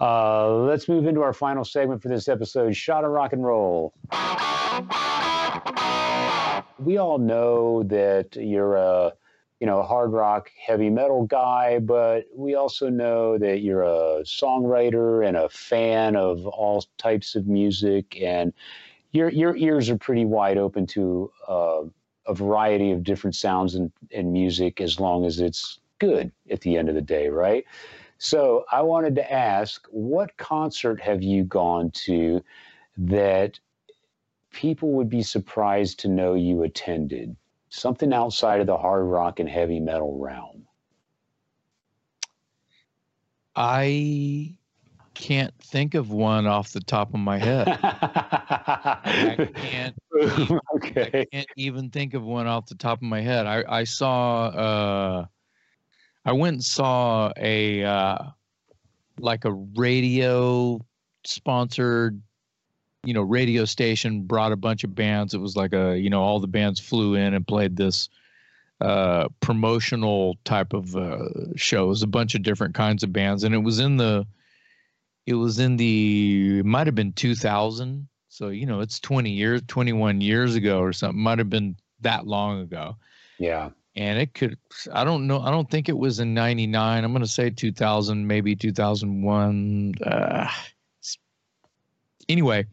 [0.00, 3.94] uh, let's move into our final segment for this episode Shot of Rock and Roll.
[6.78, 9.12] We all know that you're a
[9.60, 14.22] you know, a hard rock, heavy metal guy, but we also know that you're a
[14.22, 18.52] songwriter and a fan of all types of music, and
[19.12, 21.82] your your ears are pretty wide open to uh,
[22.26, 26.76] a variety of different sounds and, and music as long as it's good at the
[26.76, 27.64] end of the day, right?
[28.18, 32.42] So I wanted to ask, what concert have you gone to
[32.98, 33.58] that
[34.50, 37.36] people would be surprised to know you attended?
[37.68, 40.66] Something outside of the hard rock and heavy metal realm.
[43.54, 44.56] I
[45.16, 47.66] can't think of one off the top of my head.
[47.82, 49.94] I can't.
[50.20, 51.10] Even, okay.
[51.14, 53.46] I can't even think of one off the top of my head.
[53.46, 54.46] I I saw.
[54.48, 55.26] Uh,
[56.24, 58.18] I went and saw a uh,
[59.18, 60.80] like a radio
[61.24, 62.20] sponsored
[63.04, 66.22] you know radio station brought a bunch of bands it was like a you know
[66.22, 68.08] all the bands flew in and played this
[68.80, 71.18] uh promotional type of uh
[71.56, 74.24] shows a bunch of different kinds of bands and it was in the
[75.26, 79.62] it was in the it might have been 2000 so you know it's 20 years
[79.66, 82.96] 21 years ago or something might have been that long ago.
[83.38, 83.70] Yeah.
[83.96, 84.58] And it could
[84.92, 88.26] i don't know i don't think it was in 99 i'm going to say 2000
[88.26, 90.50] maybe 2001 uh,
[92.28, 92.66] anyway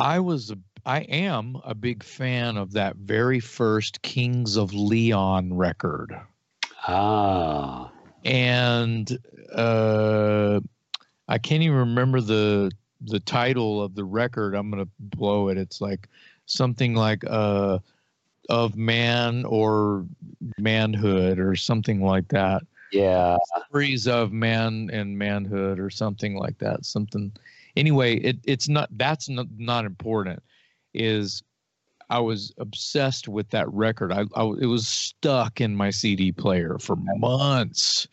[0.00, 5.52] I was a, I am a big fan of that very first Kings of Leon
[5.52, 6.18] record.
[6.88, 7.92] Ah.
[8.24, 9.18] And
[9.54, 10.60] uh,
[11.28, 12.70] I can't even remember the
[13.02, 14.54] the title of the record.
[14.54, 15.58] I'm gonna blow it.
[15.58, 16.08] It's like
[16.46, 17.78] something like uh
[18.48, 20.04] of man or
[20.58, 22.62] manhood or something like that.
[22.92, 23.36] Yeah.
[23.68, 26.84] Stories of man and manhood or something like that.
[26.84, 27.32] Something
[27.76, 30.42] anyway, it, it's not that's not, not important.
[30.92, 31.42] Is
[32.10, 34.12] I was obsessed with that record.
[34.12, 38.08] I, I, it was stuck in my CD player for months,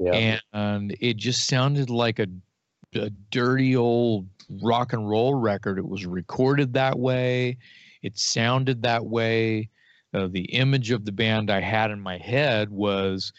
[0.00, 0.38] yeah.
[0.52, 2.26] and it just sounded like a,
[2.94, 4.28] a dirty old
[4.62, 5.78] rock and roll record.
[5.78, 7.58] It was recorded that way.
[8.02, 9.68] It sounded that way.
[10.14, 13.32] Uh, the image of the band I had in my head was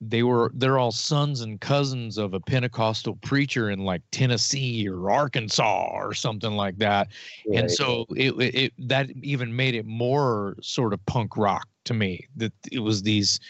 [0.00, 5.10] they were they're all sons and cousins of a Pentecostal preacher in like Tennessee or
[5.10, 7.08] Arkansas or something like that.
[7.46, 7.60] Right.
[7.60, 12.26] And so it, it that even made it more sort of punk rock to me
[12.36, 13.40] that it was these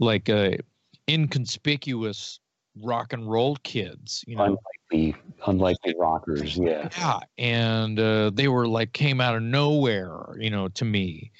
[0.00, 0.52] like uh
[1.08, 2.40] inconspicuous
[2.80, 4.58] rock and roll kids, you know.
[4.90, 5.16] Unlikely
[5.46, 6.88] unlikely rockers, yeah.
[6.98, 11.32] Yeah, and uh, they were like came out of nowhere, you know, to me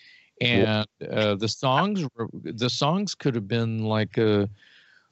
[0.43, 4.49] and uh, the songs the songs could have been like a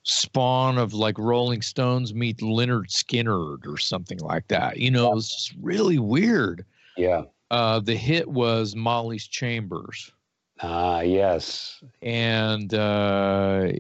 [0.03, 4.79] spawn of like Rolling Stones meet Lynyrd Skynyrd or something like that.
[4.79, 6.65] You know, it was just really weird.
[6.97, 7.23] Yeah.
[7.51, 10.13] Uh, the hit was Molly's Chambers.
[10.63, 11.83] Ah, yes.
[12.03, 13.73] And uh,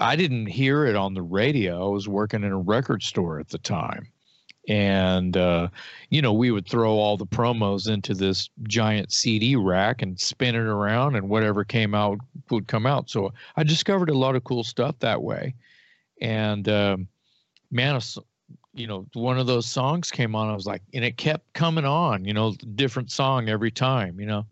[0.00, 1.86] I didn't hear it on the radio.
[1.86, 4.08] I was working in a record store at the time.
[4.68, 5.68] And uh,
[6.10, 10.54] you know we would throw all the promos into this giant cd rack and spin
[10.54, 12.18] it around and whatever came out
[12.50, 13.08] would come out.
[13.08, 15.54] So i discovered a lot of cool stuff that way.
[16.20, 17.08] And um,
[17.70, 17.98] man
[18.74, 20.50] you know one of those songs came on.
[20.50, 24.26] I was like and it kept coming on you know different song every time you
[24.26, 24.44] know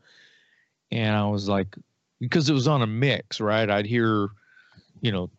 [0.91, 1.77] and i was like
[2.21, 4.29] because it was on a mix right i'd hear
[5.01, 5.31] you know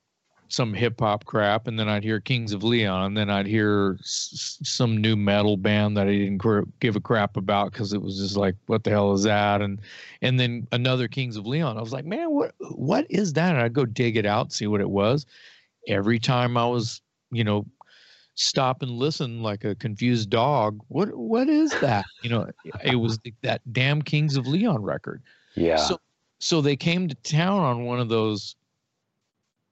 [0.49, 3.97] some hip hop crap, and then I'd hear Kings of Leon, and then I'd hear
[3.99, 8.01] s- some nu metal band that I didn't cr- give a crap about because it
[8.01, 9.61] was just like, what the hell is that?
[9.61, 9.81] And
[10.21, 11.77] and then another Kings of Leon.
[11.77, 13.55] I was like, man, what what is that?
[13.55, 15.25] And I'd go dig it out, see what it was.
[15.87, 17.01] Every time I was,
[17.31, 17.65] you know,
[18.37, 20.79] stop and listen like a confused dog.
[20.87, 22.05] What what is that?
[22.23, 22.49] You know,
[22.83, 25.21] it was that damn Kings of Leon record.
[25.55, 25.77] Yeah.
[25.77, 25.99] So
[26.39, 28.55] so they came to town on one of those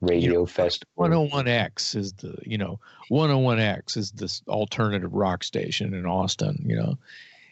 [0.02, 0.92] radio you know, festival.
[0.98, 2.80] 101X is the, you know,
[3.12, 6.98] 101X is this alternative rock station in Austin, you know.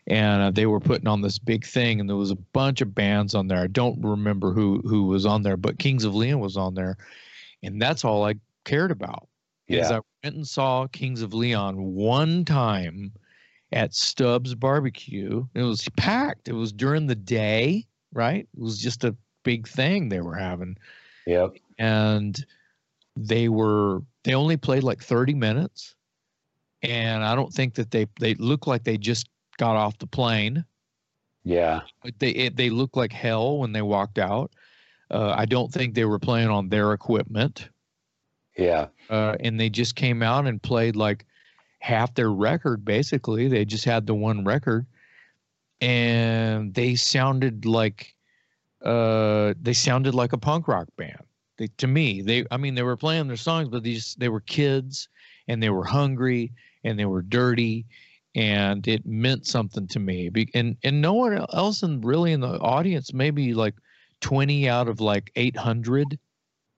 [0.07, 2.93] And uh, they were putting on this big thing, and there was a bunch of
[2.93, 3.59] bands on there.
[3.59, 6.97] I don't remember who who was on there, but Kings of Leon was on there,
[7.61, 8.35] and that's all I
[8.65, 9.29] cared about.
[9.67, 9.81] Yeah.
[9.81, 13.13] Is I went and saw Kings of Leon one time
[13.71, 15.45] at Stubbs Barbecue.
[15.53, 16.47] It was packed.
[16.47, 18.47] It was during the day, right?
[18.53, 20.77] It was just a big thing they were having.
[21.25, 22.45] Yep and
[23.15, 25.95] they were they only played like 30 minutes
[26.81, 30.63] and i don't think that they they looked like they just got off the plane
[31.43, 31.81] yeah
[32.19, 34.51] they it, they looked like hell when they walked out
[35.11, 37.69] uh, i don't think they were playing on their equipment
[38.57, 41.25] yeah uh, and they just came out and played like
[41.79, 44.85] half their record basically they just had the one record
[45.81, 48.15] and they sounded like
[48.83, 51.23] uh, they sounded like a punk rock band.
[51.57, 54.41] They, to me, they I mean they were playing their songs, but these they were
[54.41, 55.07] kids
[55.47, 56.53] and they were hungry
[56.83, 57.85] and they were dirty
[58.35, 60.29] and it meant something to me.
[60.53, 63.75] And and no one else in really in the audience, maybe like
[64.21, 66.17] 20 out of like 800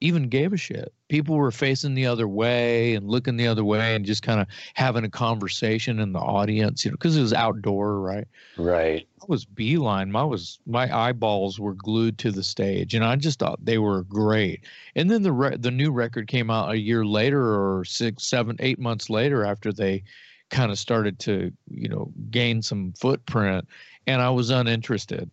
[0.02, 0.94] even gave a shit.
[1.08, 4.48] People were facing the other way and looking the other way and just kind of
[4.74, 8.28] having a conversation in the audience, you know, because it was outdoor, right?
[8.58, 9.08] Right.
[9.22, 10.12] I was beeline.
[10.12, 14.04] My was my eyeballs were glued to the stage, and I just thought they were
[14.04, 14.66] great.
[14.96, 18.58] And then the re- the new record came out a year later, or six, seven,
[18.60, 20.04] eight months later, after they
[20.50, 23.68] kind of started to, you know, gain some footprint,
[24.08, 25.32] and I was uninterested.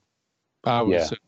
[0.65, 1.19] I was, yeah.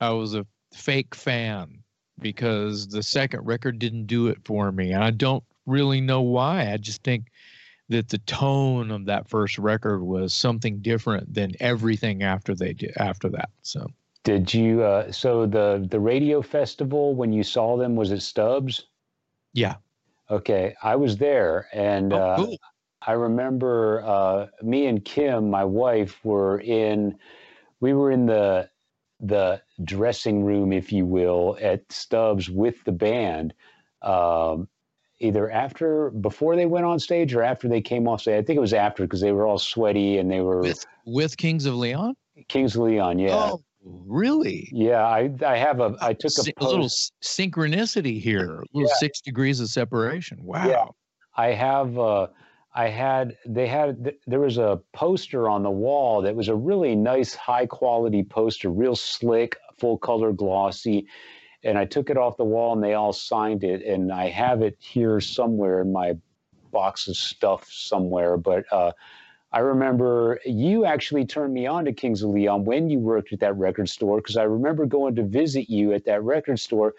[0.00, 1.78] a, I was a fake fan
[2.20, 4.92] because the second record didn't do it for me.
[4.92, 6.72] And I don't really know why.
[6.72, 7.26] I just think
[7.88, 12.92] that the tone of that first record was something different than everything after they did
[12.96, 13.50] after that.
[13.62, 13.86] So
[14.24, 18.86] did you uh so the the radio festival when you saw them was it Stubbs?
[19.52, 19.76] Yeah.
[20.30, 20.74] Okay.
[20.82, 22.56] I was there and oh, uh cool.
[23.06, 27.18] I remember uh me and Kim, my wife, were in
[27.80, 28.70] we were in the
[29.26, 33.54] the dressing room, if you will, at Stubbs with the band,
[34.02, 34.68] um,
[35.20, 38.42] either after, before they went on stage or after they came off stage.
[38.42, 41.36] I think it was after because they were all sweaty and they were with, with
[41.36, 42.14] Kings of Leon.
[42.48, 43.50] Kings of Leon, yeah.
[43.52, 44.68] Oh, really?
[44.72, 46.90] Yeah, I I have a I took a, a little
[47.22, 48.98] synchronicity here, a little yeah.
[48.98, 50.38] six degrees of separation.
[50.42, 50.66] Wow.
[50.66, 50.86] Yeah.
[51.36, 51.98] I have.
[51.98, 52.28] Uh,
[52.74, 56.96] I had they had there was a poster on the wall that was a really
[56.96, 61.06] nice high quality poster, real slick, full color glossy.
[61.62, 63.82] And I took it off the wall and they all signed it.
[63.82, 66.14] And I have it here somewhere in my
[66.72, 68.36] box of stuff somewhere.
[68.36, 68.90] But uh,
[69.52, 73.38] I remember you actually turned me on to Kings of Leon when you worked at
[73.40, 76.94] that record store because I remember going to visit you at that record store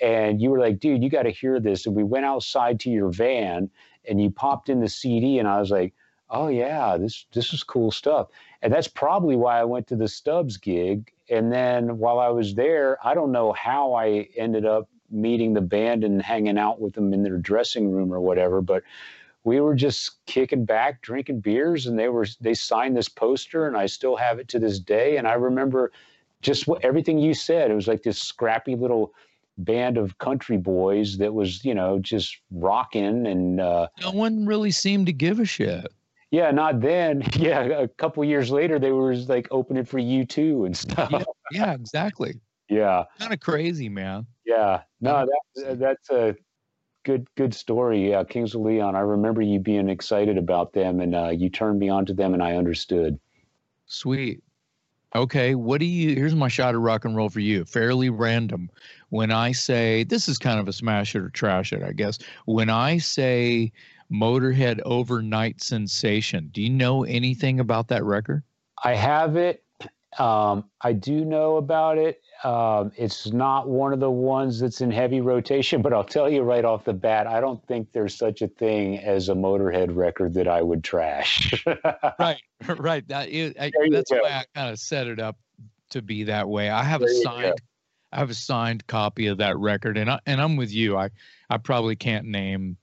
[0.00, 1.84] and you were like, dude, you got to hear this.
[1.84, 3.70] And we went outside to your van
[4.08, 5.94] and you popped in the CD, and I was like,
[6.30, 8.28] oh yeah, this this is cool stuff.
[8.62, 11.12] And that's probably why I went to the Stubbs gig.
[11.28, 15.60] And then while I was there, I don't know how I ended up meeting the
[15.60, 18.82] band and hanging out with them in their dressing room or whatever, but
[19.42, 23.76] we were just kicking back, drinking beers, and they were they signed this poster, and
[23.76, 25.16] I still have it to this day.
[25.16, 25.92] And I remember
[26.42, 27.70] just what everything you said.
[27.70, 29.12] It was like this scrappy little
[29.64, 34.70] band of country boys that was, you know, just rocking and uh, no one really
[34.70, 35.86] seemed to give a shit.
[36.30, 37.22] Yeah, not then.
[37.36, 41.10] Yeah, a couple years later, they were like opening for U2 and stuff.
[41.10, 42.40] Yeah, yeah exactly.
[42.68, 44.26] yeah, kind of crazy, man.
[44.44, 46.36] Yeah, no, that, that's a
[47.04, 48.10] good good story.
[48.10, 48.94] Yeah, Kings of Leon.
[48.94, 52.34] I remember you being excited about them, and uh, you turned me on to them,
[52.34, 53.18] and I understood.
[53.86, 54.42] Sweet.
[55.14, 56.14] Okay, what do you?
[56.14, 57.64] Here's my shot of rock and roll for you.
[57.64, 58.70] Fairly random.
[59.10, 62.18] When I say this is kind of a smash it or trash it, I guess.
[62.46, 63.72] When I say
[64.10, 68.42] Motorhead Overnight Sensation, do you know anything about that record?
[68.82, 69.62] I have it.
[70.18, 72.22] Um, I do know about it.
[72.42, 76.42] Um, it's not one of the ones that's in heavy rotation, but I'll tell you
[76.42, 80.34] right off the bat, I don't think there's such a thing as a Motorhead record
[80.34, 81.64] that I would trash.
[82.18, 82.40] right,
[82.78, 83.06] right.
[83.08, 85.36] That is, I, that's why I kind of set it up
[85.90, 86.70] to be that way.
[86.70, 87.60] I have there a signed,
[88.12, 90.96] I have a signed copy of that record, and I and I'm with you.
[90.96, 91.10] I
[91.48, 92.76] I probably can't name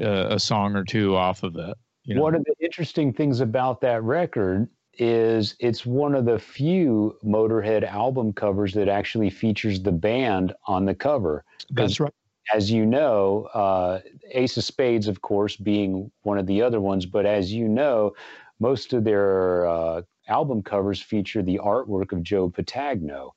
[0.00, 1.76] uh, a song or two off of it.
[2.04, 2.22] You know?
[2.22, 4.68] One of the interesting things about that record
[4.98, 10.84] is it's one of the few Motorhead album covers that actually features the band on
[10.84, 11.44] the cover.
[11.70, 12.12] That's right.
[12.52, 14.00] As you know, uh,
[14.32, 18.14] Ace of Spades, of course, being one of the other ones, but as you know,
[18.60, 23.30] most of their uh, album covers feature the artwork of Joe Petagno.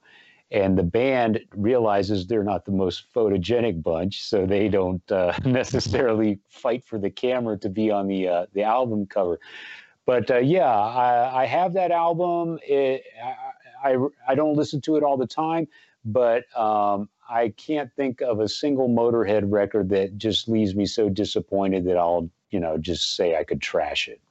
[0.49, 6.39] And the band realizes they're not the most photogenic bunch, so they don't uh, necessarily
[6.49, 9.39] fight for the camera to be on the uh, the album cover
[10.07, 12.59] but uh, yeah, I, I, have that album.
[12.63, 13.03] It,
[13.83, 13.97] I, I,
[14.29, 15.67] I don't listen to it all the time,
[16.05, 21.09] but um, I can't think of a single Motorhead record that just leaves me so
[21.09, 24.21] disappointed that I'll you know just say I could trash it.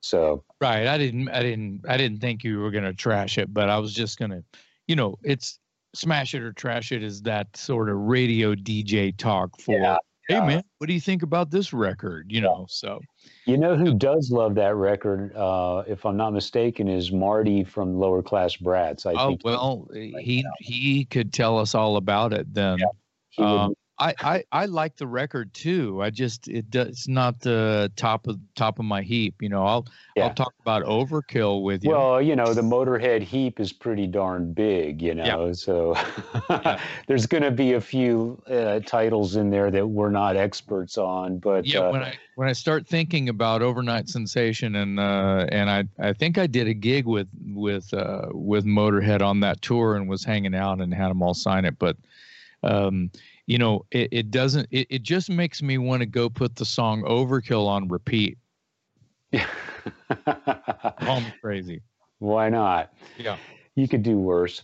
[0.00, 3.70] So right, I didn't, I didn't, I didn't think you were gonna trash it, but
[3.70, 4.42] I was just gonna,
[4.86, 5.58] you know, it's
[5.94, 9.74] smash it or trash it is that sort of radio DJ talk for.
[9.74, 9.96] Yeah
[10.28, 12.30] hey man what do you think about this record?
[12.30, 13.00] You know so.
[13.46, 17.94] You know who does love that record uh, if i'm not mistaken is marty from
[17.94, 19.06] lower class brats.
[19.06, 22.78] I oh well he he could tell us all about it then.
[23.38, 26.02] Yeah, um, I, I I like the record too.
[26.02, 29.40] I just it does it's not the top of top of my heap.
[29.40, 30.24] You know, I'll Yeah.
[30.24, 31.90] I'll talk about Overkill with you.
[31.90, 35.96] Well, you know, the Motorhead heap is pretty darn big, you know, so
[37.06, 41.38] there's going to be a few uh, titles in there that we're not experts on,
[41.38, 45.70] but yeah, uh, when I when I start thinking about Overnight Sensation and uh, and
[45.70, 49.94] I I think I did a gig with with uh, with Motorhead on that tour
[49.94, 51.96] and was hanging out and had them all sign it, but
[52.64, 53.10] um,
[53.46, 56.64] you know it, it doesn't it, it just makes me want to go put the
[56.64, 58.38] song Overkill on repeat.
[61.00, 61.80] Call me crazy.
[62.18, 62.92] why not?
[63.18, 63.36] Yeah.
[63.74, 64.62] You could do worse.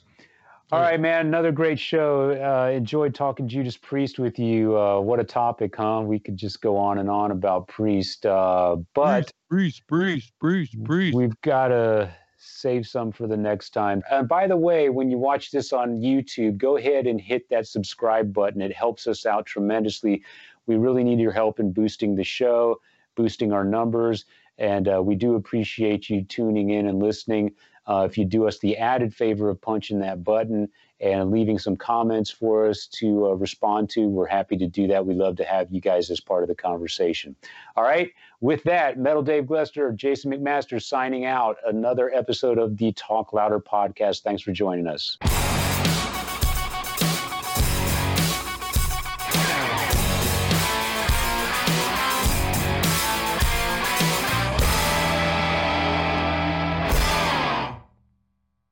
[0.70, 1.26] All right, man.
[1.26, 2.30] Another great show.
[2.32, 4.78] Uh, enjoyed talking Judas Priest with you.
[4.78, 6.02] Uh, what a topic, huh?
[6.04, 11.16] We could just go on and on about Priest, uh, but Priest, priest, priest, priest.
[11.16, 12.12] we've got to
[12.48, 14.02] save some for the next time.
[14.10, 17.66] And by the way, when you watch this on YouTube, go ahead and hit that
[17.66, 18.62] subscribe button.
[18.62, 20.22] It helps us out tremendously.
[20.66, 22.80] We really need your help in boosting the show,
[23.16, 24.24] boosting our numbers,
[24.58, 27.52] and uh, we do appreciate you tuning in and listening.
[27.86, 30.68] Uh, if you do us the added favor of punching that button
[31.00, 35.06] and leaving some comments for us to uh, respond to, we're happy to do that.
[35.06, 37.34] We love to have you guys as part of the conversation.
[37.76, 38.10] All right.
[38.40, 41.56] With that, Metal Dave Glester, Jason McMaster signing out.
[41.66, 44.22] Another episode of the Talk Louder podcast.
[44.22, 45.18] Thanks for joining us.